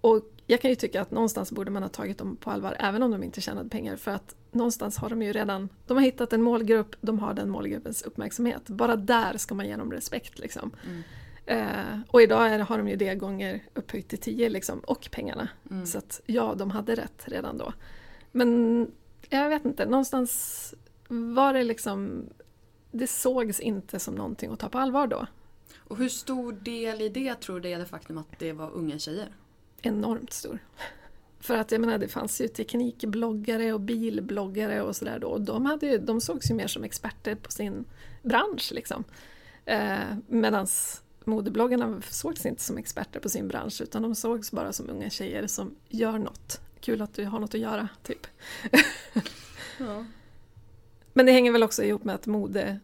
Och 0.00 0.22
jag 0.46 0.60
kan 0.60 0.70
ju 0.70 0.74
tycka 0.74 1.02
att 1.02 1.10
någonstans 1.10 1.52
borde 1.52 1.70
man 1.70 1.82
ha 1.82 1.90
tagit 1.90 2.18
dem 2.18 2.36
på 2.36 2.50
allvar 2.50 2.76
även 2.78 3.02
om 3.02 3.10
de 3.10 3.22
inte 3.22 3.40
tjänade 3.40 3.68
pengar 3.68 3.96
för 3.96 4.10
att 4.10 4.34
någonstans 4.50 4.96
har 4.96 5.10
de 5.10 5.22
ju 5.22 5.32
redan, 5.32 5.68
de 5.86 5.96
har 5.96 6.04
hittat 6.04 6.32
en 6.32 6.42
målgrupp, 6.42 6.96
de 7.00 7.18
har 7.18 7.34
den 7.34 7.50
målgruppens 7.50 8.02
uppmärksamhet. 8.02 8.68
Bara 8.68 8.96
där 8.96 9.36
ska 9.36 9.54
man 9.54 9.66
ge 9.66 9.76
dem 9.76 9.92
respekt 9.92 10.38
liksom. 10.38 10.70
Mm. 10.86 11.02
Eh, 11.46 12.00
och 12.08 12.22
idag 12.22 12.48
är, 12.48 12.58
har 12.58 12.78
de 12.78 12.88
ju 12.88 12.96
det 12.96 13.14
gånger 13.14 13.62
upphöjt 13.74 14.08
till 14.08 14.18
10 14.18 14.48
liksom, 14.48 14.78
och 14.78 15.08
pengarna. 15.12 15.48
Mm. 15.70 15.86
Så 15.86 15.98
att 15.98 16.20
ja, 16.26 16.54
de 16.54 16.70
hade 16.70 16.94
rätt 16.94 17.24
redan 17.28 17.58
då. 17.58 17.72
Men 18.32 18.90
jag 19.28 19.48
vet 19.48 19.64
inte, 19.64 19.86
någonstans 19.86 20.74
var 21.08 21.54
det 21.54 21.64
liksom... 21.64 22.26
Det 22.90 23.06
sågs 23.06 23.60
inte 23.60 23.98
som 23.98 24.14
någonting 24.14 24.52
att 24.52 24.58
ta 24.58 24.68
på 24.68 24.78
allvar 24.78 25.06
då. 25.06 25.26
Och 25.78 25.96
hur 25.96 26.08
stor 26.08 26.52
del 26.52 27.00
i 27.00 27.08
det 27.08 27.34
tror 27.34 27.60
du 27.60 27.68
är 27.68 27.78
det 27.78 27.86
faktum 27.86 28.18
att 28.18 28.38
det 28.38 28.52
var 28.52 28.70
unga 28.70 28.98
tjejer? 28.98 29.28
Enormt 29.82 30.32
stor. 30.32 30.58
För 31.40 31.56
att 31.56 31.72
jag 31.72 31.80
menar, 31.80 31.98
det 31.98 32.08
fanns 32.08 32.40
ju 32.40 32.48
teknikbloggare 32.48 33.72
och 33.72 33.80
bilbloggare 33.80 34.82
och 34.82 34.96
sådär 34.96 35.18
då. 35.18 35.28
Och 35.28 35.40
de, 35.40 35.66
hade 35.66 35.86
ju, 35.86 35.98
de 35.98 36.20
sågs 36.20 36.50
ju 36.50 36.54
mer 36.54 36.66
som 36.66 36.84
experter 36.84 37.34
på 37.34 37.50
sin 37.50 37.84
bransch 38.22 38.72
liksom. 38.74 39.04
Eh, 39.64 39.98
Medan 40.26 40.66
modebloggarna 41.24 42.02
sågs 42.10 42.46
inte 42.46 42.62
som 42.62 42.78
experter 42.78 43.20
på 43.20 43.28
sin 43.28 43.48
bransch 43.48 43.80
utan 43.80 44.02
de 44.02 44.14
sågs 44.14 44.52
bara 44.52 44.72
som 44.72 44.90
unga 44.90 45.10
tjejer 45.10 45.46
som 45.46 45.74
gör 45.88 46.18
något. 46.18 46.60
Kul 46.80 47.02
att 47.02 47.14
du 47.14 47.24
har 47.24 47.40
något 47.40 47.54
att 47.54 47.60
göra, 47.60 47.88
typ. 48.02 48.26
Ja. 49.80 50.04
Men 51.12 51.26
det 51.26 51.32
hänger 51.32 51.52
väl 51.52 51.62
också 51.62 51.82
ihop 51.82 52.04
med 52.04 52.14
att 52.14 52.26
mode 52.26 52.80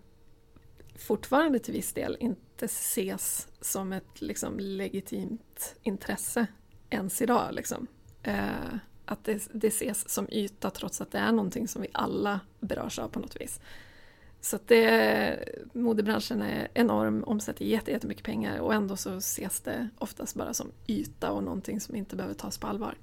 fortfarande 0.97 1.59
till 1.59 1.75
viss 1.75 1.93
del 1.93 2.17
inte 2.21 2.65
ses 2.65 3.49
som 3.61 3.93
ett 3.93 4.21
liksom, 4.21 4.59
legitimt 4.59 5.77
intresse 5.83 6.47
ens 6.91 7.23
idag. 7.23 7.49
Liksom. 7.53 7.87
Eh, 8.25 8.77
att 9.05 9.25
det, 9.25 9.49
det 9.53 9.69
ses 9.69 10.09
som 10.09 10.29
yta 10.31 10.71
trots 10.71 11.01
att 11.01 11.11
det 11.11 11.19
är 11.19 11.33
någonting 11.33 11.69
som 11.69 11.83
vi 11.83 11.89
alla 11.93 12.41
berörs 12.61 12.99
av 12.99 13.09
på 13.09 13.21
något 13.21 13.41
vis. 13.41 13.61
Så 14.41 14.57
att 14.57 14.69
det, 14.69 15.49
modebranschen 15.73 16.43
är 16.43 16.69
enorm, 16.75 17.25
omsätter 17.25 17.65
jätte- 17.65 17.91
jättemycket 17.91 18.25
pengar 18.25 18.59
och 18.59 18.75
ändå 18.75 18.97
så 18.97 19.17
ses 19.17 19.61
det 19.61 19.89
oftast 19.99 20.35
bara 20.35 20.55
som 20.55 20.73
yta 20.87 21.31
och 21.31 21.43
någonting 21.45 21.81
som 21.81 21.95
inte 21.97 22.17
behöver 22.17 22.35
tas 22.35 22.59
på 22.59 22.67
allvar. 22.67 22.95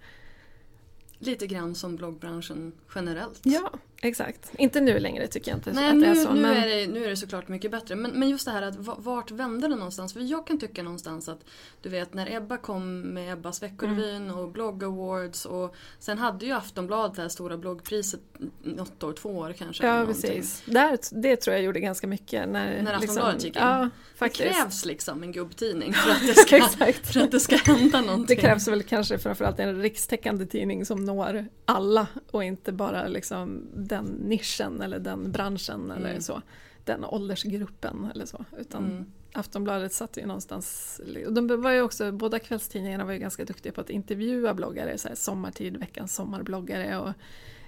Lite 1.19 1.47
grann 1.47 1.75
som 1.75 1.95
bloggbranschen 1.95 2.71
generellt. 2.95 3.39
Ja, 3.43 3.71
exakt. 4.01 4.51
Inte 4.57 4.81
nu 4.81 4.99
längre 4.99 5.27
tycker 5.27 5.51
jag 5.51 5.57
inte 5.57 5.71
Nej, 5.71 5.89
att 5.89 5.95
nu, 5.95 6.01
det 6.01 6.07
är 6.07 6.15
så. 6.15 6.33
nu, 6.33 6.41
men... 6.41 6.57
är 6.57 6.67
det, 6.67 6.87
nu 6.87 7.05
är 7.05 7.09
det 7.09 7.15
såklart 7.15 7.47
mycket 7.47 7.71
bättre. 7.71 7.95
Men, 7.95 8.11
men 8.11 8.29
just 8.29 8.45
det 8.45 8.51
här 8.51 8.61
att 8.61 8.75
va- 8.75 8.95
vart 8.99 9.31
vände 9.31 9.67
det 9.67 9.75
någonstans? 9.75 10.13
För 10.13 10.19
jag 10.19 10.47
kan 10.47 10.59
tycka 10.59 10.83
någonstans 10.83 11.29
att 11.29 11.45
du 11.81 11.89
vet 11.89 12.13
när 12.13 12.35
Ebba 12.35 12.57
kom 12.57 13.01
med 13.01 13.33
Ebbas 13.33 13.63
veckorevyn 13.63 14.21
Mm. 14.21 14.37
och 14.37 14.51
blogg 14.51 14.83
awards 14.83 15.45
och 15.45 15.75
sen 15.99 16.17
hade 16.17 16.45
ju 16.45 16.51
Aftonbladet 16.51 17.15
det 17.15 17.21
här 17.21 17.29
stora 17.29 17.57
bloggpriset 17.57 18.19
något 18.63 19.03
år, 19.03 19.13
två 19.13 19.29
år 19.29 19.53
kanske. 19.57 19.87
Ja, 19.87 20.05
precis. 20.05 20.63
Där, 20.65 20.97
det 21.21 21.35
tror 21.35 21.55
jag 21.55 21.63
gjorde 21.65 21.79
ganska 21.79 22.07
mycket. 22.07 22.49
När, 22.49 22.81
När 22.81 22.93
Aftonbladet 22.93 23.43
gick 23.43 23.55
in. 23.55 23.61
Ja, 23.61 23.89
Det 24.11 24.17
faktiskt. 24.17 24.43
krävs 24.55 24.85
liksom 24.85 25.23
en 25.23 25.31
gubbtidning 25.31 25.93
för 25.93 26.11
att 26.11 26.21
det 26.27 26.33
ska, 26.35 26.57
Exakt. 26.57 27.13
för 27.13 27.19
att 27.19 27.31
det 27.31 27.39
ska 27.39 27.55
hända 27.55 28.01
någonting. 28.01 28.35
Det 28.35 28.41
krävs 28.41 28.67
väl 28.67 28.83
kanske 28.83 29.17
framförallt 29.19 29.59
en 29.59 29.81
rikstäckande 29.81 30.45
tidning 30.45 30.85
som 30.85 31.05
når 31.05 31.45
alla 31.65 32.07
och 32.31 32.43
inte 32.43 32.71
bara 32.71 33.07
liksom 33.07 33.67
den 33.95 34.05
nischen 34.05 34.81
eller 34.81 34.99
den 34.99 35.31
branschen 35.31 35.91
eller 35.91 36.09
Mm. 36.09 36.21
så. 36.21 36.41
Den 36.85 37.05
åldersgruppen 37.05 38.11
eller 38.13 38.25
så. 38.25 38.45
Utan 38.59 38.85
Mm. 38.85 39.05
Aftonbladet 39.33 39.93
satt 39.93 40.17
ju 40.17 40.25
någonstans... 40.25 41.01
och 41.27 41.33
De 41.33 41.61
var 41.61 41.71
ju 41.71 41.81
också, 41.81 42.11
båda 42.11 42.39
kvällstidningarna 42.39 43.05
var 43.05 43.13
ju 43.13 43.19
ganska 43.19 43.45
duktiga 43.45 43.73
på 43.73 43.81
att 43.81 43.89
intervjua 43.89 44.53
bloggare. 44.53 44.97
Så 44.97 45.07
här, 45.07 45.15
sommartid, 45.15 45.77
veckans 45.77 46.15
sommarbloggare. 46.15 46.97
Och 46.97 47.13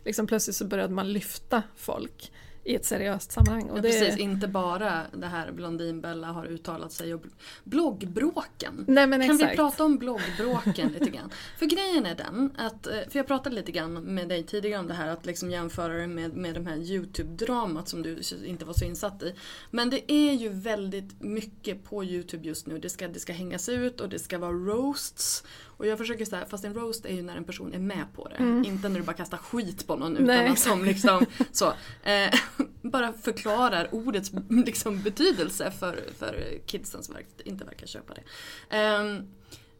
liksom 0.05 0.27
plötsligt 0.27 0.55
så 0.55 0.65
började 0.65 0.93
man 0.93 1.13
lyfta 1.13 1.63
folk 1.75 2.31
i 2.63 2.75
ett 2.75 2.85
seriöst 2.85 3.31
sammanhang. 3.31 3.69
Och 3.69 3.77
Ja, 3.77 3.81
det, 3.81 3.89
precis, 3.89 4.17
inte 4.17 4.47
bara 4.47 5.01
det 5.13 5.27
här 5.27 5.51
Blondinbella 5.51 6.27
har 6.27 6.45
uttalat 6.45 6.91
sig 6.91 7.13
och 7.13 7.21
bl- 7.21 7.31
bloggbråken. 7.63 8.85
Nej, 8.87 9.03
kan 9.09 9.19
vi 9.19 9.25
exakt. 9.25 9.55
prata 9.55 9.83
om 9.83 9.97
bloggbråken 9.97 10.91
lite 10.91 11.09
grann? 11.09 11.29
För 11.57 11.65
grejen 11.65 12.05
är 12.05 12.15
den 12.15 12.51
att, 12.57 12.87
eh, 12.87 12.93
för 13.09 13.19
jag 13.19 13.27
pratade 13.27 13.55
lite 13.55 13.71
grann 13.71 13.93
med 13.93 14.29
dig 14.29 14.43
tidigare 14.43 14.79
om 14.79 14.87
det 14.87 14.93
här 14.93 15.07
att 15.07 15.25
liksom 15.25 15.51
jämföra 15.51 15.93
det 15.93 16.07
med, 16.07 16.33
med 16.33 16.53
de 16.53 16.65
här 16.65 16.77
YouTube-dramat 16.77 17.85
som 17.85 18.01
du 18.01 18.19
inte 18.45 18.65
var 18.65 18.73
så 18.73 18.85
insatt 18.85 19.23
i. 19.23 19.35
Men 19.71 19.89
det 19.89 20.11
är 20.11 20.33
ju 20.33 20.49
väldigt 20.49 21.21
mycket 21.21 21.83
på 21.83 22.03
YouTube 22.03 22.47
just 22.47 22.67
nu. 22.67 22.79
Det 22.79 22.89
ska, 22.89 23.07
det 23.07 23.19
ska 23.19 23.33
hängas 23.33 23.69
ut 23.69 24.01
och 24.01 24.09
det 24.09 24.19
ska 24.19 24.37
vara 24.37 24.51
roasts. 24.51 25.43
Och 25.77 25.87
jag 25.87 25.97
försöker 25.97 26.25
säga, 26.25 26.45
fast 26.45 26.65
en 26.65 26.73
roast 26.73 27.05
är 27.05 27.13
ju 27.13 27.21
när 27.21 27.37
en 27.37 27.43
person 27.43 27.73
är 27.73 27.79
med 27.79 28.05
på 28.15 28.27
det. 28.27 28.63
Inte 28.67 28.89
när 28.89 28.99
du 28.99 29.05
bara 29.05 29.13
kastar 29.15 29.37
skit 29.37 29.87
på 29.87 29.95
någon 29.95 30.11
utan 30.17 30.23
Mm. 30.29 30.43
Nej, 30.43 30.51
att 30.51 30.59
som 30.59 30.85
liksom 30.85 31.25
så. 31.51 31.73
Eh, 32.03 32.33
bara 32.81 33.13
förklarar 33.13 33.87
ordets 33.95 34.31
liksom, 34.49 35.01
betydelse 35.01 35.71
för, 35.71 35.99
för 36.17 36.59
kidsen 36.65 37.03
som 37.03 37.15
inte 37.45 37.65
verkar 37.65 37.87
köpa 37.87 38.13
det. 38.13 38.23
Ehm, 38.77 39.21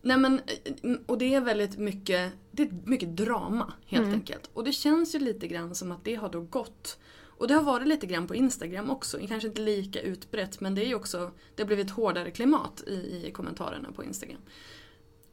nej 0.02 0.18
men, 0.18 0.42
eh, 0.84 0.92
och 1.06 1.18
det 1.18 1.34
är 1.34 1.42
väldigt 1.42 1.78
mycket, 1.78 2.32
det 2.52 2.64
är 2.64 2.70
mycket 2.86 3.10
drama 3.18 3.74
helt 3.86 4.04
Mm. 4.04 4.14
enkelt. 4.16 4.50
Och 4.54 4.64
det 4.64 4.72
känns 4.72 5.16
ju 5.16 5.20
lite 5.20 5.48
grann 5.48 5.76
som 5.76 5.92
att 5.92 6.04
det 6.06 6.16
har 6.16 6.30
då 6.30 6.42
gått 6.42 7.00
och 7.38 7.48
det 7.48 7.54
har 7.54 7.64
varit 7.64 7.88
lite 7.88 8.06
grann 8.08 8.28
på 8.28 8.36
Instagram 8.36 8.90
också, 8.90 9.20
kanske 9.28 9.48
inte 9.48 9.62
lika 9.62 10.02
utbrett 10.02 10.60
men 10.60 10.76
det 10.76 10.82
är 10.84 10.88
ju 10.88 10.96
också, 10.96 11.32
det 11.56 11.64
har 11.64 11.68
blivit 11.68 11.90
hårdare 11.92 12.32
klimat 12.32 12.84
i, 12.88 12.94
i 13.28 13.32
kommentarerna 13.34 13.92
på 13.92 14.04
Instagram. 14.04 14.42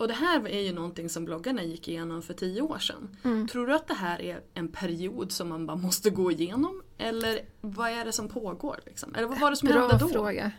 Och 0.01 0.09
det 0.09 0.15
här 0.15 0.49
är 0.49 0.61
ju 0.61 0.73
någonting 0.73 1.09
som 1.09 1.25
bloggarna 1.25 1.63
gick 1.63 1.89
igenom 1.89 2.23
för 2.23 2.35
tio 2.35 2.63
år 2.63 2.79
sedan. 2.79 3.17
Mm. 3.25 3.49
Tror 3.49 3.67
du 3.67 3.75
att 3.75 3.89
det 3.89 3.95
här 3.95 4.23
är 4.23 4.41
en 4.55 4.69
period 4.69 5.33
som 5.33 5.49
man 5.49 5.67
bara 5.67 5.77
måste 5.77 6.11
gå 6.11 6.33
igenom? 6.33 6.83
Eller 6.99 7.41
vad 7.61 7.91
är 7.91 8.05
det 8.05 8.13
som 8.13 8.29
pågår? 8.29 8.81
Liksom? 8.87 9.15
Eller 9.15 9.29
vad 9.29 9.41
var 9.41 9.51
det 9.51 9.57
som 9.57 9.69
hände 9.69 9.89
Bra 9.89 9.99
då? 9.99 10.09
fråga. 10.09 10.53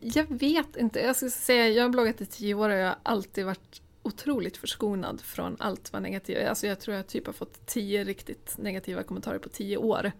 Jag 0.00 0.26
vet 0.28 0.76
inte. 0.76 1.00
Jag 1.00 1.16
ska 1.16 1.30
säga, 1.30 1.68
jag 1.68 1.84
har 1.84 1.88
bloggat 1.88 2.20
i 2.20 2.26
tio 2.26 2.54
år 2.54 2.70
och 2.70 2.76
jag 2.76 2.86
har 2.86 2.96
alltid 3.02 3.44
varit 3.44 3.82
otroligt 4.02 4.56
förskonad 4.56 5.20
från 5.20 5.56
allt 5.58 5.92
vad 5.92 6.02
negativt. 6.02 6.48
Alltså 6.48 6.66
jag 6.66 6.80
tror 6.80 6.96
jag 6.96 7.06
typ 7.06 7.26
har 7.26 7.32
fått 7.32 7.66
tio 7.66 8.04
riktigt 8.04 8.54
negativa 8.58 9.02
kommentarer 9.02 9.38
på 9.38 9.48
tio 9.48 9.76
år. 9.76 10.12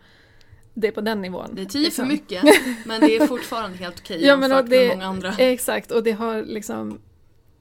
Det 0.75 0.89
är 0.89 0.93
på 0.93 1.01
den 1.01 1.23
nivån. 1.23 1.51
Det 1.53 1.63
är 1.63 1.67
tio 1.67 1.81
för 1.81 1.85
liksom. 1.85 2.09
mycket 2.09 2.45
men 2.87 3.01
det 3.01 3.17
är 3.17 3.27
fortfarande 3.27 3.77
helt 3.77 3.99
okej 4.01 4.25
Ja, 4.25 4.37
men 4.37 4.51
jämfört 4.51 4.71
det, 4.71 4.89
med 4.89 4.97
många 4.97 5.07
andra. 5.07 5.35
Exakt, 5.39 5.91
och 5.91 6.03
det 6.03 6.13
har 6.13 6.43
liksom 6.43 7.01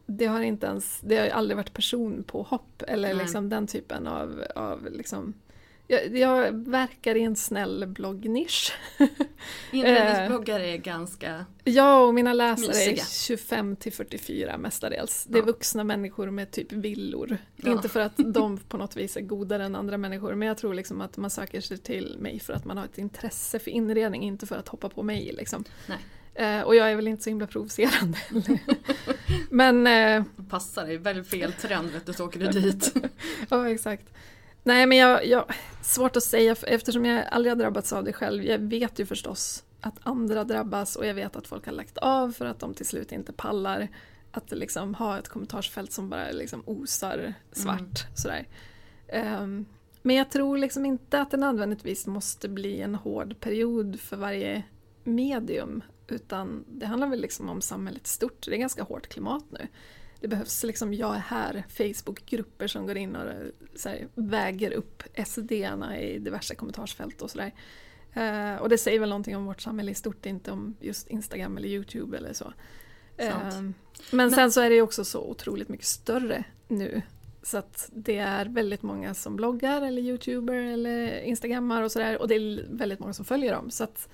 det 0.06 0.26
har 0.26 0.42
inte 0.42 0.68
ens, 0.68 1.00
det 1.02 1.18
har 1.18 1.28
aldrig 1.28 1.58
varit 1.58 1.74
person 1.74 2.24
på 2.24 2.44
hopp 2.44 2.84
eller 2.88 3.08
Nej. 3.08 3.18
liksom 3.24 3.50
den 3.50 3.68
typen 3.68 4.08
av, 4.08 4.44
av 4.56 4.88
liksom 4.92 5.34
jag, 5.88 6.18
jag 6.18 6.52
verkar 6.70 7.16
i 7.16 7.24
en 7.24 7.36
snäll 7.36 7.86
bloggnisch. 7.88 8.74
Inredningsbloggare 9.72 10.68
är 10.70 10.78
ganska... 10.78 11.46
Ja, 11.64 12.00
och 12.06 12.14
mina 12.14 12.34
läsare 12.34 12.68
Mysiga. 12.68 12.92
är 13.04 13.26
25 13.28 13.76
till 13.76 13.94
44 13.94 14.58
mestadels. 14.58 15.26
Det 15.30 15.38
är 15.38 15.42
Ja. 15.42 15.46
vuxna 15.46 15.84
människor 15.84 16.30
med 16.30 16.52
typ 16.52 16.72
villor. 16.72 17.38
Ja. 17.56 17.72
Inte 17.72 17.90
för 17.90 18.00
att 18.00 18.14
de 18.18 18.58
på 18.68 18.78
något 18.78 18.96
vis 18.96 19.18
är 19.18 19.22
godare 19.22 19.66
än 19.66 19.76
andra 19.76 19.98
människor, 19.98 20.36
men 20.36 20.48
jag 20.48 20.58
tror 20.58 20.74
liksom 20.74 21.02
att 21.02 21.18
man 21.18 21.30
söker 21.30 21.62
sig 21.62 21.78
till 21.78 22.16
mig 22.20 22.40
för 22.40 22.54
att 22.54 22.66
man 22.66 22.78
har 22.78 22.86
ett 22.86 22.98
intresse 22.98 23.60
för 23.60 23.72
inredning, 23.72 24.24
inte 24.24 24.46
för 24.46 24.56
att 24.56 24.68
hoppa 24.68 24.90
på 24.90 25.04
mig. 25.04 25.34
Liksom. 25.38 25.64
Nej. 25.88 25.98
Eh, 26.36 26.62
och 26.62 26.76
jag 26.76 26.92
är 26.92 26.96
väl 26.96 27.08
inte 27.08 27.24
så 27.24 27.30
himla 27.30 27.48
provocerande. 27.48 28.18
men 29.50 29.88
eh, 29.88 30.24
Passar 30.50 30.86
dig, 30.86 30.98
väldigt 30.98 31.28
fel 31.28 31.54
trend 31.54 31.90
vet 31.92 32.06
du, 32.06 32.14
så 32.14 32.26
åker 32.26 32.40
du 32.40 32.48
dit. 32.48 32.94
Ja, 33.50 33.70
exakt. 33.70 34.14
Nej, 34.64 34.86
men 34.86 34.98
jag, 34.98 35.28
jag, 35.28 35.54
svårt 35.82 36.16
att 36.16 36.24
säga 36.24 36.56
eftersom 36.68 37.06
jag 37.06 37.26
aldrig 37.32 37.52
har 37.52 37.58
drabbats 37.58 37.94
av 37.94 38.04
det 38.04 38.14
själv. 38.14 38.44
Jag 38.44 38.60
vet 38.60 39.00
ju 39.00 39.06
förstås 39.06 39.64
att 39.82 39.96
andra 40.04 40.44
drabbas 40.44 40.96
och 40.96 41.06
jag 41.06 41.14
vet 41.14 41.36
att 41.36 41.48
folk 41.48 41.66
har 41.66 41.74
lagt 41.74 41.98
av 41.98 42.32
för 42.32 42.46
att 42.46 42.60
de 42.60 42.74
till 42.74 42.86
slut 42.86 43.12
inte 43.12 43.34
pallar 43.34 43.88
att 44.32 44.52
liksom 44.52 44.96
ha 44.96 45.20
ett 45.20 45.28
kommentarsfält 45.28 45.92
som 45.92 46.10
bara 46.10 46.32
liksom 46.32 46.64
osar 46.66 47.34
svart. 47.52 48.06
Sådär. 48.16 48.48
Ehm, 49.08 49.66
men 50.02 50.16
jag 50.16 50.32
tror 50.32 50.58
liksom 50.58 50.86
inte 50.86 51.22
att 51.22 51.32
det 51.32 51.38
nödvändigtvis 51.38 52.08
måste 52.08 52.50
bli 52.50 52.82
en 52.82 52.96
hård 52.96 53.40
period 53.40 54.00
för 54.00 54.18
varje 54.18 54.64
medium. 55.04 55.82
Utan 56.08 56.66
det 56.68 56.86
handlar 56.86 57.08
väl 57.08 57.22
liksom 57.22 57.50
om 57.50 57.62
samhället 57.62 58.08
stort. 58.08 58.46
Det 58.46 58.56
är 58.56 58.58
ganska 58.58 58.84
hårt 58.84 59.08
klimat 59.08 59.46
nu. 59.50 59.68
Det 60.20 60.28
behövs 60.28 60.64
liksom 60.64 60.94
jag 60.94 61.16
är 61.16 61.20
här, 61.20 61.64
Facebookgrupper 61.70 62.68
som 62.68 62.88
går 62.88 62.98
in 62.98 63.16
och 63.16 63.32
så 63.76 63.90
här, 63.90 64.08
väger 64.16 64.72
upp 64.72 65.04
SD-arna 65.26 66.00
i 66.00 66.20
diverse 66.20 66.56
kommentarsfält 66.56 67.22
och 67.22 67.32
sådär. 67.32 67.52
Eh, 68.14 68.56
och 68.56 68.70
det 68.70 68.78
säger 68.78 69.00
väl 69.00 69.10
någonting 69.10 69.36
om 69.36 69.46
vårt 69.46 69.62
samhälle 69.62 69.92
i 69.92 69.96
stort, 69.96 70.26
inte 70.26 70.52
om 70.52 70.76
just 70.80 71.08
Instagram 71.08 71.58
eller 71.58 71.68
YouTube 71.68 72.18
eller 72.18 72.34
så. 72.34 72.54
Eh, 73.18 73.62
men 74.12 74.32
sen 74.32 74.52
så 74.52 74.62
är 74.62 74.70
det 74.70 74.76
ju 74.76 74.82
också 74.82 75.06
så 75.06 75.22
otroligt 75.22 75.70
mycket 75.70 75.86
större 75.86 76.44
nu. 76.68 77.02
Så 77.44 77.58
att 77.58 77.90
det 77.94 78.18
är 78.18 78.46
väldigt 78.46 78.82
många 78.82 79.14
som 79.14 79.36
bloggar 79.36 79.82
eller 79.82 80.02
YouTuber 80.02 80.56
eller 80.56 81.20
Instagrammar 81.20 81.82
och 81.82 81.92
sådär 81.92 82.22
och 82.22 82.28
det 82.28 82.36
är 82.36 82.66
väldigt 82.70 83.00
många 83.00 83.14
som 83.14 83.26
följer 83.26 83.54
dem. 83.54 83.72
Så 83.72 83.84
att 83.84 84.10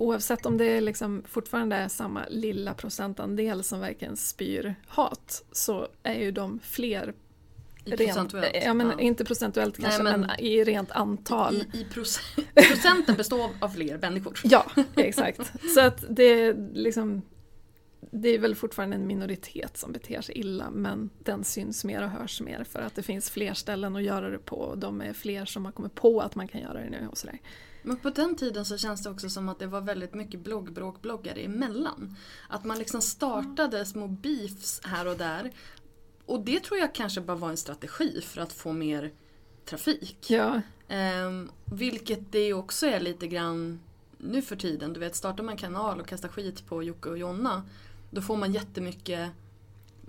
oavsett 0.00 0.46
om 0.46 0.56
det 0.58 0.80
liksom 0.80 1.22
fortfarande 1.28 1.76
är 1.76 1.88
samma 1.88 2.26
lilla 2.30 2.74
procentandel 2.74 3.62
som 3.64 3.80
verkligen 3.80 4.16
spyr 4.16 4.74
hat 4.88 5.44
så 5.52 5.88
är 6.02 6.14
ju 6.14 6.30
de 6.32 6.60
fler 6.62 7.14
I 7.84 7.90
rent, 7.90 7.98
procentuellt. 8.06 8.56
ja, 8.64 8.74
men 8.74 8.86
ja. 8.90 9.00
Inte 9.00 9.24
procentuellt 9.24 9.78
Nej, 9.78 9.84
kanske 9.90 10.02
men- 10.02 10.20
men, 10.20 10.40
i 10.40 10.64
rent 10.64 10.90
antal. 10.90 11.54
I, 11.56 11.58
i 11.78 11.86
proc- 11.92 12.20
procenten 12.68 13.16
består 13.16 13.50
av 13.60 13.68
fler 13.68 13.98
människor. 13.98 14.38
Ja, 14.44 14.66
exakt. 14.96 15.52
Så 15.74 15.80
att 15.80 16.04
det 16.08 16.22
är 16.24 16.70
liksom 16.74 17.22
det 18.12 18.28
är 18.28 18.38
väl 18.38 18.54
fortfarande 18.54 18.96
en 18.96 19.06
minoritet 19.06 19.76
som 19.76 19.92
beter 19.92 20.20
sig 20.20 20.38
illa 20.38 20.70
men 20.70 21.10
den 21.18 21.44
syns 21.44 21.84
mer 21.84 22.02
och 22.02 22.10
hörs 22.10 22.40
mer 22.40 22.64
för 22.64 22.80
att 22.80 22.94
det 22.94 23.02
finns 23.02 23.30
fler 23.30 23.54
ställen 23.54 23.96
att 23.96 24.02
göra 24.02 24.30
det 24.30 24.38
på 24.38 24.56
och 24.56 24.78
de 24.78 25.00
är 25.00 25.12
fler 25.12 25.44
som 25.44 25.64
har 25.64 25.72
kommit 25.72 25.94
på 25.94 26.20
att 26.20 26.34
man 26.34 26.48
kan 26.48 26.60
göra 26.60 26.72
det 26.80 26.90
nu 26.90 27.08
och 27.10 27.18
sådär. 27.18 27.38
Men 27.82 27.96
på 27.96 28.10
den 28.10 28.36
tiden 28.36 28.64
så 28.64 28.78
känns 28.78 29.02
det 29.02 29.10
också 29.10 29.30
som 29.30 29.48
att 29.48 29.58
det 29.58 29.66
var 29.66 29.80
väldigt 29.80 30.14
mycket 30.14 30.40
bloggbråk-bloggare 30.40 31.40
emellan. 31.44 32.16
Att 32.48 32.64
man 32.64 32.78
liksom 32.78 33.00
startade 33.02 33.86
små 33.86 34.08
beefs 34.08 34.80
här 34.84 35.06
och 35.06 35.16
där. 35.16 35.52
Och 36.26 36.40
det 36.40 36.60
tror 36.60 36.80
jag 36.80 36.94
kanske 36.94 37.20
bara 37.20 37.36
var 37.36 37.50
en 37.50 37.56
strategi 37.56 38.20
för 38.20 38.40
att 38.40 38.52
få 38.52 38.72
mer 38.72 39.12
trafik. 39.64 40.30
Ja, 40.30 40.60
Ehm, 40.88 41.50
vilket 41.64 42.32
det 42.32 42.52
också 42.54 42.86
är 42.86 43.00
lite 43.00 43.26
grann 43.26 43.80
nu 44.18 44.42
för 44.42 44.56
tiden. 44.56 44.92
Du 44.92 45.00
vet, 45.00 45.16
startar 45.16 45.44
man 45.44 45.56
kanal 45.56 46.00
och 46.00 46.06
kastar 46.06 46.28
skit 46.28 46.66
på 46.66 46.82
Jocke 46.82 47.08
och 47.08 47.18
Jonna 47.18 47.62
då 48.10 48.22
får 48.22 48.36
man 48.36 48.52
jättemycket 48.52 49.30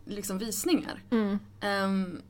liksom, 0.05 0.37
visningar. 0.37 1.03
mm. 1.09 1.39
Ehm, 1.59 2.21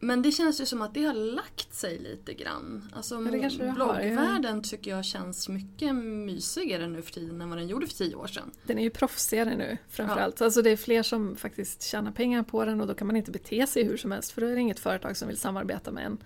men 0.00 0.22
det 0.22 0.32
känns 0.32 0.60
ju 0.60 0.66
som 0.66 0.82
att 0.82 0.94
det 0.94 1.02
har 1.04 1.14
lagt 1.14 1.74
sig 1.74 1.98
lite 1.98 2.34
grann. 2.34 2.88
Alltså, 2.96 3.14
Ja, 3.14 3.72
bloggvärlden 3.74 4.62
tycker 4.62 4.90
jag 4.90 5.04
känns 5.04 5.48
mycket 5.48 5.94
mysigare 5.94 6.88
nu 6.88 7.02
för 7.02 7.12
tiden 7.12 7.40
än 7.40 7.48
vad 7.48 7.58
den 7.58 7.68
gjorde 7.68 7.86
för 7.86 7.94
tio 7.94 8.14
år 8.14 8.26
sedan. 8.26 8.50
den 8.64 8.78
är 8.78 8.82
ju 8.82 8.90
proffsigare 8.90 9.56
nu 9.56 9.76
framförallt. 9.88 10.40
Alltså 10.40 10.62
det 10.62 10.70
är 10.70 10.76
fler 10.76 11.02
som 11.02 11.36
faktiskt 11.36 11.82
tjänar 11.82 12.12
pengar 12.12 12.42
på 12.42 12.64
den 12.64 12.80
och 12.80 12.86
då 12.86 12.94
kan 12.94 13.06
man 13.06 13.16
inte 13.16 13.30
bete 13.30 13.66
sig 13.66 13.84
hur 13.84 13.96
som 13.96 14.12
helst 14.12 14.30
för 14.32 14.40
då 14.40 14.46
är 14.46 14.54
det 14.54 14.60
inget 14.60 14.80
företag 14.80 15.16
som 15.16 15.28
vill 15.28 15.36
samarbeta 15.38 15.90
med 15.90 16.06
en. 16.06 16.18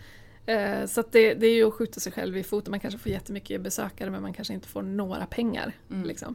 Eh, 0.47 0.87
Så 0.87 1.05
det, 1.11 1.35
det 1.35 1.47
är 1.47 1.55
ju 1.55 1.65
att 1.69 1.75
skjuta 1.75 2.01
sig 2.01 2.13
själv 2.13 2.37
i 2.37 2.43
foten. 2.43 2.71
Man 2.71 2.81
kanske 2.81 2.99
får 2.99 3.13
jättemycket 3.13 3.61
besökare 3.61 4.11
men 4.11 4.23
man 4.23 4.33
kanske 4.33 4.55
inte 4.55 4.69
får 4.69 4.83
några 4.83 5.27
pengar. 5.27 5.73
Mm. 5.91 6.07
Liksom. 6.09 6.35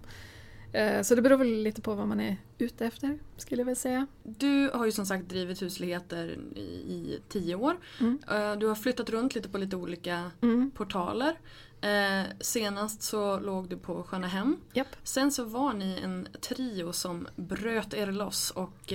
Eh, 0.74 1.01
Så 1.01 1.15
det 1.15 1.22
beror 1.22 1.38
väl 1.38 1.47
lite 1.63 1.82
på 1.82 1.93
vad 1.95 2.07
man 2.07 2.20
är 2.20 2.38
ute 2.57 2.86
efter 2.86 3.20
skulle 3.38 3.61
jag 3.61 3.65
väl 3.65 3.76
säga. 3.76 4.07
Du 4.24 4.70
har 4.74 4.86
ju 4.86 4.91
som 4.91 5.05
sagt 5.05 5.30
drivit 5.30 5.61
husligheter 5.61 6.38
i, 6.55 6.59
i 6.59 7.20
tio 7.30 7.55
år. 7.55 7.78
Mm. 7.99 8.20
Eh, 8.32 8.55
Du 8.59 8.67
har 8.67 8.76
flyttat 8.76 9.09
runt 9.09 9.36
lite 9.36 9.49
på 9.49 9.57
lite 9.57 9.76
olika 9.76 10.32
Mm. 10.41 10.72
portaler. 10.72 11.39
Eh, 11.82 12.26
senast 12.41 13.01
så 13.01 13.39
låg 13.39 13.70
du 13.70 13.78
på 13.78 14.03
Sköna 14.03 14.28
Hem. 14.28 14.57
Japp. 14.74 14.88
Sen 15.03 15.32
så 15.32 15.43
var 15.43 15.74
ni 15.74 15.99
en 16.03 16.28
trio 16.41 16.93
som 16.93 17.28
bröt 17.36 17.93
er 17.93 18.11
loss 18.11 18.51
och 18.51 18.93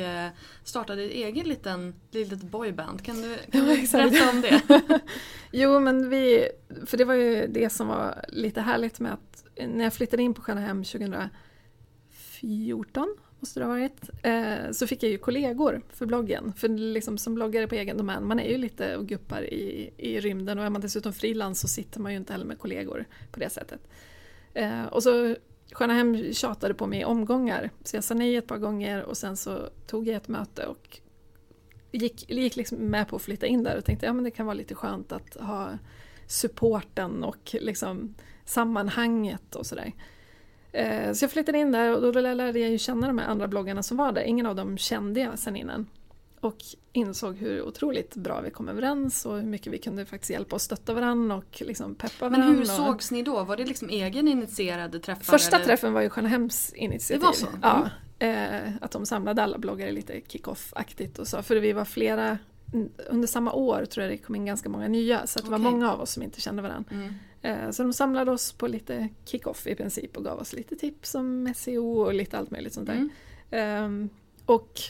startade 0.65 1.03
ett 1.03 1.11
eget 1.11 1.47
liten, 1.47 1.95
litet 2.11 2.43
boyband. 2.43 3.05
Kan 3.05 3.23
du, 3.23 3.37
kan 3.53 3.61
du 3.67 3.67
berätta 3.93 4.31
om 4.31 4.41
det? 4.41 4.61
Jo 5.53 5.81
men 5.81 6.11
vi, 6.11 6.49
för 6.87 6.97
det 6.97 7.05
var 7.05 7.15
ju 7.15 7.47
det 7.47 7.71
som 7.71 7.89
var 7.89 8.25
lite 8.29 8.61
härligt 8.61 9.01
med 9.01 9.13
att 9.13 9.45
när 9.69 9.85
jag 9.85 9.95
flyttade 9.95 10.23
in 10.23 10.35
på 10.35 10.43
Sköna 10.43 10.61
Hem 10.61 10.85
2014 12.45 13.17
måste 13.41 13.61
det 13.61 13.67
ha 13.67 13.73
varit, 13.73 14.11
eh, 14.23 14.71
så 14.73 14.87
fick 14.87 15.03
jag 15.03 15.11
ju 15.11 15.19
kollegor 15.19 15.83
för 15.89 16.07
bloggen. 16.07 16.53
För 16.57 16.69
liksom 16.69 17.19
som 17.19 17.35
bloggare 17.35 17.69
på 17.69 17.75
egen 17.75 17.97
domän, 17.97 18.27
man 18.27 18.41
är 18.41 18.49
ju 18.49 18.59
lite 18.59 18.97
och 18.97 19.07
guppar 19.07 19.43
i, 19.43 19.91
i 19.97 20.21
rymden 20.21 20.59
och 20.59 20.65
är 20.65 20.71
man 20.71 20.81
dessutom 20.81 21.13
frilans 21.13 21.61
så 21.61 21.69
sitter 21.69 22.01
man 22.01 22.13
ju 22.13 22.19
inte 22.19 22.33
heller 22.33 22.45
med 22.45 22.59
kollegor 22.59 23.05
på 23.33 23.41
det 23.41 23.51
sättet. 23.51 23.81
Eh, 24.55 24.85
och 24.85 25.03
så 25.03 25.37
Sköna 25.73 25.95
Hem 25.95 26.33
tjatade 26.33 26.75
på 26.75 26.87
mig 26.87 27.01
i 27.01 27.05
omgångar 27.05 27.71
så 27.85 27.97
jag 27.97 28.05
sa 28.05 28.15
nej 28.15 28.37
ett 28.37 28.47
par 28.47 28.59
gånger 28.59 29.03
och 29.03 29.17
sen 29.17 29.37
så 29.37 29.69
tog 29.87 30.09
jag 30.09 30.17
ett 30.17 30.29
möte 30.29 30.67
och 30.67 31.01
gick, 31.93 32.31
gick 32.31 32.57
liksom 32.57 32.79
med 32.79 33.09
på 33.09 33.17
att 33.17 33.23
flytta 33.23 33.47
in 33.47 33.63
där 33.63 33.79
och 33.79 33.85
tänkte 33.85 34.07
ja 34.07 34.13
men 34.13 34.25
det 34.25 34.31
kan 34.31 34.47
vara 34.47 34.55
lite 34.55 34.75
skönt 34.75 35.13
att 35.13 35.35
ha 35.35 35.79
supporten 36.27 37.25
och 37.25 37.57
liksom 37.61 38.15
sammanhanget 38.45 39.55
och 39.55 39.67
sådär. 39.67 39.87
Eh, 39.87 39.93
så 41.13 41.25
jag 41.25 41.31
flyttade 41.31 41.59
in 41.59 41.73
där 41.73 41.95
och 41.95 42.13
då 42.13 42.21
lärde 42.21 42.59
jag 42.59 42.71
ju 42.71 42.79
känna 42.79 43.07
de 43.07 43.19
här 43.19 43.27
andra 43.27 43.49
bloggarna 43.49 43.83
som 43.83 43.97
var 43.97 44.13
där. 44.13 44.23
Ingen 44.23 44.47
av 44.47 44.57
dem 44.57 44.79
kände 44.79 45.21
jag 45.21 45.39
sedan 45.39 45.57
innan. 45.57 45.87
Och 46.41 46.57
insåg 46.93 47.37
hur 47.37 47.63
otroligt 47.63 48.15
bra 48.15 48.41
vi 48.41 48.51
kom 48.51 48.69
överens 48.69 49.27
och 49.27 49.37
hur 49.37 49.47
mycket 49.47 49.73
vi 49.73 49.79
kunde 49.79 50.07
faktiskt 50.07 50.31
hjälpa 50.31 50.57
och 50.57 50.61
stötta 50.61 50.95
varandra 50.95 51.37
och 51.37 51.63
liksom 51.67 51.95
peppa 51.95 52.29
Men 52.29 52.41
varandra. 52.41 52.55
hur 52.55 52.61
och... 52.61 52.67
sågs 52.67 53.11
ni 53.11 53.23
då? 53.23 53.45
Var 53.45 53.57
det 53.57 53.65
liksom 53.65 53.89
egen 53.89 54.29
initierade 54.29 54.99
träffar? 54.99 55.23
Första 55.23 55.57
eller? 55.57 55.67
träffen 55.67 55.93
var 55.93 56.01
ju 56.01 56.11
Skönahems 56.11 56.73
initiativ. 56.73 57.21
Det 57.21 57.27
var 57.27 57.33
så? 57.33 57.47
Ja. 57.63 57.91
Eh, 58.27 58.71
att 58.81 58.91
de 58.91 59.07
samlade 59.07 59.43
alla 59.43 59.59
bloggare 59.59 59.93
lite 59.93 60.21
kick-off-aktigt 60.29 61.19
och 61.19 61.29
så. 61.29 61.43
För 61.43 61.57
vi 61.57 61.73
var 61.73 61.85
flera, 61.85 62.39
under 63.09 63.29
samma 63.29 63.53
år 63.53 63.85
tror 63.85 64.05
jag 64.05 64.13
det 64.13 64.19
kom 64.19 64.35
in 64.35 64.47
ganska 64.47 64.69
många 64.69 64.89
nya. 64.89 65.27
Så 65.27 65.39
det 65.39 65.51
var 65.51 65.59
Okej. 65.59 65.71
många 65.73 65.93
av 65.93 66.01
oss 66.01 66.11
som 66.13 66.23
inte 66.23 66.41
kände 66.41 66.63
varandra. 66.63 66.91
Mm. 66.95 67.15
Eh, 67.45 67.71
Så 67.71 67.83
de 67.83 67.93
samlade 67.93 68.31
oss 68.31 68.53
på 68.53 68.67
lite 68.67 69.09
kick-off 69.25 69.67
i 69.67 69.75
princip 69.75 70.17
och 70.17 70.25
gav 70.25 70.39
oss 70.39 70.53
lite 70.53 70.77
tips 70.77 71.15
om 71.15 71.55
SEO 71.57 72.01
och 72.01 72.15
lite 72.15 72.39
allt 72.39 72.51
möjligt 72.51 72.73
sånt 72.73 72.87
där. 72.87 72.95
Mm. 72.95 73.11
Ehm, 73.51 74.09
och 74.47 74.81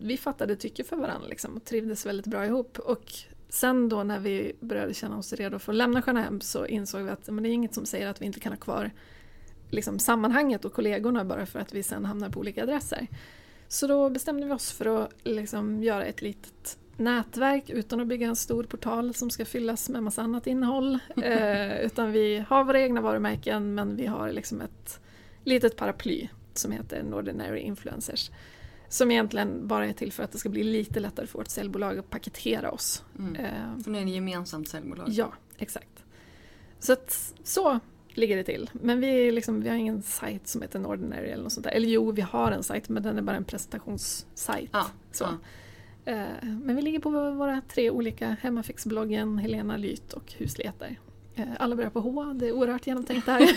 vi 0.00 0.16
fattade 0.16 0.56
tycke 0.56 0.84
för 0.84 0.96
varandra 0.96 1.28
liksom, 1.28 1.56
och 1.56 1.64
trivdes 1.64 2.06
väldigt 2.06 2.26
bra 2.26 2.46
ihop. 2.46 2.78
Och 2.78 3.12
sen 3.48 3.88
då 3.88 4.02
när 4.02 4.18
vi 4.18 4.52
började 4.60 4.94
känna 4.94 5.18
oss 5.18 5.32
redo 5.32 5.58
för 5.58 5.72
att 5.72 5.76
lämna 5.76 6.02
Sköna 6.02 6.22
Hem 6.22 6.40
så 6.40 6.66
insåg 6.66 7.02
vi 7.02 7.10
att 7.10 7.26
men 7.26 7.42
det 7.42 7.48
är 7.48 7.52
inget 7.52 7.74
som 7.74 7.86
säger 7.86 8.08
att 8.08 8.22
vi 8.22 8.26
inte 8.26 8.40
kan 8.40 8.52
ha 8.52 8.58
kvar 8.58 8.90
liksom, 9.70 9.98
sammanhanget 9.98 10.64
och 10.64 10.72
kollegorna 10.72 11.24
bara 11.24 11.46
för 11.46 11.58
att 11.58 11.74
vi 11.74 11.82
sen 11.82 12.04
hamnar 12.04 12.30
på 12.30 12.40
olika 12.40 12.62
adresser. 12.62 13.06
Så 13.68 13.86
då 13.86 14.10
bestämde 14.10 14.46
vi 14.46 14.52
oss 14.52 14.72
för 14.72 15.04
att 15.04 15.10
liksom, 15.24 15.82
göra 15.82 16.04
ett 16.04 16.22
litet 16.22 16.78
nätverk 16.96 17.70
utan 17.70 18.00
att 18.00 18.06
bygga 18.06 18.26
en 18.26 18.36
stor 18.36 18.64
portal 18.64 19.14
som 19.14 19.30
ska 19.30 19.44
fyllas 19.44 19.88
med 19.88 20.02
massa 20.02 20.22
annat 20.22 20.46
innehåll. 20.46 20.98
Eh, 21.22 21.80
utan 21.80 22.12
vi 22.12 22.44
har 22.48 22.64
våra 22.64 22.80
egna 22.80 23.00
varumärken 23.00 23.74
men 23.74 23.96
vi 23.96 24.06
har 24.06 24.32
liksom 24.32 24.60
ett 24.60 25.00
litet 25.44 25.76
paraply 25.76 26.28
som 26.54 26.72
heter 26.72 27.02
Nordinary 27.02 27.60
Influencers. 27.60 28.30
Som 28.88 29.10
egentligen 29.10 29.68
bara 29.68 29.86
är 29.86 29.92
till 29.92 30.12
för 30.12 30.22
att 30.22 30.32
det 30.32 30.38
ska 30.38 30.48
bli 30.48 30.62
lite 30.64 31.00
lättare 31.00 31.26
för 31.26 31.38
vårt 31.38 31.48
säljbolag 31.48 31.98
att 31.98 32.10
paketera 32.10 32.70
oss. 32.70 33.04
Mm. 33.18 33.36
Eh, 33.36 33.82
För 33.84 33.90
ni 33.90 33.98
är 33.98 34.02
ett 34.02 34.10
gemensamt 34.10 34.68
säljbolag? 34.68 35.08
Ja, 35.08 35.32
exakt. 35.58 36.04
Så 36.78 36.92
att, 36.92 37.34
så 37.44 37.80
ligger 38.08 38.36
det 38.36 38.44
till. 38.44 38.70
Men 38.72 39.00
vi, 39.00 39.28
är 39.28 39.32
liksom, 39.32 39.60
vi 39.60 39.68
har 39.68 39.76
ingen 39.76 40.02
sajt 40.02 40.48
som 40.48 40.62
heter 40.62 40.78
Nordinary 40.78 41.28
eller 41.28 41.42
något 41.42 41.52
sånt 41.52 41.64
där. 41.64 41.70
Eller 41.72 41.88
jo, 41.88 42.10
vi 42.10 42.22
har 42.22 42.52
en 42.52 42.62
sajt 42.62 42.88
men 42.88 43.02
den 43.02 43.18
är 43.18 43.22
bara 43.22 43.36
en 43.36 43.44
presentationssajt. 43.44 44.70
Ja, 44.72 44.86
Så. 45.12 45.24
ja. 45.24 45.38
Eh, 46.04 46.16
Men 46.42 46.76
vi 46.76 46.82
ligger 46.82 46.98
på 46.98 47.10
våra 47.10 47.60
tre 47.68 47.90
olika 47.90 48.36
Hemmafixbloggen, 48.40 49.38
Helena 49.38 49.76
Lyt 49.76 50.12
och 50.12 50.32
Husligheter. 50.32 50.98
Eh, 51.34 51.44
Alla 51.58 51.76
börjar 51.76 51.90
på 51.90 52.00
H, 52.00 52.24
det 52.24 52.48
är 52.48 52.52
oerhört 52.52 52.86
genomtänkt 52.86 53.26
det 53.26 53.32
här. 53.32 53.48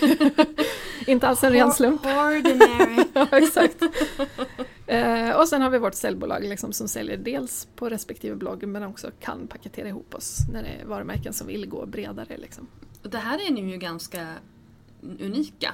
Inte 1.09 1.27
alls 1.27 1.43
en 1.43 1.51
ren 1.53 1.71
slump. 1.71 2.01
Ordinary. 2.05 3.03
Ja, 3.13 3.27
exakt. 3.31 3.81
Eh, 4.87 5.31
och 5.39 5.47
sen 5.47 5.61
har 5.61 5.69
vi 5.69 5.77
vårt 5.77 5.93
säljbolag 5.93 6.43
liksom, 6.43 6.73
som 6.73 6.87
säljer 6.87 7.17
dels 7.17 7.67
på 7.75 7.89
respektive 7.89 8.35
blogg 8.35 8.63
men 8.67 8.83
också 8.83 9.11
kan 9.19 9.47
paketera 9.47 9.87
ihop 9.87 10.15
oss 10.15 10.37
när 10.53 10.63
det 10.63 10.69
är 10.69 10.85
varumärken 10.85 11.33
som 11.33 11.47
vill 11.47 11.69
gå 11.69 11.85
bredare. 11.85 12.37
Liksom. 12.37 12.67
Och 13.03 13.09
det 13.09 13.17
här 13.17 13.47
är 13.47 13.51
ni 13.51 13.71
ju 13.71 13.77
ganska 13.77 14.27
unika. 15.19 15.73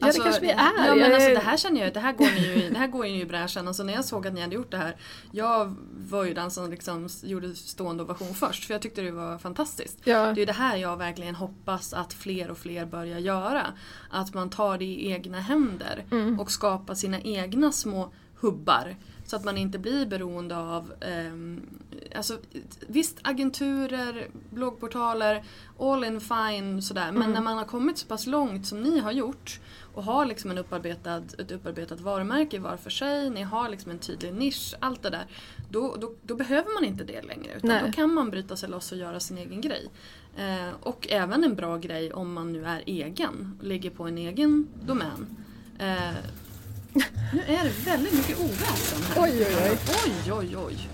Ja, 0.00 0.06
det 0.06 0.18
kanske 0.18 0.40
vi 0.40 0.48
är. 0.50 0.86
Ja, 0.86 0.94
men 0.94 1.14
alltså, 1.14 1.28
det 1.30 1.38
här 1.38 1.56
känner 1.56 1.80
jag, 1.84 1.94
det 1.94 2.00
här 2.00 2.12
går 2.12 2.24
ni 2.34 2.40
ju, 2.46 2.54
i- 2.64 2.70
det 2.70 2.78
här 2.78 2.86
går 2.86 3.02
ni 3.02 3.08
ju 3.16 3.20
i 3.22 3.26
bräschen. 3.26 3.68
Alltså, 3.68 3.82
när 3.82 3.92
jag 3.92 4.04
såg 4.04 4.26
att 4.26 4.32
ni 4.34 4.40
hade 4.40 4.54
gjort 4.54 4.70
det 4.70 4.76
här, 4.76 4.96
jag 5.32 5.74
var 6.10 6.24
ju 6.24 6.34
den 6.34 6.50
som 6.50 6.70
liksom 6.70 7.08
gjorde 7.22 7.54
stående 7.54 8.02
ovation 8.02 8.34
först 8.34 8.64
för 8.64 8.74
jag 8.74 8.82
tyckte 8.82 9.00
det 9.02 9.10
var 9.10 9.38
fantastiskt. 9.38 9.98
Ja, 10.04 10.32
Det 10.32 10.42
är 10.42 10.46
det 10.46 10.52
här 10.52 10.76
jag 10.76 10.96
verkligen 10.96 11.34
hoppas 11.34 11.92
att 11.92 12.12
fler 12.12 12.50
och 12.50 12.58
fler 12.58 12.86
börjar 12.86 13.18
göra. 13.18 13.66
Att 14.10 14.34
man 14.34 14.50
tar 14.50 14.78
det 14.78 14.84
i 14.84 15.10
egna 15.12 15.40
händer 15.40 16.04
Mm. 16.10 16.40
och 16.40 16.50
skapar 16.50 16.94
sina 16.94 17.20
egna 17.20 17.72
små 17.72 18.12
hubbar. 18.40 18.96
Så 19.26 19.36
att 19.36 19.44
man 19.44 19.58
inte 19.58 19.78
blir 19.78 20.06
beroende 20.06 20.56
av 20.56 20.92
ehm, 21.00 21.60
alltså, 22.16 22.38
Visst, 22.86 23.18
agenturer, 23.22 24.28
bloggportaler, 24.50 25.44
all 25.78 26.04
in 26.04 26.20
fine 26.20 26.82
sådär. 26.82 27.12
Men 27.12 27.22
Mm. 27.22 27.32
när 27.32 27.40
man 27.40 27.58
har 27.58 27.64
kommit 27.64 27.98
så 27.98 28.06
pass 28.06 28.26
långt 28.26 28.66
som 28.66 28.82
ni 28.82 28.98
har 28.98 29.12
gjort 29.12 29.60
och 29.98 30.04
har 30.04 30.26
liksom 30.26 30.50
en 30.50 30.58
upparbetad, 30.58 31.22
ett 31.38 31.50
upparbetat 31.50 32.00
varumärke 32.00 32.58
var 32.58 32.76
för 32.76 32.90
sig, 32.90 33.30
ni 33.30 33.42
har 33.42 33.68
liksom 33.68 33.90
en 33.90 33.98
tydlig 33.98 34.34
nisch, 34.34 34.74
allt 34.80 35.02
det 35.02 35.10
där. 35.10 35.26
Då, 35.70 35.96
då, 36.00 36.14
då 36.22 36.34
behöver 36.34 36.74
man 36.74 36.84
inte 36.84 37.04
det 37.04 37.22
längre 37.22 37.54
utan 37.56 37.68
Nej. 37.68 37.82
då 37.86 37.92
kan 37.92 38.14
man 38.14 38.30
bryta 38.30 38.56
sig 38.56 38.68
loss 38.68 38.92
och 38.92 38.98
göra 38.98 39.20
sin 39.20 39.38
egen 39.38 39.60
grej. 39.60 39.88
Eh, 40.36 40.70
och 40.80 41.06
även 41.10 41.44
en 41.44 41.54
bra 41.54 41.76
grej 41.76 42.12
om 42.12 42.32
man 42.32 42.52
nu 42.52 42.64
är 42.64 42.82
egen 42.86 43.58
och 43.60 43.66
ligger 43.66 43.90
på 43.90 44.04
en 44.04 44.18
egen 44.18 44.68
domän. 44.86 45.36
Eh, 45.78 46.14
nu 47.32 47.40
är 47.46 47.64
det 47.64 47.90
väldigt 47.90 48.12
mycket 48.12 48.40
oväsen 48.40 49.02
här. 49.02 49.22
Oj, 49.22 49.46
oj, 49.46 49.70
oj. 49.70 49.78
oj, 50.06 50.32
oj, 50.32 50.56
oj. 50.56 50.88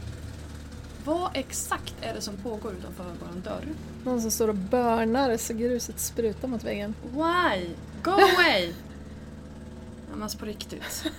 Vad 1.04 1.30
exakt 1.34 1.94
är 2.00 2.14
det 2.14 2.20
som 2.20 2.36
pågår 2.36 2.72
utanför 2.72 3.04
vår 3.04 3.40
dörr? 3.40 3.64
någon 4.04 4.20
som 4.20 4.30
står 4.30 4.48
och 4.48 4.54
börnar 4.54 5.36
så 5.36 5.54
gruset 5.54 6.00
sprutar 6.00 6.48
mot 6.48 6.64
väggen. 6.64 6.94
Why? 7.02 7.68
Go 8.02 8.10
away! 8.10 8.72
Men 10.14 10.22
alltså 10.22 10.38
på 10.38 10.44
riktigt. 10.46 11.04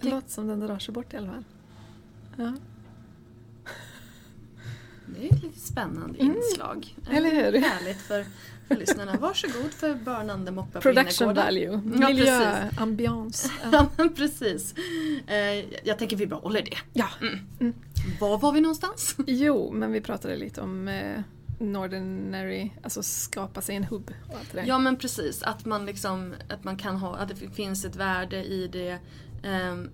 Det 0.00 0.10
låter 0.10 0.30
som 0.30 0.46
den 0.46 0.60
drar 0.60 0.78
sig 0.78 0.94
bort 0.94 1.14
i 1.14 1.16
alla 1.16 1.26
fall. 1.26 1.44
Ja. 2.36 2.52
Det 5.06 5.26
är 5.28 5.32
ett 5.34 5.42
lite 5.42 5.60
spännande 5.60 6.18
inslag. 6.18 6.96
Mm. 7.06 7.16
eller 7.16 7.30
hur? 7.30 7.58
Härligt 7.60 8.00
för, 8.00 8.24
för 8.68 8.76
lyssnarna. 8.76 9.16
Varsågod 9.16 9.72
för 9.72 9.94
börnande 9.94 10.50
moppa 10.50 10.72
på 10.72 10.80
Production 10.80 11.30
innergården. 11.30 11.44
value, 11.44 12.00
Ja, 12.00 12.08
miljö, 12.08 12.68
ambiance. 12.78 13.50
Ja, 13.72 13.88
precis. 14.16 14.74
Eh, 15.26 15.36
jag 15.84 15.98
tänker 15.98 16.16
vi 16.16 16.26
behåller 16.26 16.62
det. 16.62 16.76
Ja. 16.92 17.08
Var 18.20 18.38
var 18.38 18.52
vi 18.52 18.60
någonstans? 18.60 19.16
Jo, 19.26 19.70
men 19.72 19.92
vi 19.92 20.00
pratade 20.00 20.36
lite 20.36 20.60
om 20.60 20.88
eh, 20.88 21.20
Nordinary, 21.58 22.70
alltså 22.82 23.02
skapa 23.02 23.60
sig 23.60 23.76
en 23.76 23.84
hubb 23.84 24.14
och 24.28 24.38
allt 24.38 24.52
det 24.52 24.60
där. 24.60 24.66
Ja 24.66 24.78
men 24.78 24.96
precis, 24.96 25.42
att 25.42 25.64
man 25.64 25.86
liksom, 25.86 26.34
att 26.48 26.64
man 26.64 26.76
kan 26.76 26.96
ha, 26.96 27.16
att 27.16 27.28
det 27.28 27.54
finns 27.54 27.84
ett 27.84 27.96
värde 27.96 28.44
i 28.44 28.68
det. 28.68 28.98
ehm, 29.42 29.90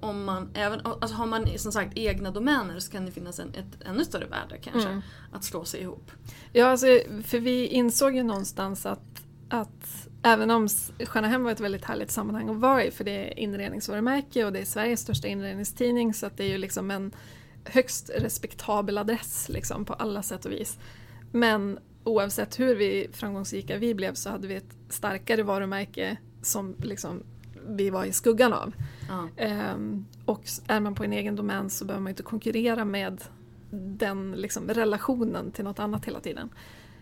om 0.00 0.24
man, 0.24 0.50
även, 0.54 0.80
alltså 0.84 1.16
har 1.16 1.26
man 1.26 1.58
som 1.58 1.72
sagt 1.72 1.96
egna 1.96 2.30
domäner 2.30 2.78
så 2.78 2.92
kan 2.92 3.06
det 3.06 3.12
finnas 3.12 3.38
en, 3.38 3.48
ett 3.48 3.82
ännu 3.86 4.04
större 4.04 4.26
värde 4.26 4.58
kanske. 4.62 4.88
Mm. 4.88 5.02
Att 5.32 5.44
slå 5.44 5.64
sig 5.64 5.80
ihop. 5.80 6.10
Ja, 6.52 6.66
alltså, 6.66 6.86
för 7.24 7.38
vi 7.38 7.66
insåg 7.66 8.16
ju 8.16 8.22
någonstans 8.22 8.86
att, 8.86 9.24
att 9.48 10.08
även 10.22 10.50
om 10.50 10.68
Stjärnahem 11.04 11.44
var 11.44 11.52
ett 11.52 11.60
väldigt 11.60 11.84
härligt 11.84 12.10
sammanhang 12.10 12.48
att 12.48 12.56
vara 12.56 12.84
i, 12.84 12.90
för 12.90 13.04
det 13.04 13.10
är 13.10 13.38
inredningsvarumärke 13.38 14.44
och 14.44 14.52
det 14.52 14.58
är 14.58 14.64
Sveriges 14.64 15.00
största 15.00 15.28
inredningstidning, 15.28 16.14
så 16.14 16.26
att 16.26 16.36
det 16.36 16.44
är 16.44 16.48
ju 16.48 16.58
liksom 16.58 16.90
en 16.90 17.12
högst 17.70 18.10
respektabel 18.14 18.98
adress 18.98 19.48
liksom, 19.48 19.84
på 19.84 19.94
alla 19.94 20.22
sätt 20.22 20.44
och 20.44 20.52
vis. 20.52 20.78
Men 21.32 21.78
oavsett 22.04 22.60
hur 22.60 22.74
vi 22.74 23.08
framgångsrika 23.12 23.78
vi 23.78 23.94
blev 23.94 24.14
så 24.14 24.30
hade 24.30 24.48
vi 24.48 24.54
ett 24.54 24.76
starkare 24.88 25.42
varumärke 25.42 26.16
som 26.42 26.76
liksom 26.78 27.22
vi 27.68 27.90
var 27.90 28.04
i 28.04 28.12
skuggan 28.12 28.52
av. 28.52 28.74
Ja. 29.08 29.28
Ehm, 29.36 30.06
och 30.24 30.42
är 30.66 30.80
man 30.80 30.94
på 30.94 31.04
en 31.04 31.12
egen 31.12 31.36
domän 31.36 31.70
så 31.70 31.84
behöver 31.84 32.02
man 32.02 32.10
inte 32.10 32.22
konkurrera 32.22 32.84
med 32.84 33.24
den 33.70 34.32
liksom, 34.32 34.68
relationen 34.68 35.52
till 35.52 35.64
något 35.64 35.78
annat 35.78 36.04
hela 36.04 36.20
tiden. 36.20 36.50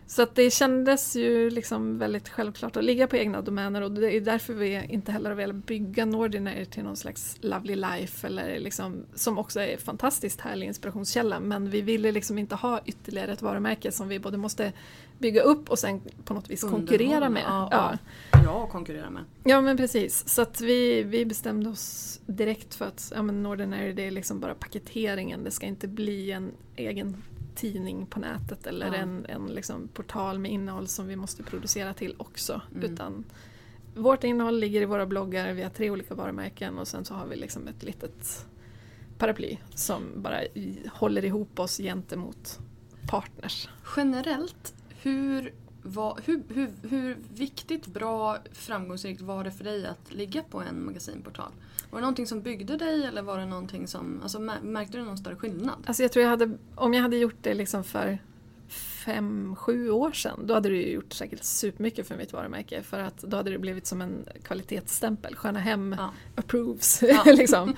Så 0.08 0.22
att 0.22 0.34
det 0.34 0.50
kändes 0.50 1.16
ju 1.16 1.50
liksom 1.50 1.98
väldigt 1.98 2.28
självklart 2.28 2.76
att 2.76 2.84
ligga 2.84 3.06
på 3.06 3.16
egna 3.16 3.42
domäner 3.42 3.82
och 3.82 3.90
det 3.90 4.16
är 4.16 4.20
därför 4.20 4.54
vi 4.54 4.86
inte 4.88 5.12
heller 5.12 5.30
har 5.30 5.36
velat 5.36 5.66
bygga 5.66 6.04
Nordinary 6.04 6.64
till 6.64 6.84
någon 6.84 6.96
slags 6.96 7.36
Lovely 7.40 7.76
Life 7.76 8.26
eller 8.26 8.58
liksom, 8.58 9.04
som 9.14 9.38
också 9.38 9.60
är 9.60 9.68
en 9.68 9.78
fantastiskt 9.78 10.40
härlig 10.40 10.66
inspirationskälla 10.66 11.40
men 11.40 11.70
vi 11.70 11.80
ville 11.80 12.12
liksom 12.12 12.38
inte 12.38 12.54
ha 12.54 12.80
ytterligare 12.86 13.32
ett 13.32 13.42
varumärke 13.42 13.92
som 13.92 14.08
vi 14.08 14.18
både 14.18 14.36
måste 14.36 14.72
bygga 15.18 15.42
upp 15.42 15.70
och 15.70 15.78
sen 15.78 16.00
på 16.24 16.34
något 16.34 16.50
vis 16.50 16.60
konkurrera 16.62 17.28
med. 17.28 17.42
Ja, 17.46 17.68
Ja. 17.70 17.98
ja. 18.44 18.68
konkurrera 18.72 19.10
med. 19.10 19.24
Ja 19.44 19.60
men 19.60 19.76
precis, 19.76 20.28
så 20.28 20.42
att 20.42 20.60
vi, 20.60 21.02
vi 21.02 21.26
bestämde 21.26 21.70
oss 21.70 22.20
direkt 22.26 22.74
för 22.74 22.84
att 22.84 23.12
ja, 23.14 23.22
men 23.22 23.42
Nordinary 23.42 23.92
det 23.92 24.06
är 24.06 24.10
liksom 24.10 24.40
bara 24.40 24.54
paketeringen, 24.54 25.44
det 25.44 25.50
ska 25.50 25.66
inte 25.66 25.88
bli 25.88 26.30
en 26.30 26.52
egen 26.76 27.22
tidning 27.58 28.06
på 28.06 28.20
nätet 28.20 28.66
eller 28.66 28.86
Ja. 28.86 28.94
en, 28.94 29.26
en 29.28 29.46
liksom 29.46 29.88
portal 29.88 30.38
med 30.38 30.50
innehåll 30.52 30.86
som 30.88 31.06
vi 31.06 31.16
måste 31.16 31.42
producera 31.42 31.94
till 31.94 32.14
också. 32.18 32.60
Mm. 32.74 32.92
Utan 32.92 33.24
vårt 33.94 34.24
innehåll 34.24 34.58
ligger 34.60 34.82
i 34.82 34.84
våra 34.84 35.06
bloggar, 35.06 35.52
vi 35.52 35.62
har 35.62 35.70
tre 35.70 35.90
olika 35.90 36.14
varumärken 36.14 36.78
och 36.78 36.88
sen 36.88 37.04
så 37.04 37.14
har 37.14 37.26
vi 37.26 37.36
liksom 37.36 37.68
ett 37.68 37.82
litet 37.82 38.46
paraply 39.18 39.56
som 39.74 40.02
bara 40.16 40.44
i- 40.44 40.78
håller 40.92 41.24
ihop 41.24 41.58
oss 41.58 41.76
gentemot 41.78 42.58
partners. 43.08 43.68
Generellt, 43.96 44.74
hur, 45.02 45.54
var, 45.82 46.20
hur, 46.24 46.42
hur, 46.54 46.70
hur 46.88 47.18
viktigt, 47.34 47.86
bra, 47.86 48.38
framgångsrikt 48.52 49.20
var 49.20 49.44
det 49.44 49.50
för 49.50 49.64
dig 49.64 49.86
att 49.86 50.12
ligga 50.12 50.42
på 50.42 50.60
en 50.60 50.84
magasinportal? 50.84 51.52
Var 51.90 51.98
det 51.98 52.00
någonting 52.00 52.26
som 52.26 52.42
byggde 52.42 52.76
dig 52.76 53.04
eller 53.04 53.22
var 53.22 53.38
det 53.38 53.46
någonting 53.46 53.86
som, 53.86 54.20
alltså 54.22 54.38
mär- 54.38 54.62
märkte 54.62 54.98
du 54.98 55.04
någon 55.04 55.18
större 55.18 55.36
skillnad? 55.36 55.74
Alltså 55.86 56.02
jag 56.02 56.12
tror 56.12 56.22
jag 56.22 56.30
hade, 56.30 56.56
om 56.74 56.94
jag 56.94 57.02
hade 57.02 57.16
gjort 57.16 57.36
det 57.42 57.54
liksom 57.54 57.84
för 57.84 58.18
fem, 59.04 59.56
sju 59.56 59.90
år 59.90 60.12
sedan, 60.12 60.46
då 60.46 60.54
hade 60.54 60.68
det 60.68 60.74
ju 60.76 60.90
gjort 60.92 61.12
säkert 61.12 61.42
supermycket 61.44 62.08
för 62.08 62.16
mitt 62.16 62.32
varumärke. 62.32 62.82
För 62.82 62.98
att 63.00 63.18
då 63.18 63.36
hade 63.36 63.50
det 63.50 63.58
blivit 63.58 63.86
som 63.86 64.00
en 64.02 64.24
kvalitetsstämpel. 64.42 65.34
Sköna 65.36 65.58
Hem 65.58 65.94
Ja. 65.98 66.10
approves. 66.34 67.02
Ja. 67.02 67.22
liksom. 67.26 67.74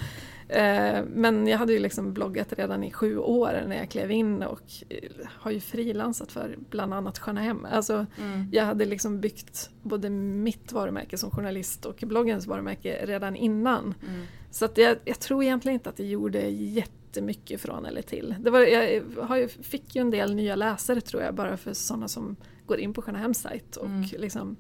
Eh, 0.53 1.05
Men 1.15 1.47
jag 1.47 1.59
hade 1.59 1.73
ju 1.73 1.79
liksom 1.79 2.13
bloggat 2.13 2.53
redan 2.53 2.85
i 2.85 2.91
sju 2.91 3.19
år 3.19 3.65
när 3.69 3.77
jag 3.77 3.89
klev 3.89 4.11
in 4.11 4.43
och 4.43 4.63
eh, 4.89 4.99
har 5.27 5.51
ju 5.51 5.61
frilansat 5.61 6.33
för 6.33 6.59
bland 6.71 6.95
annat 6.95 7.19
Sköna 7.19 7.41
Hem. 7.41 7.67
Alltså, 7.71 8.07
Mm. 8.19 8.49
jag 8.53 8.65
hade 8.65 8.85
liksom 8.85 9.21
byggt 9.21 9.71
både 9.83 10.11
mitt 10.11 10.73
varumärke 10.73 11.19
som 11.19 11.31
journalist 11.31 11.85
och 11.87 11.97
bloggens 12.07 12.47
varumärke 12.47 13.07
redan 13.07 13.37
innan. 13.37 13.95
Mm. 14.09 14.23
Så 14.51 14.65
att 14.65 14.79
jag, 14.79 14.97
jag 15.05 15.21
tror 15.21 15.43
egentligen 15.43 15.75
inte 15.75 15.91
att 15.91 15.97
det 15.97 16.05
gjorde 16.07 16.41
jättemycket 16.49 17.61
från 17.61 17.87
eller 17.87 18.03
till. 18.03 18.35
Det 18.41 18.51
var, 18.51 18.61
jag 18.61 19.03
har 19.23 19.37
ju, 19.37 19.49
fick 19.49 19.97
ju 19.97 20.01
en 20.01 20.11
del 20.11 20.35
nya 20.35 20.57
läsare 20.57 21.01
tror 21.01 21.23
jag 21.23 21.35
bara 21.35 21.57
för 21.57 21.73
sådana 21.73 22.09
som 22.09 22.37
går 22.67 22.79
in 22.81 22.93
på 22.95 23.03
Sköna 23.03 23.19
Hems 23.19 23.39
sajt 23.39 23.77
och 23.77 23.87
Mm. 23.87 24.05
liksom 24.19 24.57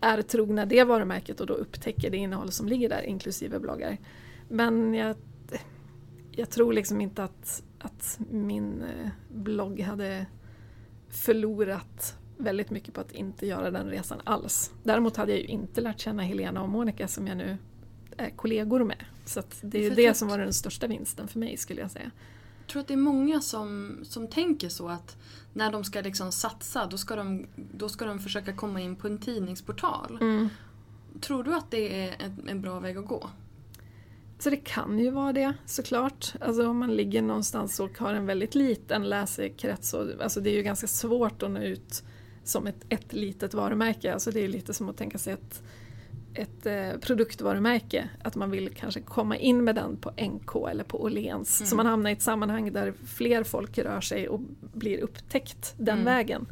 är 0.00 0.22
trogna 0.22 0.66
det 0.66 0.84
varumärket 0.84 1.40
och 1.40 1.46
då 1.46 1.54
upptäcker 1.54 2.10
det 2.10 2.16
innehåll 2.16 2.52
som 2.52 2.68
ligger 2.68 2.88
där 2.88 3.02
inklusive 3.02 3.58
bloggar. 3.58 3.96
Men 4.50 4.94
jag, 4.94 5.16
jag 6.30 6.50
tror 6.50 6.72
liksom 6.72 7.00
inte 7.00 7.24
att, 7.24 7.62
att 7.78 8.20
min 8.30 8.82
eh, 8.82 9.10
blogg 9.28 9.80
hade 9.80 10.26
förlorat 11.08 12.16
väldigt 12.36 12.70
mycket 12.70 12.94
på 12.94 13.00
att 13.00 13.12
inte 13.12 13.46
göra 13.46 13.70
den 13.70 13.86
resan 13.90 14.20
alls. 14.24 14.72
Däremot 14.82 15.16
hade 15.16 15.32
jag 15.32 15.40
ju 15.40 15.46
inte 15.46 15.80
lärt 15.80 16.00
känna 16.00 16.22
Helena 16.22 16.62
och 16.62 16.68
Monica 16.68 17.08
som 17.08 17.26
jag 17.26 17.36
nu 17.36 17.58
är 18.16 18.30
kollegor 18.30 18.84
med. 18.84 19.04
Så 19.24 19.42
det 19.62 19.78
är 19.78 19.82
ju 19.82 19.90
det 19.90 20.14
som 20.14 20.28
var 20.28 20.38
den 20.38 20.52
största 20.52 20.86
vinsten 20.86 21.28
för 21.28 21.38
mig 21.38 21.56
skulle 21.56 21.80
jag 21.80 21.90
säga. 21.90 22.10
Jag 22.60 22.72
tror 22.72 22.80
att 22.80 22.88
det 22.88 22.94
är 22.94 22.98
många 22.98 23.40
som, 23.40 23.98
som 24.02 24.28
tänker 24.28 24.68
så 24.68 24.88
att 24.88 25.16
när 25.52 25.72
de 25.72 25.84
ska 25.84 26.00
liksom 26.00 26.32
satsa 26.32 26.86
då 26.86 26.98
ska, 26.98 27.16
de, 27.16 27.46
då 27.56 27.88
ska 27.88 28.04
de 28.04 28.18
försöka 28.18 28.52
komma 28.52 28.80
in 28.80 28.96
på 28.96 29.06
en 29.06 29.18
tidningsportal. 29.18 30.18
Mm. 30.20 30.48
Tror 31.20 31.44
du 31.44 31.54
att 31.54 31.70
det 31.70 32.04
är 32.04 32.16
en, 32.18 32.48
en 32.48 32.60
bra 32.60 32.80
väg 32.80 32.96
att 32.96 33.06
gå? 33.06 33.30
Så 34.40 34.50
det 34.50 34.56
kan 34.56 34.98
ju 34.98 35.10
vara 35.10 35.32
det 35.32 35.54
såklart. 35.66 36.34
Alltså 36.40 36.68
om 36.68 36.78
man 36.78 36.96
ligger 36.96 37.22
någonstans 37.22 37.80
och 37.80 37.98
har 37.98 38.14
en 38.14 38.26
väldigt 38.26 38.54
liten 38.54 39.08
läsekrets. 39.08 39.94
Och, 39.94 40.06
alltså 40.22 40.40
det 40.40 40.50
är 40.50 40.54
ju 40.54 40.62
ganska 40.62 40.86
svårt 40.86 41.42
att 41.42 41.50
nå 41.50 41.60
ut 41.60 42.02
som 42.44 42.66
ett, 42.66 42.84
ett 42.88 43.12
litet 43.12 43.54
varumärke. 43.54 44.12
Alltså 44.12 44.30
det 44.30 44.40
är 44.44 44.48
lite 44.48 44.74
som 44.74 44.88
att 44.88 44.96
tänka 44.96 45.18
sig 45.18 45.32
ett, 45.32 45.62
ett 46.34 46.66
eh, 46.66 47.00
produktvarumärke. 47.00 48.08
Att 48.22 48.36
man 48.36 48.50
vill 48.50 48.70
kanske 48.74 49.00
komma 49.00 49.36
in 49.36 49.64
med 49.64 49.74
den 49.74 49.96
på 49.96 50.10
NK 50.10 50.68
eller 50.70 50.84
på 50.84 51.02
Åhléns. 51.02 51.68
Så 51.70 51.76
man 51.76 51.86
hamnar 51.86 52.10
i 52.10 52.12
ett 52.12 52.22
sammanhang 52.22 52.72
där 52.72 52.94
fler 53.06 53.44
folk 53.44 53.78
rör 53.78 54.00
sig 54.00 54.28
och 54.28 54.40
blir 54.74 54.98
upptäckt 55.00 55.74
den 55.76 55.98
Mm. 55.98 56.04
vägen. 56.04 56.46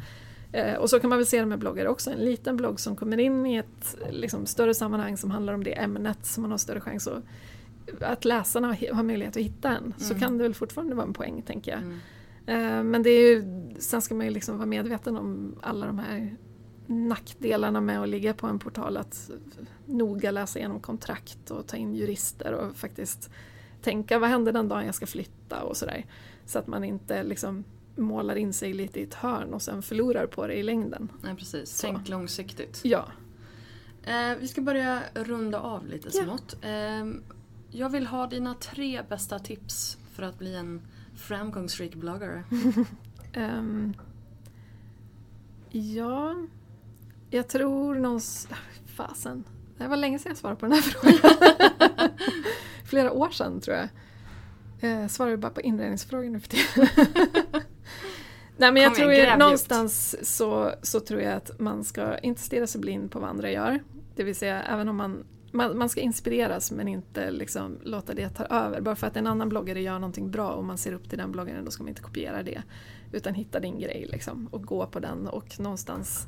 Eh, 0.52 0.74
och 0.74 0.90
så 0.90 1.00
kan 1.00 1.10
man 1.10 1.18
väl 1.18 1.26
se 1.26 1.40
det 1.40 1.46
med 1.46 1.58
bloggar 1.58 1.86
också. 1.86 2.10
En 2.10 2.18
liten 2.18 2.56
blogg 2.56 2.80
som 2.80 2.96
kommer 2.96 3.18
in 3.18 3.46
i 3.46 3.56
ett 3.56 3.96
liksom, 4.10 4.46
större 4.46 4.74
sammanhang 4.74 5.16
som 5.16 5.30
handlar 5.30 5.54
om 5.54 5.64
det 5.64 5.72
ämnet 5.78 6.26
som 6.26 6.42
man 6.42 6.50
har 6.50 6.58
större 6.58 6.80
chans 6.80 7.08
att 7.08 7.22
att 8.00 8.24
läsarna 8.24 8.68
har- 8.68 9.02
möjlighet 9.02 9.36
att 9.36 9.42
hitta 9.42 9.68
en 9.76 9.94
så 9.98 10.04
Mm. 10.14 10.20
kan 10.20 10.38
det 10.38 10.42
väl 10.44 10.54
fortfarande 10.54 10.94
vara 10.94 11.06
en 11.06 11.12
poäng 11.12 11.42
tänker 11.42 11.70
jag. 11.70 11.80
Mm. 11.80 11.98
Eh, 12.46 12.82
Men 12.84 13.02
det 13.02 13.10
är 13.10 13.30
ju, 13.36 13.44
sen 13.78 14.02
ska 14.02 14.14
man 14.14 14.26
ju 14.26 14.32
liksom 14.32 14.56
vara 14.56 14.66
medveten 14.66 15.16
om 15.16 15.54
alla 15.62 15.86
de 15.86 15.98
här 15.98 16.36
nackdelarna 16.86 17.80
med 17.80 18.02
att 18.02 18.08
ligga 18.08 18.34
på 18.34 18.46
en 18.46 18.58
portal. 18.58 18.96
Att 18.96 19.30
noga 19.86 20.30
läsa 20.30 20.58
igenom 20.58 20.80
kontrakt 20.80 21.50
och 21.50 21.66
ta 21.66 21.76
in 21.76 21.94
jurister 21.94 22.52
och 22.52 22.76
faktiskt 22.76 23.30
tänka 23.82 24.18
vad 24.18 24.28
händer 24.30 24.52
den 24.52 24.68
dagen 24.68 24.86
jag 24.86 24.94
ska 24.94 25.06
flytta 25.06 25.62
och 25.62 25.76
sådär. 25.76 26.06
Så 26.46 26.58
att 26.58 26.66
man 26.66 26.84
inte 26.84 27.22
liksom 27.22 27.64
målar 27.96 28.36
in 28.36 28.52
sig 28.52 28.72
lite 28.72 29.00
i 29.00 29.02
ett 29.02 29.14
hörn 29.14 29.54
och 29.54 29.62
sen 29.62 29.82
förlorar 29.82 30.26
på 30.26 30.46
det 30.46 30.54
i 30.54 30.62
längden. 30.62 31.08
Nej 31.22 31.34
precis, 31.36 31.70
Så. 31.76 31.86
tänk 31.86 32.08
långsiktigt. 32.08 32.80
Ja, 32.84 33.04
Eh, 34.04 34.36
vi 34.40 34.48
ska 34.48 34.60
börja 34.60 35.00
runda 35.14 35.60
av 35.60 35.86
lite 35.86 36.08
Ja. 36.12 36.24
smått. 36.24 36.56
Eh, 36.62 37.06
jag 37.70 37.88
vill 37.88 38.06
ha 38.06 38.26
dina 38.26 38.54
tre 38.54 39.02
bästa 39.08 39.38
tips 39.38 39.98
för 40.12 40.22
att 40.22 40.38
bli 40.38 40.56
en 40.56 40.82
framgångsrik 41.16 41.94
bloggare. 41.94 42.44
Ehm, 43.32 43.94
ja, 45.70 46.34
jag 47.30 47.48
tror 47.48 47.94
någons... 47.94 48.48
Fasen. 48.86 49.44
Det 49.78 49.88
var 49.88 49.96
länge 49.96 50.18
sedan 50.18 50.30
jag 50.30 50.38
svarade 50.38 50.60
på 50.60 50.66
den 50.66 50.72
här 50.72 50.82
frågan. 50.82 52.10
Flera 52.84 53.12
år 53.12 53.30
sedan 53.30 53.60
tror 53.60 53.76
jag. 53.76 53.88
Jag 54.80 55.10
svarar 55.10 55.30
ju 55.30 55.36
bara 55.36 55.52
på 55.52 55.60
inredningsfrågor 55.60 56.30
nu 56.30 56.40
för 56.40 56.48
tiden. 56.48 56.88
Nej 58.56 58.72
men 58.72 58.82
jag 58.82 58.94
Kom 58.94 58.96
tror 58.96 59.12
ju 59.12 59.36
någonstans 59.36 60.16
så, 60.36 60.72
så 60.82 61.00
tror 61.00 61.20
jag 61.20 61.34
att 61.34 61.60
man 61.60 61.84
ska 61.84 62.18
inte 62.18 62.40
stirra 62.40 62.66
sig 62.66 62.80
blind 62.80 63.10
på 63.10 63.20
vad 63.20 63.30
andra 63.30 63.50
gör. 63.50 63.82
Det 64.16 64.24
vill 64.24 64.36
säga 64.36 64.62
även 64.62 64.88
om 64.88 64.96
man 64.96 65.24
man, 65.52 65.78
man 65.78 65.88
ska 65.88 66.00
inspireras 66.00 66.70
men 66.70 66.88
inte 66.88 67.30
liksom 67.30 67.78
låta 67.82 68.14
det 68.14 68.28
ta 68.28 68.44
över. 68.44 68.80
Bara 68.80 68.96
för 68.96 69.06
att 69.06 69.16
en 69.16 69.26
annan 69.26 69.48
bloggare 69.48 69.80
gör 69.80 69.98
någonting 69.98 70.30
bra 70.30 70.50
och 70.50 70.64
man 70.64 70.78
ser 70.78 70.92
upp 70.92 71.08
till 71.08 71.18
den 71.18 71.32
bloggaren 71.32 71.64
då 71.64 71.70
ska 71.70 71.82
man 71.82 71.88
inte 71.88 72.02
kopiera 72.02 72.42
det. 72.42 72.62
Utan 73.12 73.34
hitta 73.34 73.60
din 73.60 73.80
grej 73.80 74.06
liksom 74.10 74.46
och 74.46 74.62
gå 74.62 74.86
på 74.86 75.00
den 75.00 75.26
och 75.26 75.60
någonstans 75.60 76.26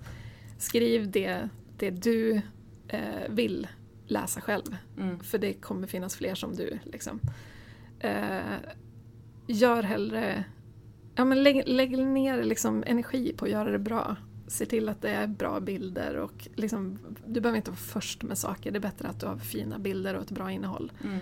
skriv 0.59 1.11
det, 1.11 1.49
det 1.77 1.91
du 1.91 2.41
eh, 2.89 3.29
vill 3.29 3.69
läsa 4.07 4.41
själv. 4.41 4.77
Mm. 4.99 5.21
För 5.21 5.39
det 5.39 5.53
kommer 5.53 5.87
finnas 5.87 6.17
fler 6.17 6.35
som 6.35 6.55
du. 6.57 6.79
Liksom. 6.85 7.21
Eh, 8.01 8.41
gör 9.47 9.83
hellre 9.83 10.45
Ja, 11.15 11.25
men 11.25 11.43
lägg, 11.43 11.69
lägg 11.69 11.99
ner 11.99 12.43
liksom 12.43 12.85
energi 12.87 13.33
på 13.37 13.45
att 13.45 13.51
göra 13.51 13.71
det 13.71 13.79
bra. 13.79 14.17
Se 14.51 14.67
till 14.67 14.89
att 14.89 15.03
det 15.03 15.11
är 15.11 15.27
bra 15.27 15.61
bilder 15.61 16.17
och 16.17 16.49
liksom, 16.55 16.99
du 17.27 17.41
behöver 17.41 17.57
inte 17.57 17.71
vara 17.71 17.79
först 17.79 18.23
med 18.23 18.39
saker. 18.39 18.71
Det 18.71 18.79
är 18.79 18.81
bättre 18.81 19.09
att 19.09 19.21
du 19.21 19.27
har 19.27 19.37
fina 19.37 19.79
bilder 19.79 20.15
och 20.15 20.23
ett 20.23 20.31
bra 20.31 20.51
innehåll. 20.51 20.93
Mm. 21.05 21.19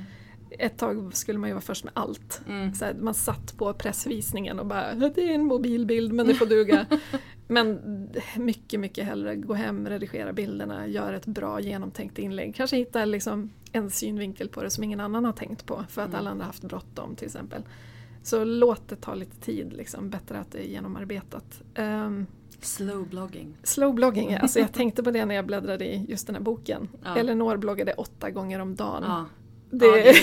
Ett 0.50 0.78
tag 0.78 1.16
skulle 1.16 1.38
man 1.38 1.48
ju 1.48 1.54
vara 1.54 1.62
först 1.62 1.84
med 1.84 1.92
allt. 1.96 2.42
Mm. 2.48 2.74
Så 2.74 2.84
här, 2.84 2.94
man 2.94 3.14
satt 3.14 3.56
på 3.56 3.72
pressvisningen 3.74 4.58
och 4.58 4.66
bara 4.66 4.94
det 4.94 5.30
är 5.30 5.34
en 5.34 5.44
mobilbild 5.44 6.12
men 6.12 6.26
det 6.26 6.34
får 6.34 6.46
duga. 6.46 6.86
men 7.48 7.80
mycket, 8.36 8.80
mycket 8.80 9.04
hellre 9.04 9.36
gå 9.36 9.54
hem, 9.54 9.88
redigera 9.88 10.32
bilderna, 10.32 10.86
göra 10.86 11.16
ett 11.16 11.26
bra 11.26 11.60
genomtänkt 11.60 12.18
inlägg. 12.18 12.54
Kanske 12.54 12.76
hitta 12.76 13.04
liksom 13.04 13.50
en 13.72 13.90
synvinkel 13.90 14.48
på 14.48 14.62
det 14.62 14.70
som 14.70 14.84
ingen 14.84 15.00
annan 15.00 15.24
har 15.24 15.32
tänkt 15.32 15.66
på 15.66 15.84
för 15.88 16.02
att 16.02 16.08
Mm. 16.08 16.18
alla 16.18 16.30
andra 16.30 16.44
haft 16.44 16.62
bråttom 16.62 17.16
till 17.16 17.26
exempel. 17.26 17.62
Så 18.22 18.44
låt 18.44 18.88
det 18.88 18.96
ta 18.96 19.14
lite 19.14 19.36
tid, 19.36 19.72
liksom. 19.72 20.10
bättre 20.10 20.38
att 20.38 20.52
det 20.52 20.58
är 20.58 20.68
genomarbetat. 20.68 21.62
Um, 21.78 22.26
Slow 22.61 23.09
blogging. 23.09 23.56
slow 23.62 23.94
blogging, 23.94 24.34
alltså 24.34 24.59
jag 24.59 24.72
tänkte 24.72 25.02
på 25.02 25.11
det 25.11 25.24
när 25.24 25.34
jag 25.34 25.46
bläddrade 25.46 25.84
i 25.84 26.04
just 26.09 26.26
den 26.26 26.36
här 26.36 26.42
boken. 26.42 26.88
Ja. 27.04 27.16
Elinor 27.16 27.56
bloggade 27.56 27.92
åtta 27.92 28.30
gånger 28.30 28.61
om 28.61 28.74
dagen. 28.74 29.02
Ja. 29.06 29.24
Det, 29.70 29.86
Ja, 29.86 29.92
det, 29.92 30.09
är, 30.09 30.16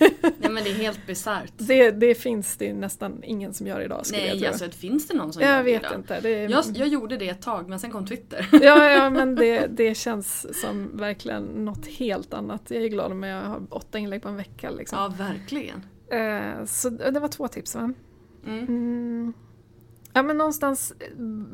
nej, 0.40 0.50
men 0.50 0.64
det 0.64 0.70
är 0.70 0.74
helt 0.74 1.06
bisarrt. 1.06 1.52
det, 1.56 1.90
det 1.90 2.14
finns 2.14 2.56
det 2.56 2.72
nästan 2.72 3.22
ingen 3.24 3.54
som 3.54 3.66
gör 3.66 3.80
idag 3.80 4.00
jag 4.04 4.12
Nej, 4.12 4.38
tro. 4.40 4.48
alltså 4.48 4.70
finns 4.70 5.08
det 5.08 5.14
någon 5.16 5.32
som 5.32 5.42
gör 5.42 5.48
jag 5.50 5.58
det 5.58 5.62
vet 5.72 5.82
idag? 5.82 5.94
inte. 5.94 6.20
Det 6.20 6.28
är, 6.30 6.48
Jag, 6.48 6.64
jag 6.74 6.88
gjorde 6.88 7.16
det 7.16 7.28
ett 7.28 7.42
tag 7.42 7.68
men 7.68 7.80
sen 7.80 7.90
kom 7.90 8.06
Twitter. 8.06 8.48
ja, 8.62 8.90
ja, 8.90 9.10
men 9.18 9.34
det, 9.34 9.66
det 9.66 9.94
känns 9.96 10.60
som 10.62 10.96
verkligen 10.96 11.44
något 11.44 11.86
helt 11.86 12.34
annat. 12.34 12.62
Jag 12.70 12.82
är 12.82 12.88
glad 12.88 13.12
om 13.12 13.22
jag 13.22 13.42
har 13.42 13.62
åtta 13.70 13.98
inlägg 13.98 14.22
på 14.22 14.28
en 14.28 14.36
vecka. 14.36 14.70
Liksom. 14.70 14.98
Ja, 14.98 15.08
verkligen. 15.18 15.82
Eh, 16.10 16.64
så 16.64 16.90
det 16.90 17.20
var 17.20 17.28
två 17.28 17.48
tips 17.48 17.74
va? 17.74 17.92
Mm. 18.46 18.58
Mm. 18.68 19.32
Ja 20.18 20.22
men 20.22 20.38
någonstans 20.38 20.92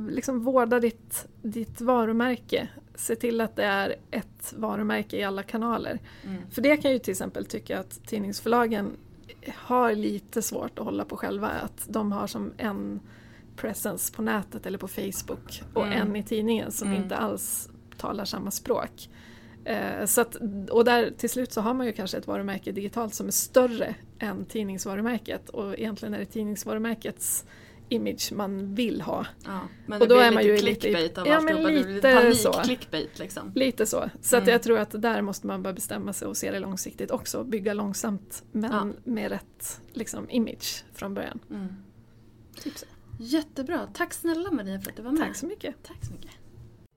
liksom 0.09 0.45
vårda 0.45 0.81
ditt, 0.81 1.27
ditt 1.43 1.81
varumärke. 1.81 2.69
Se 2.95 3.17
till 3.17 3.41
att 3.41 3.57
det 3.57 3.65
är 3.65 3.95
ett 4.11 4.55
varumärke 4.57 5.17
i 5.17 5.23
alla 5.25 5.43
kanaler. 5.43 5.99
Mm. 6.25 6.43
För 6.51 6.62
det 6.62 6.77
kan 6.77 6.93
ju 6.93 6.99
till 6.99 7.11
exempel 7.11 7.45
tycka 7.47 7.79
att 7.81 8.07
tidningsförlagen 8.07 8.91
har 9.55 9.95
lite 9.95 10.43
svårt 10.43 10.79
att 10.79 10.85
hålla 10.85 11.05
på 11.05 11.17
själva. 11.17 11.49
Att 11.49 11.87
de 11.89 12.12
har 12.12 12.27
som 12.27 12.53
en 12.57 13.01
presence 13.57 14.12
på 14.15 14.23
nätet 14.23 14.67
eller 14.67 14.79
på 14.79 14.89
Facebook 14.89 15.62
och 15.75 15.87
Mm. 15.87 16.01
en 16.09 16.17
i 16.17 16.23
tidningen 16.23 16.73
som 16.73 16.89
Mm. 16.89 17.03
inte 17.03 17.17
alls 17.17 17.69
talar 17.97 18.25
samma 18.25 18.51
språk. 18.51 19.09
Eh, 19.65 20.07
så 20.07 20.21
att, 20.21 20.37
och 20.71 20.85
där 20.85 21.11
till 21.19 21.31
slut 21.31 21.53
så 21.53 21.61
har 21.61 21.75
man 21.75 21.87
ju 21.87 21.93
kanske 21.93 22.19
ett 22.19 22.27
varumärke 22.27 22.73
digitalt 22.73 23.15
som 23.15 23.27
är 23.27 23.31
större 23.31 23.95
än 24.19 24.45
tidningsvarumärket 24.45 25.49
och 25.49 25.79
egentligen 25.79 26.15
är 26.15 26.19
det 26.19 26.25
tidningsvarumärkets 26.27 27.45
image 27.89 28.32
man 28.32 28.74
vill 28.74 29.01
ha. 29.01 29.26
Ja, 29.45 29.61
men 29.87 30.03
Och 30.03 30.09
det 30.09 30.14
då 30.14 30.18
blir 30.20 30.26
är 30.26 30.32
man 30.32 30.43
lite 30.43 30.57
ju 30.57 30.62
lite 30.68 30.80
clickbait 30.80 31.18
av 31.18 31.26
Ja, 31.26 31.41
men 31.41 31.62
lite 31.64 32.12
panik 32.14 32.37
så. 32.37 32.53
clickbait 32.53 33.18
liksom. 33.18 33.53
Lite 33.55 33.87
så. 33.87 34.11
Så 34.20 34.37
att 34.37 34.43
Mm. 34.43 34.53
jag 34.53 34.62
tror 34.62 34.78
att 34.78 35.03
där 35.03 35.22
måste 35.22 35.47
man 35.47 35.62
börja 35.62 35.74
bestämma 35.74 36.12
sig 36.12 36.28
och 36.28 36.37
se 36.37 36.51
det 36.51 36.59
långsiktigt 36.59 37.11
också. 37.11 37.45
Bygga 37.45 37.74
långsamt 37.74 38.43
men 38.53 38.72
Ja. 38.72 39.11
med 39.11 39.28
rätt 39.30 39.80
liksom, 39.93 40.30
image 40.30 40.85
från 40.95 41.14
början. 41.14 41.39
Mm. 41.51 41.68
Typ 42.61 42.78
så. 42.78 42.87
Jättebra. 43.18 43.89
Tack 43.95 44.14
snälla 44.14 44.51
Maria 44.51 44.80
för 44.80 44.91
att 44.91 44.97
du 44.97 45.03
var 45.03 45.12
med. 45.12 45.20
Tack 45.20 45.37
så 45.37 45.47
mycket. 45.47 45.74
Tack 45.82 46.05
så 46.07 46.12
mycket. 46.12 46.30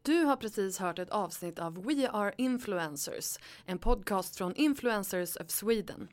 Du 0.02 0.24
har 0.24 0.36
precis 0.36 0.78
hört 0.80 1.00
ett 1.00 1.10
avsnitt 1.10 1.60
av 1.60 1.86
We 1.86 2.10
Are 2.10 2.34
Influencers, 2.38 3.38
en 3.66 3.78
podcast 3.78 4.36
från 4.36 4.56
Influencers 4.56 5.36
of 5.36 5.50
Sweden. 5.50 6.08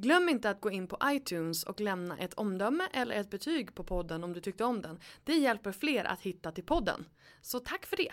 Glöm 0.00 0.28
inte 0.28 0.50
att 0.50 0.60
gå 0.60 0.70
in 0.70 0.86
på 0.86 0.98
iTunes 1.04 1.62
och 1.62 1.80
lämna 1.80 2.18
ett 2.18 2.34
omdöme 2.34 2.88
eller 2.92 3.16
ett 3.16 3.30
betyg 3.30 3.74
på 3.74 3.84
podden 3.84 4.24
om 4.24 4.32
du 4.32 4.40
tyckte 4.40 4.64
om 4.64 4.82
den. 4.82 5.00
Det 5.24 5.34
hjälper 5.34 5.72
fler 5.72 6.04
att 6.04 6.20
hitta 6.20 6.52
till 6.52 6.64
podden. 6.64 7.04
Så 7.40 7.60
tack 7.60 7.86
för 7.86 7.96
det! 7.96 8.12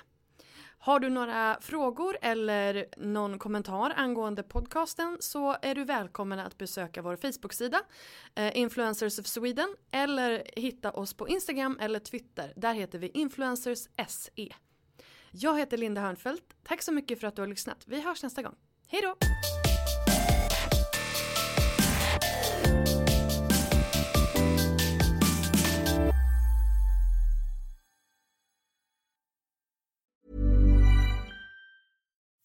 Har 0.77 0.99
du 0.99 1.09
några 1.09 1.57
frågor 1.61 2.17
eller 2.21 2.85
någon 2.97 3.39
kommentar 3.39 3.93
angående 3.95 4.43
podcasten 4.43 5.17
så 5.19 5.57
är 5.61 5.75
du 5.75 5.83
välkommen 5.83 6.39
att 6.39 6.57
besöka 6.57 7.01
vår 7.01 7.15
Facebook-sida 7.15 7.81
eh, 8.35 8.57
Influencers 8.57 9.19
of 9.19 9.25
Sweden 9.25 9.75
eller 9.91 10.43
hitta 10.55 10.91
oss 10.91 11.13
på 11.13 11.27
Instagram 11.27 11.77
eller 11.81 11.99
Twitter. 11.99 12.53
Där 12.55 12.73
heter 12.73 12.99
vi 12.99 13.09
Influencers 13.09 13.87
SE. 14.07 14.55
Jag 15.31 15.59
heter 15.59 15.77
Linda 15.77 16.01
Hörnfeldt. 16.01 16.55
Tack 16.63 16.81
så 16.81 16.91
mycket 16.91 17.19
för 17.19 17.27
att 17.27 17.35
du 17.35 17.41
har 17.41 17.47
lyssnat. 17.47 17.83
Vi 17.85 18.01
hörs 18.01 18.23
nästa 18.23 18.41
gång. 18.41 18.55
Hej 18.87 19.01
då! 19.01 19.15